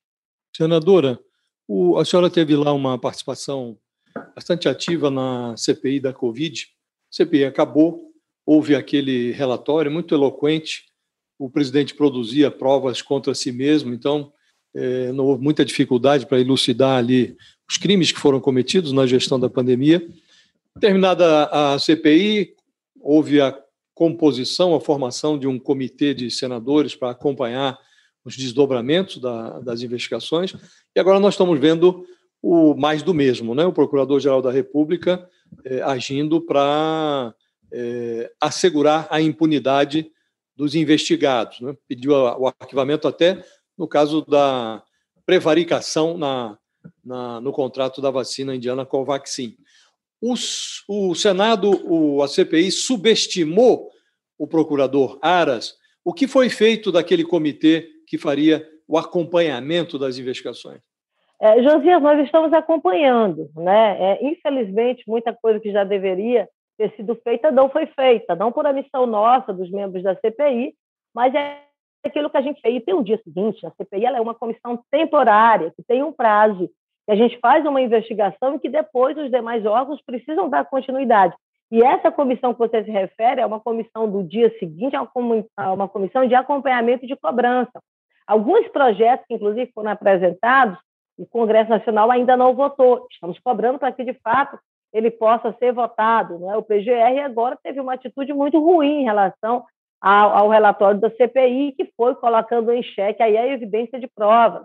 Senadora, 0.54 1.18
o, 1.66 1.98
a 1.98 2.04
senhora 2.04 2.30
teve 2.30 2.54
lá 2.54 2.72
uma 2.72 2.98
participação 2.98 3.76
bastante 4.34 4.68
ativa 4.68 5.10
na 5.10 5.56
CPI 5.56 6.00
da 6.00 6.12
Covid. 6.12 6.66
A 7.12 7.16
CPI 7.16 7.44
acabou, 7.44 8.12
houve 8.44 8.74
aquele 8.74 9.32
relatório 9.32 9.90
muito 9.90 10.14
eloquente, 10.14 10.84
o 11.38 11.48
presidente 11.48 11.94
produzia 11.94 12.50
provas 12.50 13.00
contra 13.00 13.34
si 13.34 13.50
mesmo, 13.50 13.94
então 13.94 14.32
é, 14.74 15.10
não 15.12 15.24
houve 15.26 15.42
muita 15.42 15.64
dificuldade 15.64 16.26
para 16.26 16.40
elucidar 16.40 16.98
ali 16.98 17.36
os 17.68 17.76
crimes 17.76 18.12
que 18.12 18.20
foram 18.20 18.40
cometidos 18.40 18.92
na 18.92 19.06
gestão 19.06 19.38
da 19.38 19.48
pandemia. 19.48 20.06
Terminada 20.78 21.44
a 21.46 21.78
CPI, 21.78 22.54
houve 23.00 23.40
a 23.40 23.56
composição, 24.00 24.74
a 24.74 24.80
formação 24.80 25.38
de 25.38 25.46
um 25.46 25.58
comitê 25.58 26.14
de 26.14 26.30
senadores 26.30 26.94
para 26.94 27.10
acompanhar 27.10 27.78
os 28.24 28.34
desdobramentos 28.34 29.18
da, 29.18 29.60
das 29.60 29.82
investigações. 29.82 30.54
E 30.96 30.98
agora 30.98 31.20
nós 31.20 31.34
estamos 31.34 31.60
vendo 31.60 32.06
o 32.40 32.74
mais 32.74 33.02
do 33.02 33.12
mesmo, 33.12 33.54
né? 33.54 33.66
O 33.66 33.74
Procurador-Geral 33.74 34.40
da 34.40 34.50
República 34.50 35.28
é, 35.66 35.82
agindo 35.82 36.40
para 36.40 37.34
é, 37.70 38.32
assegurar 38.40 39.06
a 39.10 39.20
impunidade 39.20 40.10
dos 40.56 40.74
investigados. 40.74 41.60
Né? 41.60 41.76
Pediu 41.86 42.12
o 42.12 42.46
arquivamento 42.46 43.06
até 43.06 43.44
no 43.76 43.86
caso 43.86 44.22
da 44.22 44.82
prevaricação 45.26 46.16
na 46.16 46.56
na, 47.04 47.40
no 47.40 47.52
contrato 47.52 48.00
da 48.00 48.10
vacina 48.10 48.54
indiana 48.54 48.86
Covaxin. 48.86 49.56
Os, 50.22 50.84
o 50.88 51.14
Senado, 51.14 51.70
o, 51.90 52.22
a 52.22 52.28
CPI, 52.28 52.70
subestimou 52.70 53.88
o 54.38 54.46
procurador 54.46 55.18
Aras. 55.22 55.74
O 56.04 56.12
que 56.12 56.26
foi 56.26 56.48
feito 56.48 56.92
daquele 56.92 57.24
comitê 57.24 57.88
que 58.06 58.18
faria 58.18 58.66
o 58.86 58.98
acompanhamento 58.98 59.98
das 59.98 60.18
investigações? 60.18 60.80
É, 61.40 61.62
Josias, 61.62 62.02
nós 62.02 62.22
estamos 62.24 62.52
acompanhando. 62.52 63.50
Né? 63.56 63.96
É, 63.98 64.24
infelizmente, 64.26 65.04
muita 65.06 65.32
coisa 65.32 65.58
que 65.58 65.72
já 65.72 65.84
deveria 65.84 66.48
ter 66.76 66.94
sido 66.96 67.14
feita 67.16 67.50
não 67.50 67.68
foi 67.68 67.86
feita, 67.86 68.34
não 68.34 68.50
por 68.50 68.70
missão 68.72 69.06
nossa, 69.06 69.52
dos 69.52 69.70
membros 69.70 70.02
da 70.02 70.14
CPI, 70.16 70.74
mas 71.14 71.34
é 71.34 71.62
aquilo 72.04 72.30
que 72.30 72.36
a 72.36 72.42
gente 72.42 72.60
fez. 72.60 72.76
E 72.76 72.80
tem 72.80 72.94
um 72.94 73.02
dia 73.02 73.20
seguinte, 73.22 73.66
a 73.66 73.70
CPI 73.70 74.06
é 74.06 74.20
uma 74.20 74.34
comissão 74.34 74.82
temporária, 74.90 75.72
que 75.76 75.82
tem 75.82 76.02
um 76.02 76.12
prazo, 76.12 76.70
a 77.10 77.16
gente 77.16 77.38
faz 77.40 77.66
uma 77.66 77.80
investigação 77.80 78.54
e 78.54 78.60
que 78.60 78.68
depois 78.68 79.16
os 79.18 79.30
demais 79.30 79.66
órgãos 79.66 80.00
precisam 80.02 80.48
dar 80.48 80.64
continuidade. 80.64 81.34
E 81.68 81.82
essa 81.82 82.10
comissão 82.10 82.52
que 82.52 82.58
você 82.60 82.84
se 82.84 82.90
refere 82.90 83.40
é 83.40 83.46
uma 83.46 83.58
comissão 83.58 84.08
do 84.08 84.22
dia 84.22 84.48
seguinte, 84.60 84.94
é 84.94 85.00
uma 85.72 85.88
comissão 85.88 86.26
de 86.26 86.34
acompanhamento 86.36 87.06
de 87.08 87.16
cobrança. 87.16 87.80
Alguns 88.26 88.68
projetos, 88.68 89.26
que 89.26 89.34
inclusive 89.34 89.72
foram 89.74 89.90
apresentados, 89.90 90.78
o 91.18 91.26
Congresso 91.26 91.68
Nacional 91.68 92.12
ainda 92.12 92.36
não 92.36 92.54
votou. 92.54 93.08
Estamos 93.10 93.40
cobrando 93.40 93.78
para 93.80 93.90
que, 93.90 94.04
de 94.04 94.14
fato, 94.14 94.56
ele 94.92 95.10
possa 95.10 95.52
ser 95.58 95.72
votado. 95.72 96.38
Não 96.38 96.52
é? 96.52 96.56
O 96.56 96.62
PGR 96.62 97.24
agora 97.24 97.58
teve 97.60 97.80
uma 97.80 97.94
atitude 97.94 98.32
muito 98.32 98.58
ruim 98.58 99.00
em 99.00 99.04
relação 99.04 99.64
ao, 100.00 100.30
ao 100.30 100.48
relatório 100.48 101.00
da 101.00 101.10
CPI, 101.10 101.72
que 101.72 101.92
foi 101.96 102.14
colocando 102.14 102.72
em 102.72 102.82
xeque 102.84 103.20
aí 103.20 103.36
a 103.36 103.48
evidência 103.48 103.98
de 103.98 104.06
provas. 104.06 104.62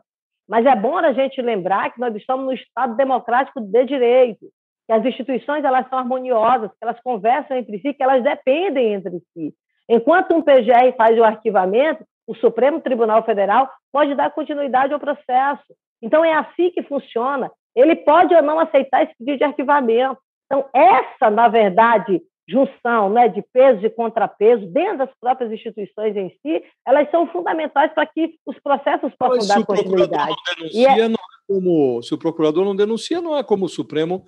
Mas 0.48 0.66
é 0.66 0.76
bom 0.76 0.98
a 0.98 1.12
gente 1.14 1.42
lembrar 1.42 1.92
que 1.92 2.00
nós 2.00 2.16
estamos 2.16 2.46
no 2.46 2.54
Estado 2.54 2.96
democrático 2.96 3.60
de 3.60 3.86
direito, 3.86 4.46
que 4.86 4.94
as 4.94 5.04
instituições 5.04 5.64
elas 5.64 5.88
são 5.90 5.98
harmoniosas, 5.98 6.70
que 6.70 6.78
elas 6.82 7.00
conversam 7.02 7.58
entre 7.58 7.80
si, 7.80 7.94
que 7.94 8.04
elas 8.04 8.24
dependem 8.24 8.94
entre 8.94 9.20
si. 9.34 9.54
Enquanto 9.90 10.36
um 10.36 10.42
PGR 10.42 10.96
faz 10.98 11.18
o 11.18 11.24
arquivamento, 11.24 12.04
o 12.28 12.36
Supremo 12.36 12.82
Tribunal 12.82 13.24
Federal 13.24 13.70
pode 13.92 14.16
dar 14.16 14.32
continuidade 14.32 14.94
ao 14.94 15.00
processo. 15.00 15.76
Então 16.02 16.24
é 16.24 16.34
assim 16.34 16.72
que 16.72 16.84
funciona. 16.84 17.52
Ele 17.76 17.96
pode 17.96 18.34
ou 18.34 18.42
não 18.42 18.60
aceitar 18.60 19.04
esse 19.04 19.14
pedido 19.18 19.40
de 19.40 19.44
arquivamento. 19.44 20.18
Então 20.46 20.66
essa, 20.74 21.30
na 21.30 21.48
verdade, 21.48 22.22
junção 22.48 23.10
né, 23.10 23.28
de 23.28 23.42
peso 23.54 23.86
e 23.86 23.90
contrapeso 23.90 24.66
dentro 24.68 25.00
das 25.00 25.10
próprias 25.20 25.52
instituições 25.52 26.16
em 26.16 26.30
si, 26.30 26.64
elas 26.86 27.10
são 27.10 27.28
fundamentais 27.28 27.92
para 27.94 28.06
que 28.06 28.36
os 28.46 28.58
processos 28.60 29.12
possam 29.18 29.38
Mas 29.38 29.48
dar 29.48 29.66
continuidade. 29.66 30.36
Denuncia, 30.58 30.90
é... 30.90 31.06
é 31.06 31.16
como, 31.48 32.02
se 32.04 32.14
o 32.14 32.18
procurador 32.18 32.64
não 32.64 32.76
denuncia, 32.76 33.22
não 33.22 33.36
é 33.36 33.44
como 33.44 33.66
o 33.66 33.70
Supremo 33.70 34.24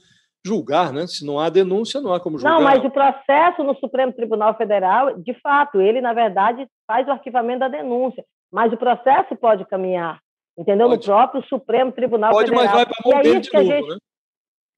julgar, 0.45 0.91
né? 0.93 1.05
Se 1.07 1.25
não 1.25 1.39
há 1.39 1.49
denúncia, 1.49 2.01
não 2.01 2.13
há 2.13 2.19
como 2.19 2.37
julgar. 2.37 2.53
Não, 2.53 2.61
mas 2.61 2.83
o 2.83 2.89
processo 2.89 3.63
no 3.63 3.75
Supremo 3.75 4.13
Tribunal 4.13 4.55
Federal, 4.55 5.19
de 5.19 5.33
fato, 5.41 5.81
ele, 5.81 6.01
na 6.01 6.13
verdade, 6.13 6.67
faz 6.87 7.07
o 7.07 7.11
arquivamento 7.11 7.59
da 7.59 7.67
denúncia, 7.67 8.23
mas 8.51 8.71
o 8.71 8.77
processo 8.77 9.35
pode 9.35 9.65
caminhar, 9.65 10.19
entendeu? 10.57 10.87
Pode. 10.87 10.99
No 10.99 11.05
próprio 11.05 11.43
Supremo 11.47 11.91
Tribunal 11.91 12.31
pode, 12.31 12.49
Federal. 12.49 12.65
Pode, 12.65 12.77
mas 12.77 12.85
vai 12.85 12.95
para 12.95 13.11
a 13.11 13.13
mão 13.13 13.21
dele 13.21 13.39
de 13.39 13.53
novo, 13.53 13.65
gente... 13.65 13.89
né? 13.89 13.97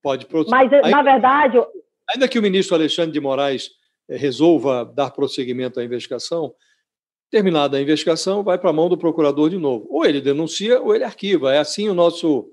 Pode. 0.02 0.28
Mas, 0.50 0.74
Aí, 0.74 0.92
na 0.92 1.02
verdade... 1.02 1.58
Ainda 2.14 2.28
que 2.28 2.40
o 2.40 2.42
ministro 2.42 2.76
Alexandre 2.76 3.12
de 3.12 3.20
Moraes 3.20 3.70
eh, 4.10 4.18
resolva 4.18 4.86
dar 4.86 5.12
prosseguimento 5.12 5.80
à 5.80 5.84
investigação, 5.84 6.54
terminada 7.32 7.78
a 7.78 7.82
investigação, 7.82 8.44
vai 8.44 8.58
para 8.58 8.72
a 8.72 8.74
mão 8.74 8.90
do 8.90 8.98
procurador 8.98 9.50
de 9.50 9.58
novo. 9.58 9.88
Ou 9.90 10.06
ele 10.06 10.22
denuncia 10.22 10.82
ou 10.82 10.96
ele 10.96 11.04
arquiva. 11.04 11.54
É 11.54 11.60
assim 11.60 11.88
o 11.88 11.94
nosso 11.94 12.50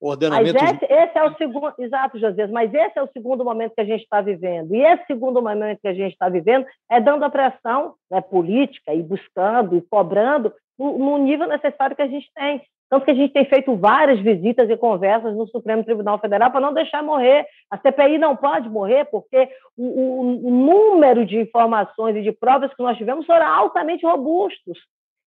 ordenamento. 0.00 0.58
Mas 0.60 0.74
esse, 0.74 0.92
esse, 0.92 1.18
é 1.18 1.24
o 1.24 1.36
segundo, 1.36 1.72
exato, 1.78 2.18
José, 2.18 2.46
mas 2.48 2.72
esse 2.72 2.98
é 2.98 3.02
o 3.02 3.08
segundo 3.12 3.44
momento 3.44 3.74
que 3.74 3.80
a 3.80 3.84
gente 3.84 4.02
está 4.02 4.20
vivendo. 4.20 4.74
E 4.74 4.82
esse 4.82 5.06
segundo 5.06 5.40
momento 5.40 5.80
que 5.80 5.88
a 5.88 5.94
gente 5.94 6.12
está 6.12 6.28
vivendo 6.28 6.66
é 6.90 7.00
dando 7.00 7.24
a 7.24 7.30
pressão 7.30 7.94
né, 8.10 8.20
política 8.20 8.92
e 8.92 9.02
buscando 9.02 9.76
e 9.76 9.82
cobrando 9.82 10.52
no, 10.78 10.98
no, 10.98 11.18
nível 11.18 11.48
necessário 11.48 11.96
que 11.96 12.02
a 12.02 12.08
gente 12.08 12.30
tem. 12.34 12.62
Tanto 12.88 13.04
que 13.04 13.10
a 13.10 13.14
gente 13.14 13.32
tem 13.32 13.44
feito 13.44 13.74
várias 13.76 14.20
visitas 14.20 14.70
e 14.70 14.76
conversas 14.76 15.34
no 15.34 15.46
Supremo 15.48 15.82
Tribunal 15.82 16.20
Federal 16.20 16.50
para 16.50 16.60
não 16.60 16.72
deixar 16.72 17.02
morrer. 17.02 17.44
A 17.70 17.76
CPI 17.78 18.18
não 18.18 18.36
pode 18.36 18.68
morrer, 18.68 19.06
porque 19.06 19.48
o, 19.76 19.84
o, 19.84 20.46
o 20.46 20.50
número 20.50 21.26
de 21.26 21.36
informações 21.36 22.14
e 22.16 22.22
de 22.22 22.30
provas 22.30 22.72
que 22.74 22.82
nós 22.82 22.96
tivemos 22.96 23.26
foram 23.26 23.46
altamente 23.46 24.06
robustos. 24.06 24.78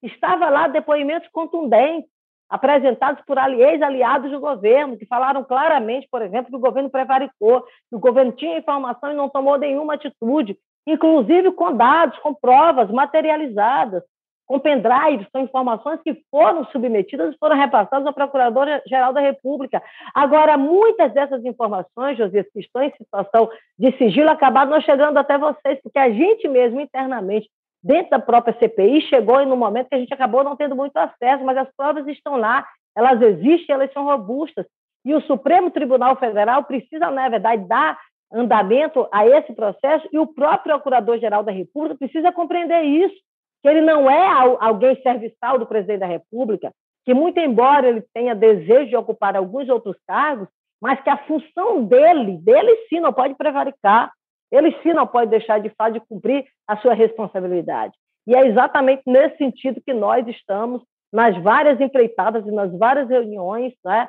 Estava 0.02 0.50
lá 0.50 0.68
depoimentos 0.70 1.28
contundentes 1.34 2.10
apresentados 2.50 3.24
por 3.26 3.38
ex-aliados 3.38 4.32
do 4.32 4.40
governo, 4.40 4.98
que 4.98 5.06
falaram 5.06 5.44
claramente, 5.44 6.08
por 6.10 6.22
exemplo, 6.22 6.50
que 6.50 6.56
o 6.56 6.60
governo 6.60 6.90
prevaricou, 6.90 7.62
que 7.62 7.96
o 7.96 8.00
governo 8.00 8.32
tinha 8.32 8.58
informação 8.58 9.12
e 9.12 9.16
não 9.16 9.30
tomou 9.30 9.58
nenhuma 9.58 9.94
atitude, 9.94 10.58
inclusive 10.88 11.52
com 11.52 11.76
dados, 11.76 12.18
com 12.20 12.34
provas 12.34 12.90
materializadas, 12.90 14.02
com 14.50 14.60
pendrives, 14.60 15.28
são 15.32 15.42
informações 15.42 16.02
que 16.02 16.24
foram 16.32 16.66
submetidas 16.72 17.36
e 17.36 17.38
foram 17.38 17.56
repassadas 17.56 18.08
ao 18.08 18.14
Procurador-Geral 18.14 19.14
da 19.14 19.22
República. 19.22 19.80
Agora, 20.12 20.58
muitas 20.58 21.14
dessas 21.14 21.46
informações, 21.46 22.18
José, 22.18 22.44
que 22.44 22.60
estão 22.60 22.82
em 22.82 22.92
situação 22.98 23.48
de 23.78 23.96
sigilo, 24.00 24.32
acabaram 24.32 24.72
não 24.72 24.82
chegando 24.82 25.18
até 25.18 25.38
vocês, 25.38 25.80
porque 25.84 26.00
a 26.00 26.10
gente 26.10 26.48
mesmo, 26.48 26.82
internamente, 26.82 27.48
dentro 27.84 28.10
da 28.10 28.18
própria 28.20 28.58
CPI, 28.58 29.02
chegou 29.02 29.46
no 29.46 29.56
momento 29.56 29.90
que 29.90 29.96
a 29.96 30.00
gente 30.00 30.16
acabou 30.16 30.44
não 30.44 30.56
tendo 30.56 30.76
muito 30.76 30.98
acesso, 30.98 31.44
mas 31.44 31.56
as 31.56 31.70
provas 31.78 32.08
estão 32.08 32.36
lá, 32.36 32.66
elas 32.98 33.22
existem, 33.22 33.76
elas 33.76 33.94
são 33.94 34.06
robustas. 34.06 34.66
E 35.06 35.14
o 35.14 35.22
Supremo 35.22 35.70
Tribunal 35.70 36.16
Federal 36.16 36.64
precisa, 36.64 37.12
na 37.12 37.30
verdade, 37.30 37.68
dar 37.68 38.00
andamento 38.34 39.08
a 39.12 39.28
esse 39.28 39.54
processo 39.54 40.10
e 40.12 40.18
o 40.18 40.26
próprio 40.26 40.74
Procurador-Geral 40.74 41.44
da 41.44 41.52
República 41.52 41.98
precisa 42.00 42.32
compreender 42.32 42.82
isso, 42.82 43.16
que 43.62 43.68
ele 43.68 43.82
não 43.82 44.10
é 44.10 44.28
alguém 44.60 45.02
serviçal 45.02 45.60
do 45.60 45.66
presidente 45.66 46.00
da 46.00 46.06
República, 46.06 46.72
que, 47.06 47.14
muito 47.14 47.40
embora 47.40 47.88
ele 47.88 48.04
tenha 48.14 48.36
desejo 48.36 48.90
de 48.90 48.96
ocupar 48.96 49.36
alguns 49.36 49.68
outros 49.70 49.98
cargos, 50.08 50.48
mas 50.82 51.02
que 51.02 51.10
a 51.10 51.18
função 51.18 51.84
dele, 51.84 52.38
dele 52.38 52.76
sim, 52.88 53.00
não 53.00 53.12
pode 53.12 53.36
prevaricar. 53.36 54.12
Ele 54.52 54.76
sim 54.82 54.94
não 54.94 55.06
pode 55.06 55.30
deixar 55.30 55.60
de 55.60 55.70
fato 55.70 55.94
de 55.94 56.00
cumprir 56.00 56.46
a 56.68 56.78
sua 56.78 56.94
responsabilidade. 56.94 57.94
E 58.26 58.36
é 58.36 58.48
exatamente 58.48 59.04
nesse 59.06 59.38
sentido 59.38 59.82
que 59.82 59.94
nós 59.94 60.26
estamos 60.28 60.82
nas 61.12 61.36
várias 61.42 61.82
empreitadas 61.82 62.46
e 62.46 62.52
nas 62.52 62.72
várias 62.78 63.10
reuniões, 63.10 63.74
né, 63.84 64.08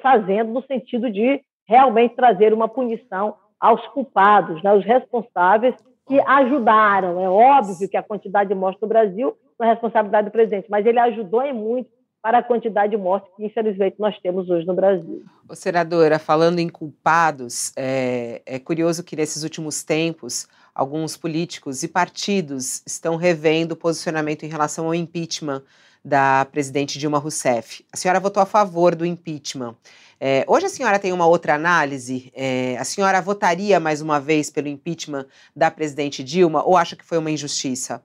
fazendo 0.00 0.52
no 0.52 0.62
sentido 0.62 1.10
de 1.10 1.40
realmente 1.68 2.14
trazer 2.14 2.52
uma 2.52 2.68
punição 2.68 3.36
aos 3.58 3.84
culpados, 3.88 4.62
né, 4.62 4.76
responsáveis 4.78 5.74
que 6.10 6.20
ajudaram. 6.26 7.20
É 7.20 7.30
óbvio 7.30 7.88
que 7.88 7.96
a 7.96 8.02
quantidade 8.02 8.48
de 8.48 8.54
mortes 8.56 8.82
no 8.82 8.88
Brasil 8.88 9.36
não 9.56 9.68
é 9.68 9.70
responsabilidade 9.70 10.28
do 10.28 10.32
presidente, 10.32 10.68
mas 10.68 10.84
ele 10.84 10.98
ajudou 10.98 11.44
e 11.44 11.52
muito 11.52 11.88
para 12.20 12.38
a 12.38 12.42
quantidade 12.42 12.90
de 12.90 12.96
mortes 12.96 13.30
que, 13.36 13.46
infelizmente, 13.46 13.94
nós 13.96 14.18
temos 14.18 14.50
hoje 14.50 14.66
no 14.66 14.74
Brasil. 14.74 15.22
Ô, 15.48 15.54
senadora, 15.54 16.18
falando 16.18 16.58
em 16.58 16.68
culpados, 16.68 17.72
é, 17.76 18.42
é 18.44 18.58
curioso 18.58 19.04
que 19.04 19.14
nesses 19.14 19.44
últimos 19.44 19.84
tempos 19.84 20.48
alguns 20.74 21.16
políticos 21.16 21.84
e 21.84 21.88
partidos 21.88 22.82
estão 22.84 23.14
revendo 23.14 23.74
o 23.74 23.76
posicionamento 23.76 24.42
em 24.42 24.48
relação 24.48 24.86
ao 24.86 24.94
impeachment 24.94 25.62
da 26.04 26.44
presidente 26.50 26.98
Dilma 26.98 27.18
Rousseff. 27.18 27.84
A 27.92 27.96
senhora 27.96 28.18
votou 28.18 28.42
a 28.42 28.46
favor 28.46 28.96
do 28.96 29.06
impeachment. 29.06 29.76
É, 30.22 30.44
hoje 30.46 30.66
a 30.66 30.68
senhora 30.68 30.98
tem 30.98 31.14
uma 31.14 31.26
outra 31.26 31.54
análise? 31.54 32.30
É, 32.36 32.76
a 32.76 32.84
senhora 32.84 33.22
votaria 33.22 33.80
mais 33.80 34.02
uma 34.02 34.20
vez 34.20 34.50
pelo 34.50 34.68
impeachment 34.68 35.24
da 35.56 35.70
presidente 35.70 36.22
Dilma 36.22 36.62
ou 36.62 36.76
acha 36.76 36.94
que 36.94 37.04
foi 37.04 37.16
uma 37.16 37.30
injustiça? 37.30 38.04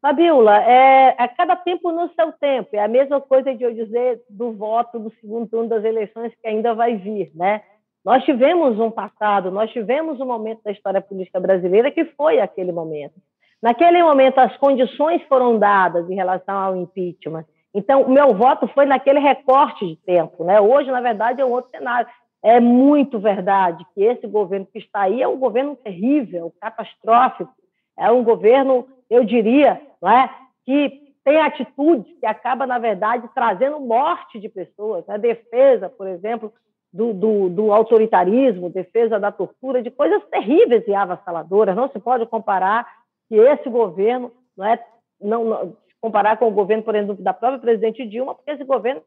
Fabiola, 0.00 0.62
é, 0.62 1.16
a 1.18 1.26
cada 1.26 1.56
tempo 1.56 1.90
no 1.90 2.08
seu 2.14 2.30
tempo. 2.32 2.68
É 2.74 2.84
a 2.84 2.88
mesma 2.88 3.20
coisa 3.20 3.52
de 3.52 3.64
eu 3.64 3.74
dizer 3.74 4.22
do 4.30 4.52
voto 4.52 4.98
do 4.98 5.10
segundo 5.20 5.48
turno 5.48 5.68
das 5.68 5.82
eleições 5.82 6.32
que 6.40 6.46
ainda 6.46 6.72
vai 6.72 6.94
vir, 6.94 7.32
né? 7.34 7.62
Nós 8.04 8.22
tivemos 8.22 8.78
um 8.78 8.90
passado, 8.90 9.50
nós 9.50 9.72
tivemos 9.72 10.20
um 10.20 10.26
momento 10.26 10.60
da 10.62 10.70
história 10.70 11.00
política 11.00 11.40
brasileira 11.40 11.90
que 11.90 12.04
foi 12.04 12.38
aquele 12.38 12.70
momento. 12.70 13.14
Naquele 13.62 14.02
momento, 14.02 14.38
as 14.38 14.54
condições 14.58 15.22
foram 15.22 15.58
dadas 15.58 16.08
em 16.10 16.14
relação 16.14 16.54
ao 16.54 16.76
impeachment. 16.76 17.46
Então, 17.74 18.02
o 18.02 18.10
meu 18.10 18.32
voto 18.34 18.68
foi 18.68 18.86
naquele 18.86 19.18
recorte 19.18 19.84
de 19.84 19.96
tempo. 19.96 20.44
Né? 20.44 20.60
Hoje, 20.60 20.90
na 20.90 21.00
verdade, 21.00 21.40
é 21.40 21.44
um 21.44 21.50
outro 21.50 21.70
cenário. 21.70 22.08
É 22.42 22.60
muito 22.60 23.18
verdade 23.18 23.84
que 23.94 24.02
esse 24.02 24.26
governo 24.26 24.66
que 24.66 24.78
está 24.78 25.02
aí 25.02 25.20
é 25.20 25.26
um 25.26 25.38
governo 25.38 25.74
terrível, 25.74 26.54
catastrófico. 26.60 27.52
É 27.98 28.10
um 28.12 28.22
governo, 28.22 28.86
eu 29.10 29.24
diria, 29.24 29.80
não 30.00 30.10
é, 30.10 30.30
que 30.64 31.02
tem 31.24 31.40
atitudes 31.40 32.14
que 32.20 32.26
acaba, 32.26 32.66
na 32.66 32.78
verdade, 32.78 33.28
trazendo 33.34 33.80
morte 33.80 34.38
de 34.38 34.48
pessoas. 34.48 35.08
A 35.08 35.12
né? 35.12 35.18
defesa, 35.18 35.88
por 35.88 36.06
exemplo, 36.06 36.52
do, 36.92 37.12
do, 37.12 37.48
do, 37.48 37.72
autoritarismo, 37.72 38.70
defesa 38.70 39.18
da 39.18 39.32
tortura, 39.32 39.82
de 39.82 39.90
coisas 39.90 40.22
terríveis 40.26 40.86
e 40.86 40.94
avassaladoras. 40.94 41.74
Não 41.74 41.88
se 41.88 41.98
pode 41.98 42.24
comparar 42.26 42.86
que 43.28 43.34
esse 43.34 43.68
governo, 43.68 44.30
não 44.56 44.66
é, 44.66 44.84
não, 45.20 45.44
não 45.44 45.76
comparar 46.04 46.36
com 46.36 46.46
o 46.46 46.50
governo, 46.50 46.82
por 46.82 46.94
exemplo, 46.94 47.16
da 47.22 47.32
própria 47.32 47.58
presidente 47.58 48.06
Dilma, 48.06 48.34
porque 48.34 48.50
esse 48.50 48.62
governo 48.62 49.00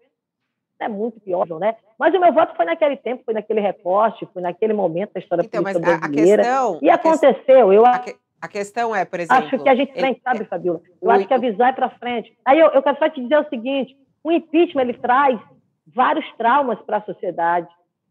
é 0.80 0.88
muito 0.88 1.20
pior, 1.20 1.46
né? 1.60 1.76
Mas 1.96 2.12
o 2.16 2.20
meu 2.20 2.34
voto 2.34 2.56
foi 2.56 2.66
naquele 2.66 2.98
tempo, 2.98 3.22
foi 3.24 3.36
naquele 3.36 3.62
recorte, 3.62 4.28
foi 4.34 4.42
naquele 4.42 4.74
momento 4.74 5.14
da 5.14 5.20
história 5.20 5.44
então, 5.44 5.62
política 5.62 6.00
brasileira. 6.00 6.42
A 6.42 6.46
questão, 6.48 6.80
e 6.82 6.90
aconteceu, 6.90 7.72
eu 7.72 7.86
a, 7.86 8.00
que, 8.00 8.16
a 8.42 8.48
questão 8.48 8.96
é, 8.96 9.06
por 9.06 9.20
exemplo... 9.20 9.46
Acho 9.46 9.60
que 9.60 9.70
a 9.70 9.76
gente 9.76 9.92
ele, 9.92 10.02
nem 10.02 10.20
sabe, 10.24 10.46
Fabiola. 10.46 10.82
Eu 11.00 11.10
o, 11.10 11.12
acho 11.12 11.28
que 11.28 11.34
avisar 11.36 11.70
é 11.70 11.74
para 11.74 11.92
frente. 11.92 12.36
Aí 12.44 12.58
eu, 12.58 12.70
eu 12.72 12.82
quero 12.82 12.98
só 12.98 13.08
te 13.08 13.22
dizer 13.22 13.38
o 13.38 13.48
seguinte, 13.48 13.96
o 14.24 14.32
impeachment, 14.32 14.82
ele 14.82 14.94
traz 14.96 15.40
vários 15.86 16.26
traumas 16.36 16.80
para 16.80 16.98
a 16.98 17.04
sociedade. 17.04 17.68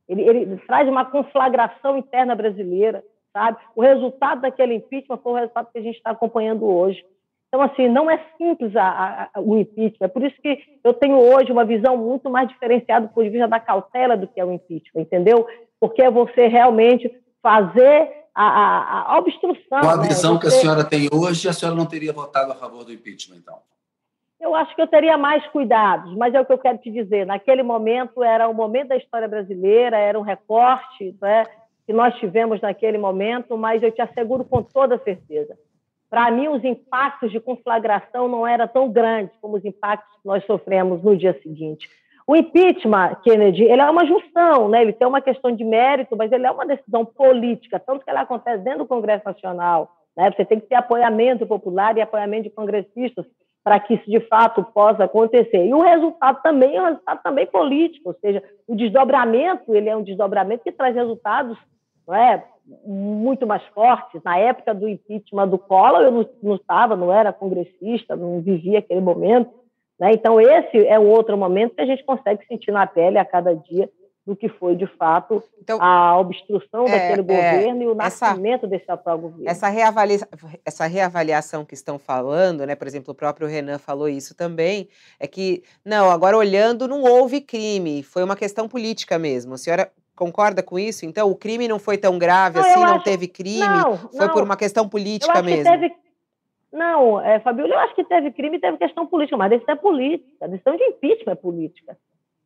Ele, 0.09 0.23
ele 0.23 0.57
traz 0.59 0.89
uma 0.89 1.05
conflagração 1.05 1.99
interna 1.99 2.37
brasileira, 2.37 3.03
sabe? 3.33 3.59
O 3.75 3.83
resultado 3.83 4.43
daquele 4.43 4.75
impeachment 4.75 5.19
foi 5.19 5.33
o 5.33 5.37
resultado 5.37 5.73
que 5.73 5.79
a 5.79 5.83
gente 5.83 5.97
está 5.97 6.11
acompanhando 6.11 6.65
hoje. 6.65 7.05
Então, 7.49 7.63
assim, 7.63 7.89
não 7.89 8.11
é 8.11 8.21
simples 8.37 8.75
a, 8.77 9.31
a, 9.35 9.41
o 9.41 9.57
impeachment. 9.57 10.07
É 10.07 10.09
por 10.09 10.23
isso 10.23 10.37
que 10.43 10.59
eu 10.83 10.93
tenho 10.93 11.19
hoje 11.19 11.53
uma 11.53 11.65
visão 11.65 11.97
muito 11.97 12.29
mais 12.29 12.49
diferenciada 12.49 13.07
do 13.07 13.13
ponto 13.13 13.25
de 13.25 13.31
vista 13.31 13.49
da 13.49 13.61
cautela 13.61 14.17
do 14.17 14.27
que 14.27 14.41
é 14.41 14.45
o 14.45 14.53
impeachment, 14.53 15.03
entendeu? 15.03 15.47
Porque 15.81 16.03
é 16.03 16.11
você 16.11 16.49
realmente 16.49 17.11
fazer 17.43 18.27
a, 18.35 19.15
a 19.15 19.19
obstrução. 19.19 19.81
Com 19.81 19.89
a 19.89 19.97
né? 19.97 20.09
visão 20.09 20.35
você... 20.35 20.41
que 20.41 20.47
a 20.49 20.51
senhora 20.51 20.85
tem 20.85 21.09
hoje, 21.13 21.49
a 21.49 21.53
senhora 21.53 21.77
não 21.77 21.87
teria 21.87 22.13
votado 22.13 22.53
a 22.53 22.55
favor 22.55 22.85
do 22.85 22.93
impeachment, 22.93 23.37
então? 23.37 23.59
Eu 24.39 24.55
acho 24.55 24.75
que 24.77 24.83
eu 24.83 24.87
teria 24.87 25.17
mais 25.17 25.47
cuidados, 25.47 26.15
mas 26.15 26.35
é 26.35 26.41
o 26.41 26.45
que 26.45 26.53
eu 26.53 26.59
quero 26.59 26.77
te 26.79 26.91
dizer. 26.91 27.25
Naquele 27.25 27.63
momento 27.63 28.23
era 28.23 28.47
o 28.49 28.53
momento 28.53 28.89
da 28.89 28.97
história 28.97 29.27
brasileira, 29.27 29.97
era 29.97 30.19
um 30.19 30.23
recorte 30.23 31.17
né, 31.23 31.45
que 31.87 31.93
nós 31.93 32.15
tivemos 32.17 32.61
naquele 32.61 32.99
momento, 32.99 33.57
mas 33.57 33.83
eu 33.83 33.91
te 33.91 34.03
asseguro 34.03 34.45
com 34.45 34.63
toda 34.63 34.99
certeza. 34.99 35.57
Para 36.17 36.31
mim, 36.31 36.49
os 36.49 36.65
impactos 36.65 37.31
de 37.31 37.39
conflagração 37.39 38.27
não 38.27 38.47
eram 38.47 38.67
tão 38.67 38.91
grandes 38.91 39.37
como 39.39 39.59
os 39.59 39.65
impactos 39.67 40.17
que 40.17 40.27
nós 40.27 40.43
sofremos 40.47 41.03
no 41.03 41.15
dia 41.15 41.39
seguinte. 41.43 41.91
O 42.27 42.35
impeachment, 42.35 43.17
Kennedy, 43.23 43.65
ele 43.65 43.83
é 43.83 43.91
uma 43.91 44.07
junção, 44.07 44.67
né? 44.67 44.81
ele 44.81 44.95
tem 44.95 45.07
uma 45.07 45.21
questão 45.21 45.55
de 45.55 45.63
mérito, 45.63 46.17
mas 46.17 46.33
ele 46.33 46.47
é 46.47 46.51
uma 46.51 46.65
decisão 46.65 47.05
política, 47.05 47.79
tanto 47.79 48.03
que 48.03 48.09
ela 48.09 48.23
acontece 48.23 48.65
dentro 48.65 48.79
do 48.79 48.87
Congresso 48.87 49.27
Nacional. 49.27 49.91
Né? 50.17 50.33
Você 50.35 50.47
tem 50.47 50.59
que 50.59 50.67
ter 50.67 50.77
apoiamento 50.77 51.47
popular 51.47 51.95
e 51.99 52.01
apoiamento 52.01 52.45
de 52.45 52.51
congressistas 52.55 53.27
para 53.63 53.79
que 53.79 53.93
isso 53.93 54.11
de 54.11 54.21
fato 54.21 54.65
possa 54.73 55.05
acontecer. 55.05 55.67
E 55.67 55.75
o 55.75 55.83
resultado 55.83 56.41
também 56.43 56.77
é 56.77 56.81
um 56.81 56.87
resultado 56.87 57.21
também 57.23 57.45
político, 57.45 58.09
ou 58.09 58.17
seja, 58.23 58.43
o 58.67 58.75
desdobramento 58.75 59.75
ele 59.75 59.91
é 59.91 59.95
um 59.95 60.03
desdobramento 60.03 60.65
que 60.65 60.73
traz 60.73 60.95
resultados 60.95 61.59
é? 62.15 62.43
muito 62.85 63.47
mais 63.47 63.63
fortes. 63.67 64.21
Na 64.25 64.39
época 64.39 64.75
do 64.75 64.89
impeachment 64.89 65.49
do 65.49 65.59
Collor, 65.59 66.03
eu 66.03 66.11
não, 66.11 66.29
não 66.43 66.57
estava, 66.57 66.97
não 66.97 67.13
era 67.13 67.33
congressista, 67.33 68.17
não 68.17 68.41
vivia 68.41 68.81
aquele 68.81 69.01
momento. 69.01 69.51
Né? 69.99 70.13
Então, 70.13 70.41
esse 70.41 70.87
é 70.87 70.99
um 70.99 71.09
outro 71.09 71.37
momento 71.37 71.75
que 71.75 71.81
a 71.81 71.87
gente 71.87 72.05
consegue 72.05 72.45
sentir 72.47 72.73
na 72.73 72.87
pele 72.87 73.19
a 73.19 73.25
cada 73.25 73.55
dia 73.55 73.89
do 74.27 74.35
que 74.35 74.49
foi, 74.49 74.75
de 74.75 74.89
fato, 74.89 75.41
então, 75.63 75.81
a 75.81 76.19
obstrução 76.19 76.85
é, 76.89 76.91
daquele 76.91 77.21
é, 77.21 77.23
governo 77.23 77.83
e 77.85 77.87
o 77.87 77.95
nascimento 77.95 78.65
essa, 78.65 78.67
desse 78.67 78.91
atual 78.91 79.17
governo. 79.21 79.49
Essa, 79.49 79.69
reavalia, 79.69 80.19
essa 80.65 80.85
reavaliação 80.87 81.65
que 81.65 81.75
estão 81.75 81.97
falando, 81.97 82.67
né, 82.67 82.75
por 82.75 82.89
exemplo, 82.89 83.13
o 83.13 83.15
próprio 83.15 83.47
Renan 83.47 83.79
falou 83.79 84.09
isso 84.09 84.35
também, 84.35 84.89
é 85.21 85.29
que, 85.29 85.63
não, 85.85 86.11
agora 86.11 86.37
olhando, 86.37 86.89
não 86.89 87.03
houve 87.03 87.41
crime, 87.41 88.03
foi 88.03 88.25
uma 88.25 88.35
questão 88.35 88.69
política 88.69 89.17
mesmo. 89.17 89.55
A 89.55 89.59
senhora 89.59 89.93
concorda 90.17 90.63
com 90.63 90.79
isso? 90.79 91.05
Então, 91.05 91.31
o 91.31 91.37
crime 91.37 91.69
não 91.69 91.79
foi 91.79 91.99
tão 91.99 92.19
grave 92.19 92.59
não, 92.59 92.67
assim, 92.67 92.81
não 92.81 92.95
acho, 92.95 93.05
teve 93.05 93.29
crime, 93.29 93.61
não, 93.61 93.97
foi 93.97 94.27
não, 94.27 94.35
por 94.35 94.43
uma 94.43 94.57
questão 94.57 94.89
política 94.89 95.43
mesmo? 95.43 95.71
Teve, 95.71 95.95
não, 96.73 97.21
é, 97.21 97.39
Fabíola, 97.41 97.75
eu 97.75 97.79
acho 97.81 97.95
que 97.95 98.05
teve 98.05 98.31
crime 98.33 98.57
e 98.57 98.61
teve 98.61 98.79
questão 98.79 99.07
política, 99.07 99.37
mas 99.37 99.51
decisão 99.51 99.75
é 99.75 99.79
política, 99.79 100.45
a 100.45 100.49
decisão 100.49 100.77
de 100.77 100.85
impeachment 100.85 101.33
é 101.33 101.37
política. 101.37 101.97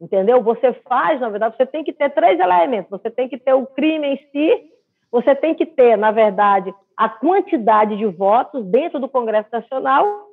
Entendeu? 0.00 0.42
Você 0.42 0.72
faz, 0.88 1.20
na 1.20 1.28
verdade, 1.28 1.56
você 1.56 1.66
tem 1.66 1.84
que 1.84 1.92
ter 1.92 2.08
três 2.10 2.40
elementos. 2.40 2.90
Você 2.90 3.10
tem 3.10 3.28
que 3.28 3.36
ter 3.36 3.52
o 3.52 3.66
crime 3.66 4.06
em 4.06 4.16
si, 4.32 4.70
você 5.12 5.34
tem 5.34 5.54
que 5.54 5.66
ter, 5.66 5.98
na 5.98 6.10
verdade, 6.10 6.74
a 6.96 7.08
quantidade 7.08 7.96
de 7.96 8.06
votos 8.06 8.64
dentro 8.64 8.98
do 8.98 9.08
Congresso 9.08 9.48
Nacional, 9.52 10.28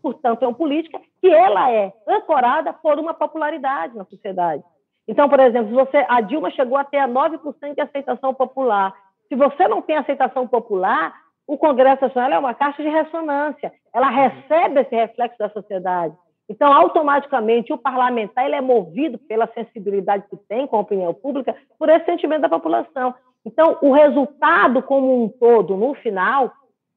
portanto, 0.00 0.42
é 0.42 0.46
uma 0.46 0.54
política 0.54 0.98
que 1.20 1.28
ela 1.28 1.70
é 1.70 1.92
ancorada 2.08 2.72
por 2.72 2.98
uma 2.98 3.12
popularidade 3.12 3.94
na 3.96 4.04
sociedade. 4.04 4.62
Então, 5.08 5.28
por 5.28 5.40
exemplo, 5.40 5.74
você, 5.74 6.04
a 6.08 6.20
Dilma 6.20 6.50
chegou 6.50 6.76
a 6.76 6.84
ter 6.84 6.98
9% 6.98 7.74
de 7.74 7.80
aceitação 7.80 8.32
popular. 8.34 8.94
Se 9.28 9.34
você 9.34 9.66
não 9.66 9.82
tem 9.82 9.96
aceitação 9.96 10.46
popular, 10.46 11.14
o 11.46 11.58
Congresso 11.58 12.02
Nacional 12.02 12.32
é 12.32 12.38
uma 12.38 12.54
caixa 12.54 12.82
de 12.82 12.88
ressonância. 12.88 13.72
Ela 13.92 14.08
recebe 14.08 14.80
esse 14.80 14.94
reflexo 14.94 15.38
da 15.38 15.50
sociedade. 15.50 16.14
Então, 16.48 16.72
automaticamente, 16.72 17.72
o 17.72 17.78
parlamentar 17.78 18.44
ele 18.44 18.56
é 18.56 18.60
movido 18.60 19.18
pela 19.18 19.46
sensibilidade 19.54 20.24
que 20.28 20.36
tem 20.36 20.66
com 20.66 20.76
a 20.76 20.80
opinião 20.80 21.14
pública, 21.14 21.56
por 21.78 21.88
esse 21.88 22.04
sentimento 22.04 22.42
da 22.42 22.48
população. 22.48 23.14
Então, 23.44 23.78
o 23.80 23.92
resultado 23.92 24.82
como 24.82 25.24
um 25.24 25.28
todo, 25.28 25.76
no 25.76 25.94
final, 25.94 26.52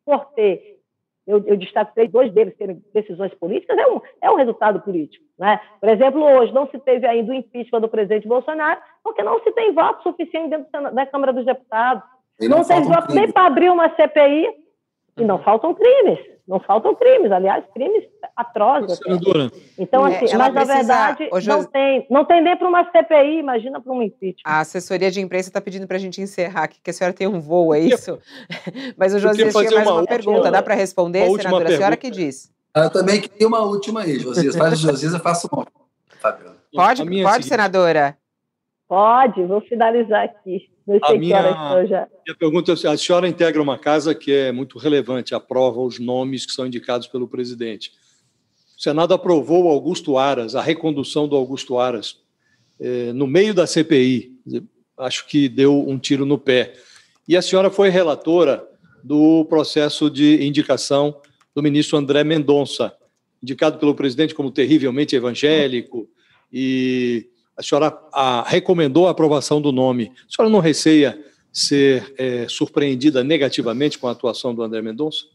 por 0.05 0.25
ter, 0.33 0.79
eu, 1.25 1.43
eu 1.45 1.57
destaquei 1.57 2.07
dois 2.07 2.31
deles 2.33 2.55
serem 2.57 2.83
decisões 2.93 3.33
políticas, 3.35 3.77
é 3.77 3.87
um, 3.87 4.01
é 4.21 4.31
um 4.31 4.35
resultado 4.35 4.81
político. 4.81 5.23
Né? 5.37 5.59
Por 5.79 5.89
exemplo, 5.89 6.21
hoje 6.21 6.53
não 6.53 6.67
se 6.67 6.77
teve 6.79 7.07
ainda 7.07 7.31
o 7.31 7.35
impeachment 7.35 7.81
do 7.81 7.87
presidente 7.87 8.27
Bolsonaro, 8.27 8.79
porque 9.03 9.23
não 9.23 9.41
se 9.41 9.51
tem 9.51 9.73
voto 9.73 10.03
suficiente 10.03 10.49
dentro 10.49 10.93
da 10.93 11.05
Câmara 11.05 11.33
dos 11.33 11.45
Deputados. 11.45 12.03
Não, 12.41 12.57
não 12.57 12.63
tem 12.63 12.81
voto 12.81 13.13
nem 13.13 13.31
para 13.31 13.45
abrir 13.45 13.69
uma 13.69 13.89
CPI, 13.95 14.62
e 15.17 15.23
não 15.23 15.41
faltam 15.43 15.73
crimes. 15.73 16.19
Não 16.45 16.59
faltam 16.59 16.93
crimes, 16.93 17.31
aliás, 17.31 17.63
crimes 17.73 18.03
atrozes. 18.35 18.97
Senadora. 18.97 19.49
Então, 19.79 20.05
é, 20.05 20.17
assim, 20.17 20.35
mas 20.35 20.53
na 20.53 20.63
verdade 20.65 21.29
hoje... 21.31 21.47
não, 21.47 21.63
tem, 21.63 22.05
não 22.09 22.25
tem 22.25 22.43
nem 22.43 22.57
para 22.57 22.67
uma 22.67 22.83
CPI, 22.91 23.39
imagina 23.39 23.79
para 23.79 23.93
um 23.93 24.01
impeachment. 24.01 24.41
A 24.43 24.59
assessoria 24.59 25.09
de 25.09 25.21
imprensa 25.21 25.47
está 25.47 25.61
pedindo 25.61 25.87
para 25.87 25.95
a 25.95 25.99
gente 25.99 26.19
encerrar 26.19 26.63
aqui, 26.63 26.81
que 26.83 26.89
a 26.89 26.93
senhora 26.93 27.13
tem 27.13 27.27
um 27.27 27.39
voo, 27.39 27.73
é 27.73 27.79
isso? 27.79 28.19
mas 28.97 29.13
o 29.13 29.19
Josias 29.19 29.53
tinha 29.53 29.71
mais 29.71 29.87
uma, 29.87 29.99
uma 29.99 30.05
pergunta, 30.05 30.51
dá 30.51 30.61
para 30.61 30.75
responder, 30.75 31.25
senadora? 31.37 31.69
A 31.69 31.77
senhora 31.77 31.97
que 31.97 32.11
diz. 32.11 32.51
Eu 32.75 32.89
também 32.89 33.21
queria 33.21 33.47
uma 33.47 33.61
última 33.61 34.01
aí, 34.01 34.19
Josias. 34.19 34.55
Faz 34.55 34.77
Josias, 34.79 35.13
eu 35.13 35.19
faço 35.21 35.47
uma. 35.49 35.65
Pode, 36.73 37.23
pode, 37.23 37.45
senadora? 37.45 38.17
Pode, 38.87 39.45
vou 39.45 39.61
finalizar 39.61 40.25
aqui. 40.25 40.72
Não 40.85 40.99
sei 41.05 41.15
a 41.15 41.19
minha, 41.19 41.85
já. 41.85 42.07
Minha 42.25 42.37
pergunta 42.37 42.71
é: 42.71 42.87
a 42.87 42.97
senhora 42.97 43.27
integra 43.27 43.61
uma 43.61 43.77
casa 43.77 44.13
que 44.13 44.31
é 44.31 44.51
muito 44.51 44.77
relevante, 44.77 45.33
aprova 45.33 45.79
os 45.81 45.99
nomes 45.99 46.45
que 46.45 46.51
são 46.51 46.65
indicados 46.65 47.07
pelo 47.07 47.27
presidente. 47.27 47.91
O 48.77 48.81
Senado 48.81 49.13
aprovou 49.13 49.65
o 49.65 49.69
Augusto 49.69 50.17
Aras, 50.17 50.55
a 50.55 50.61
recondução 50.61 51.27
do 51.27 51.35
Augusto 51.35 51.79
Aras, 51.79 52.19
eh, 52.79 53.13
no 53.13 53.25
meio 53.25 53.53
da 53.53 53.65
CPI. 53.65 54.33
Acho 54.97 55.25
que 55.27 55.47
deu 55.47 55.87
um 55.87 55.97
tiro 55.97 56.25
no 56.25 56.37
pé. 56.37 56.73
E 57.27 57.37
a 57.37 57.41
senhora 57.41 57.71
foi 57.71 57.89
relatora 57.89 58.67
do 59.03 59.45
processo 59.45 60.09
de 60.09 60.45
indicação 60.45 61.21
do 61.55 61.63
ministro 61.63 61.97
André 61.97 62.23
Mendonça, 62.23 62.93
indicado 63.41 63.77
pelo 63.77 63.95
presidente 63.95 64.35
como 64.35 64.51
terrivelmente 64.51 65.15
evangélico 65.15 66.09
e 66.51 67.29
a 67.57 67.63
senhora 67.63 67.97
a, 68.11 68.43
recomendou 68.47 69.07
a 69.07 69.11
aprovação 69.11 69.61
do 69.61 69.71
nome. 69.71 70.11
A 70.27 70.35
senhora 70.35 70.51
não 70.51 70.59
receia 70.59 71.17
ser 71.51 72.13
é, 72.17 72.47
surpreendida 72.47 73.23
negativamente 73.23 73.99
com 73.99 74.07
a 74.07 74.11
atuação 74.11 74.55
do 74.55 74.63
André 74.63 74.81
Mendonça? 74.81 75.25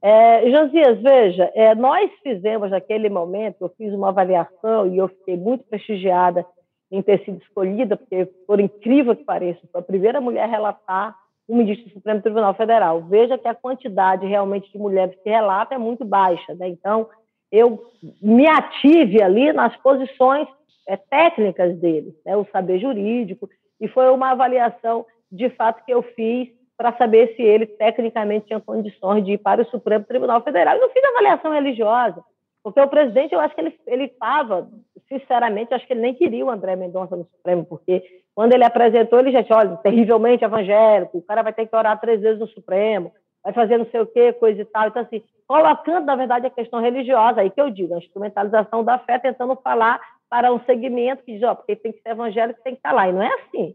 É, 0.00 0.50
Josias, 0.50 1.02
veja, 1.02 1.50
é, 1.54 1.74
nós 1.74 2.10
fizemos 2.22 2.70
naquele 2.70 3.08
momento, 3.08 3.56
eu 3.60 3.72
fiz 3.76 3.92
uma 3.92 4.08
avaliação 4.08 4.86
e 4.86 4.98
eu 4.98 5.08
fiquei 5.08 5.36
muito 5.36 5.64
prestigiada 5.64 6.46
em 6.90 7.02
ter 7.02 7.24
sido 7.24 7.42
escolhida, 7.42 7.96
porque, 7.96 8.24
por 8.46 8.60
incrível 8.60 9.16
que 9.16 9.24
pareça, 9.24 9.60
foi 9.72 9.80
a 9.80 9.84
primeira 9.84 10.20
mulher 10.20 10.44
a 10.44 10.46
relatar 10.46 11.16
o 11.48 11.56
ministro 11.56 11.88
do 11.88 11.94
Supremo 11.94 12.22
Tribunal 12.22 12.54
Federal. 12.54 13.02
Veja 13.02 13.38
que 13.38 13.48
a 13.48 13.54
quantidade 13.54 14.26
realmente 14.26 14.70
de 14.70 14.78
mulheres 14.78 15.16
que 15.22 15.30
relata 15.30 15.74
é 15.74 15.78
muito 15.78 16.04
baixa. 16.04 16.54
Né? 16.54 16.68
Então, 16.68 17.08
eu 17.50 17.82
me 18.20 18.46
ative 18.48 19.22
ali 19.22 19.52
nas 19.52 19.76
posições 19.76 20.48
é, 20.86 20.96
técnicas 20.96 21.76
dele, 21.78 22.14
né, 22.24 22.36
o 22.36 22.46
saber 22.52 22.78
jurídico, 22.78 23.48
e 23.80 23.88
foi 23.88 24.08
uma 24.10 24.30
avaliação 24.30 25.04
de 25.30 25.50
fato 25.50 25.84
que 25.84 25.92
eu 25.92 26.02
fiz 26.02 26.48
para 26.76 26.96
saber 26.96 27.34
se 27.34 27.42
ele 27.42 27.66
tecnicamente 27.66 28.46
tinha 28.46 28.60
condições 28.60 29.24
de 29.24 29.32
ir 29.32 29.38
para 29.38 29.62
o 29.62 29.66
Supremo 29.66 30.04
Tribunal 30.04 30.42
Federal. 30.42 30.74
Eu 30.74 30.82
não 30.82 30.90
fiz 30.90 31.02
avaliação 31.04 31.52
religiosa, 31.52 32.22
porque 32.62 32.80
o 32.80 32.88
presidente, 32.88 33.32
eu 33.32 33.40
acho 33.40 33.54
que 33.54 33.60
ele 33.86 34.04
estava, 34.04 34.68
sinceramente, 35.08 35.72
acho 35.72 35.86
que 35.86 35.92
ele 35.92 36.02
nem 36.02 36.14
queria 36.14 36.44
o 36.44 36.50
André 36.50 36.76
Mendonça 36.76 37.16
no 37.16 37.24
Supremo, 37.24 37.64
porque 37.64 38.02
quando 38.34 38.52
ele 38.52 38.64
apresentou, 38.64 39.18
ele 39.18 39.32
já 39.32 39.40
disse, 39.40 39.54
olha, 39.54 39.76
terrivelmente 39.78 40.44
evangélico, 40.44 41.18
o 41.18 41.22
cara 41.22 41.42
vai 41.42 41.52
ter 41.52 41.66
que 41.66 41.74
orar 41.74 41.98
três 41.98 42.20
vezes 42.20 42.38
no 42.38 42.46
Supremo, 42.48 43.12
vai 43.42 43.52
fazer 43.52 43.78
não 43.78 43.86
sei 43.86 44.00
o 44.00 44.06
quê, 44.06 44.32
coisa 44.34 44.60
e 44.60 44.64
tal. 44.64 44.88
Então, 44.88 45.00
assim, 45.00 45.22
colocando, 45.46 46.04
na 46.04 46.16
verdade, 46.16 46.46
a 46.46 46.50
questão 46.50 46.80
religiosa, 46.80 47.40
aí 47.40 47.50
que 47.50 47.60
eu 47.60 47.70
digo, 47.70 47.94
a 47.94 47.98
instrumentalização 47.98 48.84
da 48.84 48.98
fé, 48.98 49.18
tentando 49.18 49.56
falar 49.56 50.00
para 50.28 50.52
um 50.52 50.60
segmento 50.60 51.22
que 51.24 51.34
diz, 51.34 51.42
ó, 51.42 51.54
porque 51.54 51.76
tem 51.76 51.92
que 51.92 52.02
ser 52.02 52.10
evangélico, 52.10 52.60
tem 52.62 52.74
que 52.74 52.78
estar 52.78 52.92
lá. 52.92 53.08
E 53.08 53.12
não 53.12 53.22
é 53.22 53.32
assim. 53.34 53.74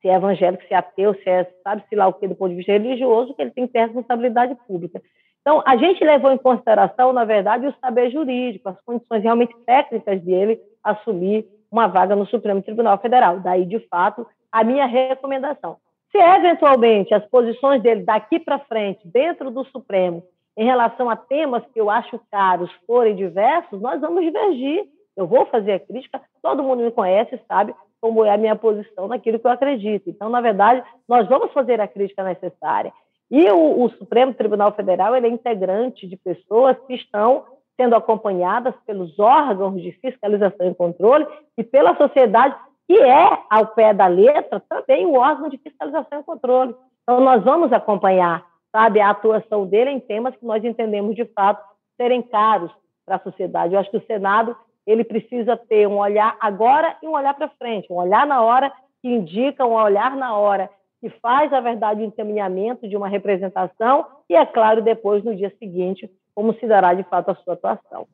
Se 0.00 0.08
é 0.08 0.14
evangélico, 0.14 0.64
se 0.64 0.72
é 0.72 0.76
ateu, 0.76 1.14
se 1.14 1.28
é, 1.28 1.44
sabe-se 1.62 1.94
lá 1.94 2.08
o 2.08 2.14
que, 2.14 2.26
do 2.26 2.34
ponto 2.34 2.50
de 2.50 2.56
vista 2.56 2.72
religioso, 2.72 3.34
que 3.34 3.42
ele 3.42 3.50
tem 3.50 3.66
que 3.66 3.72
ter 3.72 3.80
responsabilidade 3.80 4.56
pública. 4.66 5.00
Então, 5.40 5.62
a 5.66 5.76
gente 5.76 6.02
levou 6.04 6.32
em 6.32 6.38
consideração, 6.38 7.12
na 7.12 7.24
verdade, 7.24 7.66
o 7.66 7.74
saber 7.80 8.10
jurídico, 8.10 8.68
as 8.68 8.80
condições 8.82 9.22
realmente 9.22 9.54
técnicas 9.64 10.20
dele 10.22 10.60
assumir 10.82 11.46
uma 11.70 11.86
vaga 11.86 12.16
no 12.16 12.26
Supremo 12.26 12.62
Tribunal 12.62 12.98
Federal. 12.98 13.40
Daí, 13.40 13.64
de 13.64 13.78
fato, 13.88 14.26
a 14.50 14.64
minha 14.64 14.86
recomendação. 14.86 15.76
Se 16.10 16.18
eventualmente 16.18 17.14
as 17.14 17.24
posições 17.26 17.82
dele 17.82 18.02
daqui 18.02 18.40
para 18.40 18.58
frente, 18.58 19.00
dentro 19.06 19.50
do 19.50 19.64
Supremo, 19.66 20.24
em 20.56 20.64
relação 20.64 21.08
a 21.08 21.16
temas 21.16 21.64
que 21.72 21.80
eu 21.80 21.88
acho 21.88 22.20
caros 22.30 22.70
forem 22.86 23.14
diversos, 23.14 23.80
nós 23.80 24.00
vamos 24.00 24.24
divergir 24.24 24.84
eu 25.20 25.26
vou 25.26 25.46
fazer 25.46 25.72
a 25.72 25.80
crítica, 25.80 26.20
todo 26.42 26.62
mundo 26.62 26.82
me 26.82 26.90
conhece, 26.90 27.40
sabe 27.46 27.74
como 28.00 28.24
é 28.24 28.32
a 28.32 28.38
minha 28.38 28.56
posição 28.56 29.06
naquilo 29.06 29.38
que 29.38 29.46
eu 29.46 29.50
acredito. 29.50 30.08
Então, 30.08 30.30
na 30.30 30.40
verdade, 30.40 30.82
nós 31.06 31.28
vamos 31.28 31.52
fazer 31.52 31.80
a 31.80 31.86
crítica 31.86 32.24
necessária. 32.24 32.92
E 33.30 33.48
o, 33.50 33.84
o 33.84 33.90
Supremo 33.90 34.34
Tribunal 34.34 34.72
Federal 34.72 35.14
é 35.14 35.28
integrante 35.28 36.06
de 36.06 36.16
pessoas 36.16 36.76
que 36.86 36.94
estão 36.94 37.44
sendo 37.76 37.94
acompanhadas 37.94 38.74
pelos 38.86 39.18
órgãos 39.18 39.80
de 39.80 39.92
fiscalização 39.92 40.68
e 40.68 40.74
controle 40.74 41.26
e 41.56 41.62
pela 41.62 41.96
sociedade, 41.96 42.54
que 42.86 42.98
é, 42.98 43.38
ao 43.48 43.68
pé 43.68 43.94
da 43.94 44.06
letra, 44.06 44.60
também 44.68 45.06
o 45.06 45.14
órgão 45.14 45.48
de 45.48 45.58
fiscalização 45.58 46.20
e 46.20 46.24
controle. 46.24 46.74
Então, 47.02 47.20
nós 47.20 47.42
vamos 47.44 47.72
acompanhar, 47.72 48.44
sabe, 48.72 49.00
a 49.00 49.10
atuação 49.10 49.66
dele 49.66 49.90
em 49.90 50.00
temas 50.00 50.34
que 50.36 50.44
nós 50.44 50.64
entendemos, 50.64 51.14
de 51.14 51.24
fato, 51.26 51.62
serem 51.96 52.22
caros 52.22 52.72
para 53.06 53.16
a 53.16 53.20
sociedade. 53.20 53.74
Eu 53.74 53.80
acho 53.80 53.90
que 53.90 53.96
o 53.96 54.06
Senado 54.06 54.56
ele 54.86 55.04
precisa 55.04 55.56
ter 55.56 55.86
um 55.86 55.98
olhar 55.98 56.36
agora 56.40 56.96
e 57.02 57.06
um 57.06 57.12
olhar 57.12 57.34
para 57.34 57.48
frente, 57.58 57.92
um 57.92 57.96
olhar 57.96 58.26
na 58.26 58.42
hora 58.42 58.72
que 59.02 59.08
indica, 59.08 59.64
um 59.64 59.74
olhar 59.74 60.16
na 60.16 60.34
hora 60.34 60.70
que 61.00 61.08
faz, 61.22 61.52
a 61.52 61.60
verdade, 61.60 62.02
o 62.02 62.04
encaminhamento 62.04 62.86
de 62.86 62.96
uma 62.96 63.08
representação 63.08 64.06
e, 64.28 64.34
é 64.34 64.44
claro, 64.44 64.82
depois, 64.82 65.24
no 65.24 65.34
dia 65.34 65.52
seguinte, 65.58 66.10
como 66.34 66.54
se 66.54 66.66
dará 66.66 66.92
de 66.92 67.02
fato 67.04 67.30
a 67.30 67.34
sua 67.36 67.54
atuação. 67.54 68.06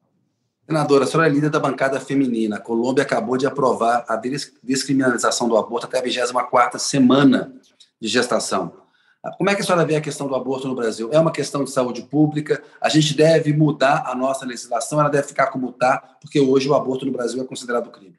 Senadora, 0.64 1.04
a 1.04 1.06
senhora 1.06 1.28
é 1.28 1.32
líder 1.32 1.50
da 1.50 1.60
bancada 1.60 2.00
feminina. 2.00 2.56
A 2.56 2.60
Colômbia 2.60 3.04
acabou 3.04 3.36
de 3.36 3.46
aprovar 3.46 4.04
a 4.08 4.16
descriminalização 4.62 5.48
do 5.48 5.56
aborto 5.56 5.86
até 5.86 5.98
a 5.98 6.02
24ª 6.02 6.78
semana 6.78 7.52
de 8.00 8.08
gestação. 8.08 8.85
Como 9.36 9.50
é 9.50 9.54
que 9.54 9.62
a 9.62 9.64
senhora 9.64 9.84
vê 9.84 9.96
a 9.96 10.00
questão 10.00 10.26
do 10.26 10.34
aborto 10.34 10.68
no 10.68 10.74
Brasil? 10.74 11.10
É 11.12 11.18
uma 11.18 11.32
questão 11.32 11.64
de 11.64 11.70
saúde 11.70 12.02
pública? 12.02 12.62
A 12.80 12.88
gente 12.88 13.16
deve 13.16 13.52
mudar 13.52 14.04
a 14.06 14.14
nossa 14.14 14.46
legislação? 14.46 15.00
Ela 15.00 15.08
deve 15.08 15.28
ficar 15.28 15.46
como 15.48 15.70
está? 15.70 16.16
Porque 16.20 16.40
hoje 16.40 16.68
o 16.68 16.74
aborto 16.74 17.06
no 17.06 17.12
Brasil 17.12 17.42
é 17.42 17.46
considerado 17.46 17.90
crime. 17.90 18.16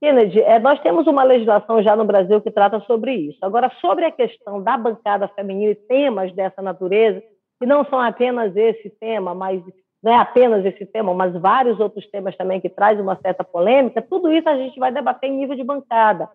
Kennedy, 0.00 0.40
é, 0.40 0.58
nós 0.60 0.80
temos 0.80 1.06
uma 1.06 1.24
legislação 1.24 1.82
já 1.82 1.96
no 1.96 2.04
Brasil 2.04 2.40
que 2.40 2.50
trata 2.50 2.80
sobre 2.80 3.14
isso. 3.14 3.38
Agora, 3.42 3.70
sobre 3.80 4.04
a 4.04 4.12
questão 4.12 4.62
da 4.62 4.76
bancada 4.76 5.28
feminina 5.28 5.72
e 5.72 5.74
temas 5.74 6.32
dessa 6.32 6.62
natureza, 6.62 7.20
que 7.58 7.66
não 7.66 7.84
são 7.84 8.00
apenas 8.00 8.56
esse 8.56 8.90
tema, 9.00 9.34
mas 9.34 9.60
não 10.02 10.12
é 10.12 10.16
apenas 10.16 10.64
esse 10.64 10.86
tema, 10.86 11.12
mas 11.12 11.34
vários 11.34 11.80
outros 11.80 12.06
temas 12.08 12.36
também 12.36 12.60
que 12.60 12.68
traz 12.68 13.00
uma 13.00 13.16
certa 13.20 13.42
polêmica, 13.42 14.00
tudo 14.00 14.30
isso 14.32 14.48
a 14.48 14.56
gente 14.56 14.78
vai 14.78 14.92
debater 14.92 15.28
em 15.28 15.36
nível 15.36 15.56
de 15.56 15.64
bancada. 15.64 16.28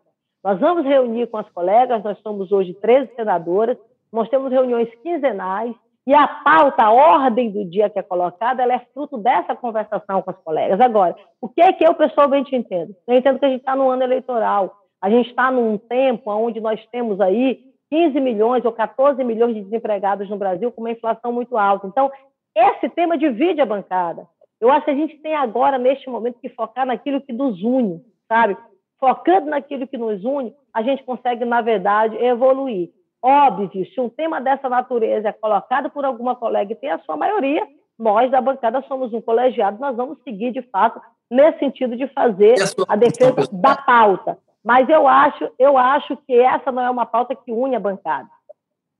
Nós 0.43 0.59
vamos 0.59 0.83
reunir 0.83 1.27
com 1.27 1.37
as 1.37 1.49
colegas, 1.49 2.03
nós 2.03 2.19
somos 2.19 2.51
hoje 2.51 2.73
13 2.73 3.15
senadoras, 3.15 3.77
nós 4.13 4.29
temos 4.29 4.51
reuniões 4.51 4.87
quinzenais, 5.01 5.75
e 6.05 6.13
a 6.13 6.27
pauta, 6.27 6.83
a 6.83 6.91
ordem 6.91 7.49
do 7.49 7.63
dia 7.65 7.89
que 7.89 7.97
é 7.97 8.03
colocada, 8.03 8.61
ela 8.61 8.73
é 8.73 8.79
fruto 8.93 9.17
dessa 9.17 9.55
conversação 9.55 10.21
com 10.21 10.31
as 10.31 10.37
colegas. 10.43 10.79
Agora, 10.81 11.15
o 11.41 11.47
que 11.47 11.61
é 11.61 11.71
que 11.71 11.85
eu 11.85 11.93
pessoalmente 11.95 12.53
entendo? 12.53 12.93
Eu 13.07 13.17
entendo 13.17 13.39
que 13.39 13.45
a 13.45 13.49
gente 13.49 13.61
está 13.61 13.75
no 13.75 13.89
ano 13.89 14.03
eleitoral, 14.03 14.75
a 15.01 15.09
gente 15.09 15.29
está 15.29 15.49
num 15.49 15.77
tempo 15.77 16.29
onde 16.29 16.59
nós 16.59 16.85
temos 16.91 17.21
aí 17.21 17.61
15 17.89 18.19
milhões 18.19 18.65
ou 18.65 18.73
14 18.73 19.23
milhões 19.23 19.55
de 19.55 19.61
desempregados 19.61 20.29
no 20.29 20.37
Brasil 20.37 20.71
com 20.71 20.81
uma 20.81 20.91
inflação 20.91 21.31
muito 21.31 21.57
alta. 21.57 21.87
Então, 21.87 22.11
esse 22.55 22.89
tema 22.89 23.17
divide 23.17 23.61
a 23.61 23.65
bancada. 23.65 24.27
Eu 24.59 24.71
acho 24.71 24.85
que 24.85 24.91
a 24.91 24.95
gente 24.95 25.17
tem 25.19 25.35
agora, 25.35 25.77
neste 25.77 26.09
momento, 26.09 26.39
que 26.39 26.49
focar 26.49 26.85
naquilo 26.85 27.21
que 27.21 27.31
nos 27.31 27.61
une, 27.61 28.01
sabe? 28.27 28.57
Focando 28.99 29.49
naquilo 29.49 29.87
que 29.87 29.97
nos 29.97 30.23
une, 30.23 30.53
a 30.73 30.81
gente 30.81 31.03
consegue, 31.03 31.45
na 31.45 31.61
verdade, 31.61 32.17
evoluir. 32.17 32.89
Óbvio, 33.23 33.85
se 33.85 34.01
um 34.01 34.09
tema 34.09 34.41
dessa 34.41 34.67
natureza 34.67 35.29
é 35.29 35.31
colocado 35.31 35.89
por 35.89 36.03
alguma 36.03 36.35
colega 36.35 36.73
e 36.73 36.75
tem 36.75 36.91
a 36.91 36.99
sua 36.99 37.15
maioria, 37.15 37.65
nós 37.97 38.29
da 38.29 38.41
bancada 38.41 38.83
somos 38.85 39.13
um 39.13 39.21
colegiado, 39.21 39.79
nós 39.79 39.95
vamos 39.95 40.21
seguir 40.23 40.51
de 40.51 40.61
fato 40.63 40.99
nesse 41.31 41.59
sentido 41.59 41.95
de 41.95 42.05
fazer 42.07 42.55
a 42.85 42.95
defesa 42.97 43.47
da 43.49 43.77
pauta. 43.77 44.37
Mas 44.61 44.89
eu 44.89 45.07
acho, 45.07 45.49
eu 45.57 45.77
acho 45.77 46.17
que 46.27 46.33
essa 46.33 46.69
não 46.69 46.81
é 46.81 46.89
uma 46.89 47.05
pauta 47.05 47.33
que 47.33 47.51
une 47.51 47.75
a 47.75 47.79
bancada. 47.79 48.27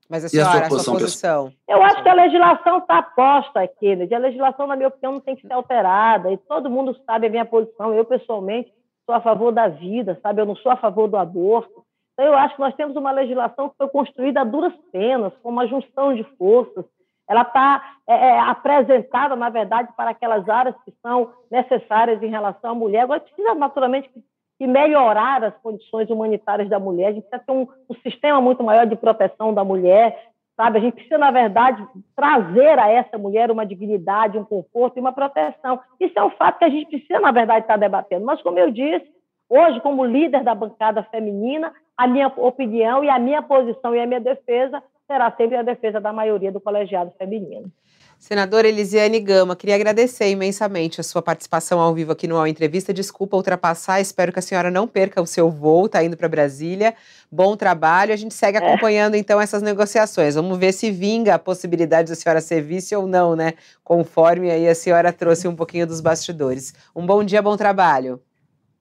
Mas 0.08 0.24
a 0.24 0.28
senhora, 0.28 0.66
a 0.66 0.70
sua 0.70 0.78
posição? 0.78 0.78
A 0.78 0.82
sua 0.84 0.94
posição? 0.94 1.52
Eu 1.68 1.82
acho 1.82 2.02
que 2.02 2.08
a 2.08 2.14
legislação 2.14 2.78
está 2.78 3.02
posta, 3.02 3.66
Kennedy. 3.66 4.14
A 4.14 4.18
legislação, 4.18 4.66
na 4.66 4.76
minha 4.76 4.88
opinião, 4.88 5.12
não 5.12 5.20
tem 5.20 5.36
que 5.36 5.46
ser 5.46 5.52
alterada. 5.52 6.30
E 6.30 6.36
todo 6.36 6.70
mundo 6.70 6.96
sabe 7.06 7.26
a 7.26 7.30
minha 7.30 7.44
posição. 7.44 7.94
Eu, 7.94 8.04
pessoalmente, 8.04 8.72
sou 9.06 9.14
a 9.14 9.20
favor 9.20 9.52
da 9.52 9.68
vida, 9.68 10.18
sabe? 10.22 10.40
Eu 10.40 10.46
não 10.46 10.56
sou 10.56 10.72
a 10.72 10.76
favor 10.76 11.08
do 11.08 11.16
aborto. 11.16 11.84
Então, 12.14 12.26
eu 12.26 12.36
acho 12.36 12.54
que 12.54 12.60
nós 12.60 12.74
temos 12.74 12.96
uma 12.96 13.10
legislação 13.10 13.68
que 13.68 13.76
foi 13.76 13.88
construída 13.88 14.40
a 14.40 14.44
duras 14.44 14.72
penas, 14.92 15.32
com 15.42 15.50
uma 15.50 15.66
junção 15.66 16.14
de 16.14 16.22
forças. 16.38 16.84
Ela 17.28 17.42
está 17.42 17.96
é, 18.06 18.14
é, 18.14 18.40
apresentada, 18.40 19.34
na 19.34 19.48
verdade, 19.48 19.92
para 19.96 20.10
aquelas 20.10 20.48
áreas 20.48 20.76
que 20.84 20.92
são 21.02 21.32
necessárias 21.50 22.22
em 22.22 22.28
relação 22.28 22.70
à 22.70 22.74
mulher. 22.74 23.00
Agora, 23.00 23.20
precisa, 23.20 23.54
naturalmente, 23.54 24.10
que 24.58 24.66
melhorar 24.66 25.42
as 25.42 25.56
condições 25.58 26.08
humanitárias 26.08 26.68
da 26.68 26.78
mulher. 26.78 27.08
A 27.08 27.12
gente 27.12 27.24
precisa 27.24 27.44
ter 27.44 27.52
um, 27.52 27.66
um 27.90 27.94
sistema 28.02 28.40
muito 28.40 28.62
maior 28.62 28.86
de 28.86 28.94
proteção 28.94 29.52
da 29.52 29.64
mulher, 29.64 30.30
sabe? 30.56 30.78
A 30.78 30.80
gente 30.80 30.94
precisa, 30.94 31.18
na 31.18 31.32
verdade, 31.32 31.84
trazer 32.14 32.78
a 32.78 32.88
essa 32.88 33.18
mulher 33.18 33.50
uma 33.50 33.66
dignidade, 33.66 34.38
um 34.38 34.44
conforto 34.44 34.96
e 34.96 35.00
uma 35.00 35.12
proteção. 35.12 35.80
Isso 35.98 36.16
é 36.16 36.22
um 36.22 36.30
fato 36.30 36.58
que 36.58 36.64
a 36.64 36.70
gente 36.70 36.90
precisa, 36.90 37.18
na 37.18 37.32
verdade, 37.32 37.62
estar 37.62 37.76
debatendo. 37.76 38.24
Mas, 38.24 38.40
como 38.42 38.58
eu 38.58 38.70
disse, 38.70 39.06
hoje, 39.48 39.80
como 39.80 40.04
líder 40.04 40.44
da 40.44 40.54
bancada 40.54 41.02
feminina, 41.04 41.72
a 41.96 42.06
minha 42.06 42.28
opinião 42.28 43.04
e 43.04 43.08
a 43.08 43.18
minha 43.18 43.42
posição 43.42 43.94
e 43.94 44.00
a 44.00 44.06
minha 44.06 44.20
defesa 44.20 44.82
será 45.06 45.30
sempre 45.36 45.56
a 45.56 45.62
defesa 45.62 46.00
da 46.00 46.12
maioria 46.12 46.50
do 46.50 46.60
colegiado 46.60 47.12
feminino. 47.18 47.70
Senadora 48.18 48.66
Elisiane 48.66 49.20
Gama, 49.20 49.54
queria 49.54 49.74
agradecer 49.74 50.30
imensamente 50.30 50.98
a 51.00 51.04
sua 51.04 51.20
participação 51.20 51.78
ao 51.78 51.92
vivo 51.92 52.12
aqui 52.12 52.26
no 52.26 52.38
All 52.38 52.46
Entrevista. 52.46 52.94
Desculpa 52.94 53.36
ultrapassar, 53.36 54.00
espero 54.00 54.32
que 54.32 54.38
a 54.38 54.42
senhora 54.42 54.70
não 54.70 54.88
perca 54.88 55.20
o 55.20 55.26
seu 55.26 55.50
voo, 55.50 55.86
está 55.86 56.02
indo 56.02 56.16
para 56.16 56.26
Brasília. 56.26 56.94
Bom 57.30 57.54
trabalho, 57.54 58.14
a 58.14 58.16
gente 58.16 58.32
segue 58.32 58.56
é. 58.56 58.60
acompanhando 58.60 59.14
é. 59.14 59.18
então 59.18 59.38
essas 59.38 59.60
negociações. 59.60 60.36
Vamos 60.36 60.56
ver 60.56 60.72
se 60.72 60.90
vinga 60.90 61.34
a 61.34 61.38
possibilidade 61.38 62.08
da 62.08 62.14
senhora 62.14 62.40
ser 62.40 62.62
vice 62.62 62.96
ou 62.96 63.06
não, 63.06 63.36
né? 63.36 63.54
Conforme 63.82 64.50
aí 64.50 64.66
a 64.68 64.74
senhora 64.74 65.12
trouxe 65.12 65.46
um 65.46 65.54
pouquinho 65.54 65.86
dos 65.86 66.00
bastidores. 66.00 66.72
Um 66.96 67.04
bom 67.04 67.22
dia, 67.22 67.42
bom 67.42 67.58
trabalho. 67.58 68.22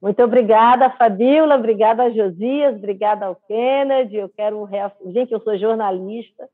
Muito 0.03 0.21
obrigada, 0.21 0.89
Fabiola, 0.89 1.55
obrigada, 1.55 2.11
Josias, 2.11 2.75
obrigada 2.75 3.25
ao 3.25 3.37
Kennedy. 3.47 4.17
Eu 4.17 4.27
quero. 4.27 4.67
Gente, 5.05 5.31
eu 5.31 5.39
sou 5.39 5.57
jornalista 5.57 6.49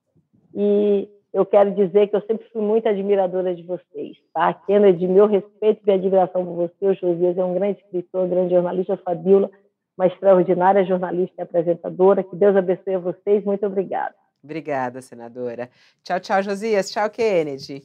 e 0.53 1.09
eu 1.33 1.43
quero 1.43 1.73
dizer 1.73 2.09
que 2.09 2.15
eu 2.15 2.21
sempre 2.27 2.47
fui 2.53 2.61
muito 2.61 2.87
admiradora 2.87 3.55
de 3.55 3.63
vocês, 3.63 4.17
tá? 4.31 4.53
Kennedy, 4.53 5.07
meu 5.07 5.25
respeito 5.25 5.81
e 5.83 5.91
admiração 5.91 6.45
por 6.45 6.57
você. 6.57 6.89
O 6.89 6.93
Josias 6.93 7.39
é 7.39 7.43
um 7.43 7.55
grande 7.55 7.79
escritor, 7.79 8.25
um 8.25 8.29
grande 8.29 8.53
jornalista. 8.53 8.93
A 8.93 8.97
Fabiola, 8.97 9.49
uma 9.97 10.05
extraordinária 10.05 10.85
jornalista 10.85 11.33
e 11.39 11.41
apresentadora. 11.41 12.21
Que 12.21 12.35
Deus 12.35 12.55
abençoe 12.55 12.93
a 12.93 12.99
vocês. 12.99 13.43
Muito 13.43 13.65
obrigada. 13.65 14.13
Obrigada, 14.43 15.01
senadora. 15.01 15.71
Tchau, 16.03 16.19
tchau, 16.19 16.43
Josias. 16.43 16.91
Tchau, 16.91 17.09
Kennedy. 17.09 17.81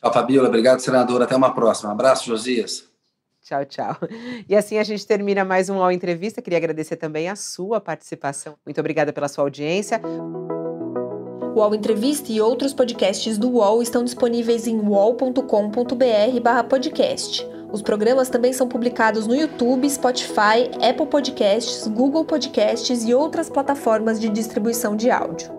Tchau, 0.00 0.12
Fabiola. 0.12 0.48
Obrigado, 0.48 0.80
senadora. 0.80 1.22
Até 1.22 1.36
uma 1.36 1.54
próxima. 1.54 1.90
Um 1.90 1.92
abraço, 1.92 2.26
Josias. 2.26 2.95
Tchau, 3.46 3.64
tchau. 3.64 3.96
E 4.48 4.56
assim 4.56 4.76
a 4.76 4.82
gente 4.82 5.06
termina 5.06 5.44
mais 5.44 5.70
um 5.70 5.76
UOL 5.76 5.92
Entrevista. 5.92 6.42
Queria 6.42 6.56
agradecer 6.56 6.96
também 6.96 7.28
a 7.28 7.36
sua 7.36 7.80
participação. 7.80 8.56
Muito 8.66 8.80
obrigada 8.80 9.12
pela 9.12 9.28
sua 9.28 9.44
audiência. 9.44 10.00
O 11.54 11.60
UOL 11.60 11.76
Entrevista 11.76 12.32
e 12.32 12.40
outros 12.40 12.74
podcasts 12.74 13.38
do 13.38 13.50
UOL 13.50 13.80
estão 13.80 14.02
disponíveis 14.02 14.66
em 14.66 14.80
uol.com.br/podcast. 14.80 17.48
Os 17.70 17.82
programas 17.82 18.28
também 18.28 18.52
são 18.52 18.66
publicados 18.66 19.28
no 19.28 19.36
YouTube, 19.36 19.88
Spotify, 19.88 20.68
Apple 20.82 21.06
Podcasts, 21.06 21.86
Google 21.86 22.24
Podcasts 22.24 23.04
e 23.04 23.14
outras 23.14 23.48
plataformas 23.48 24.18
de 24.18 24.28
distribuição 24.28 24.96
de 24.96 25.08
áudio. 25.08 25.55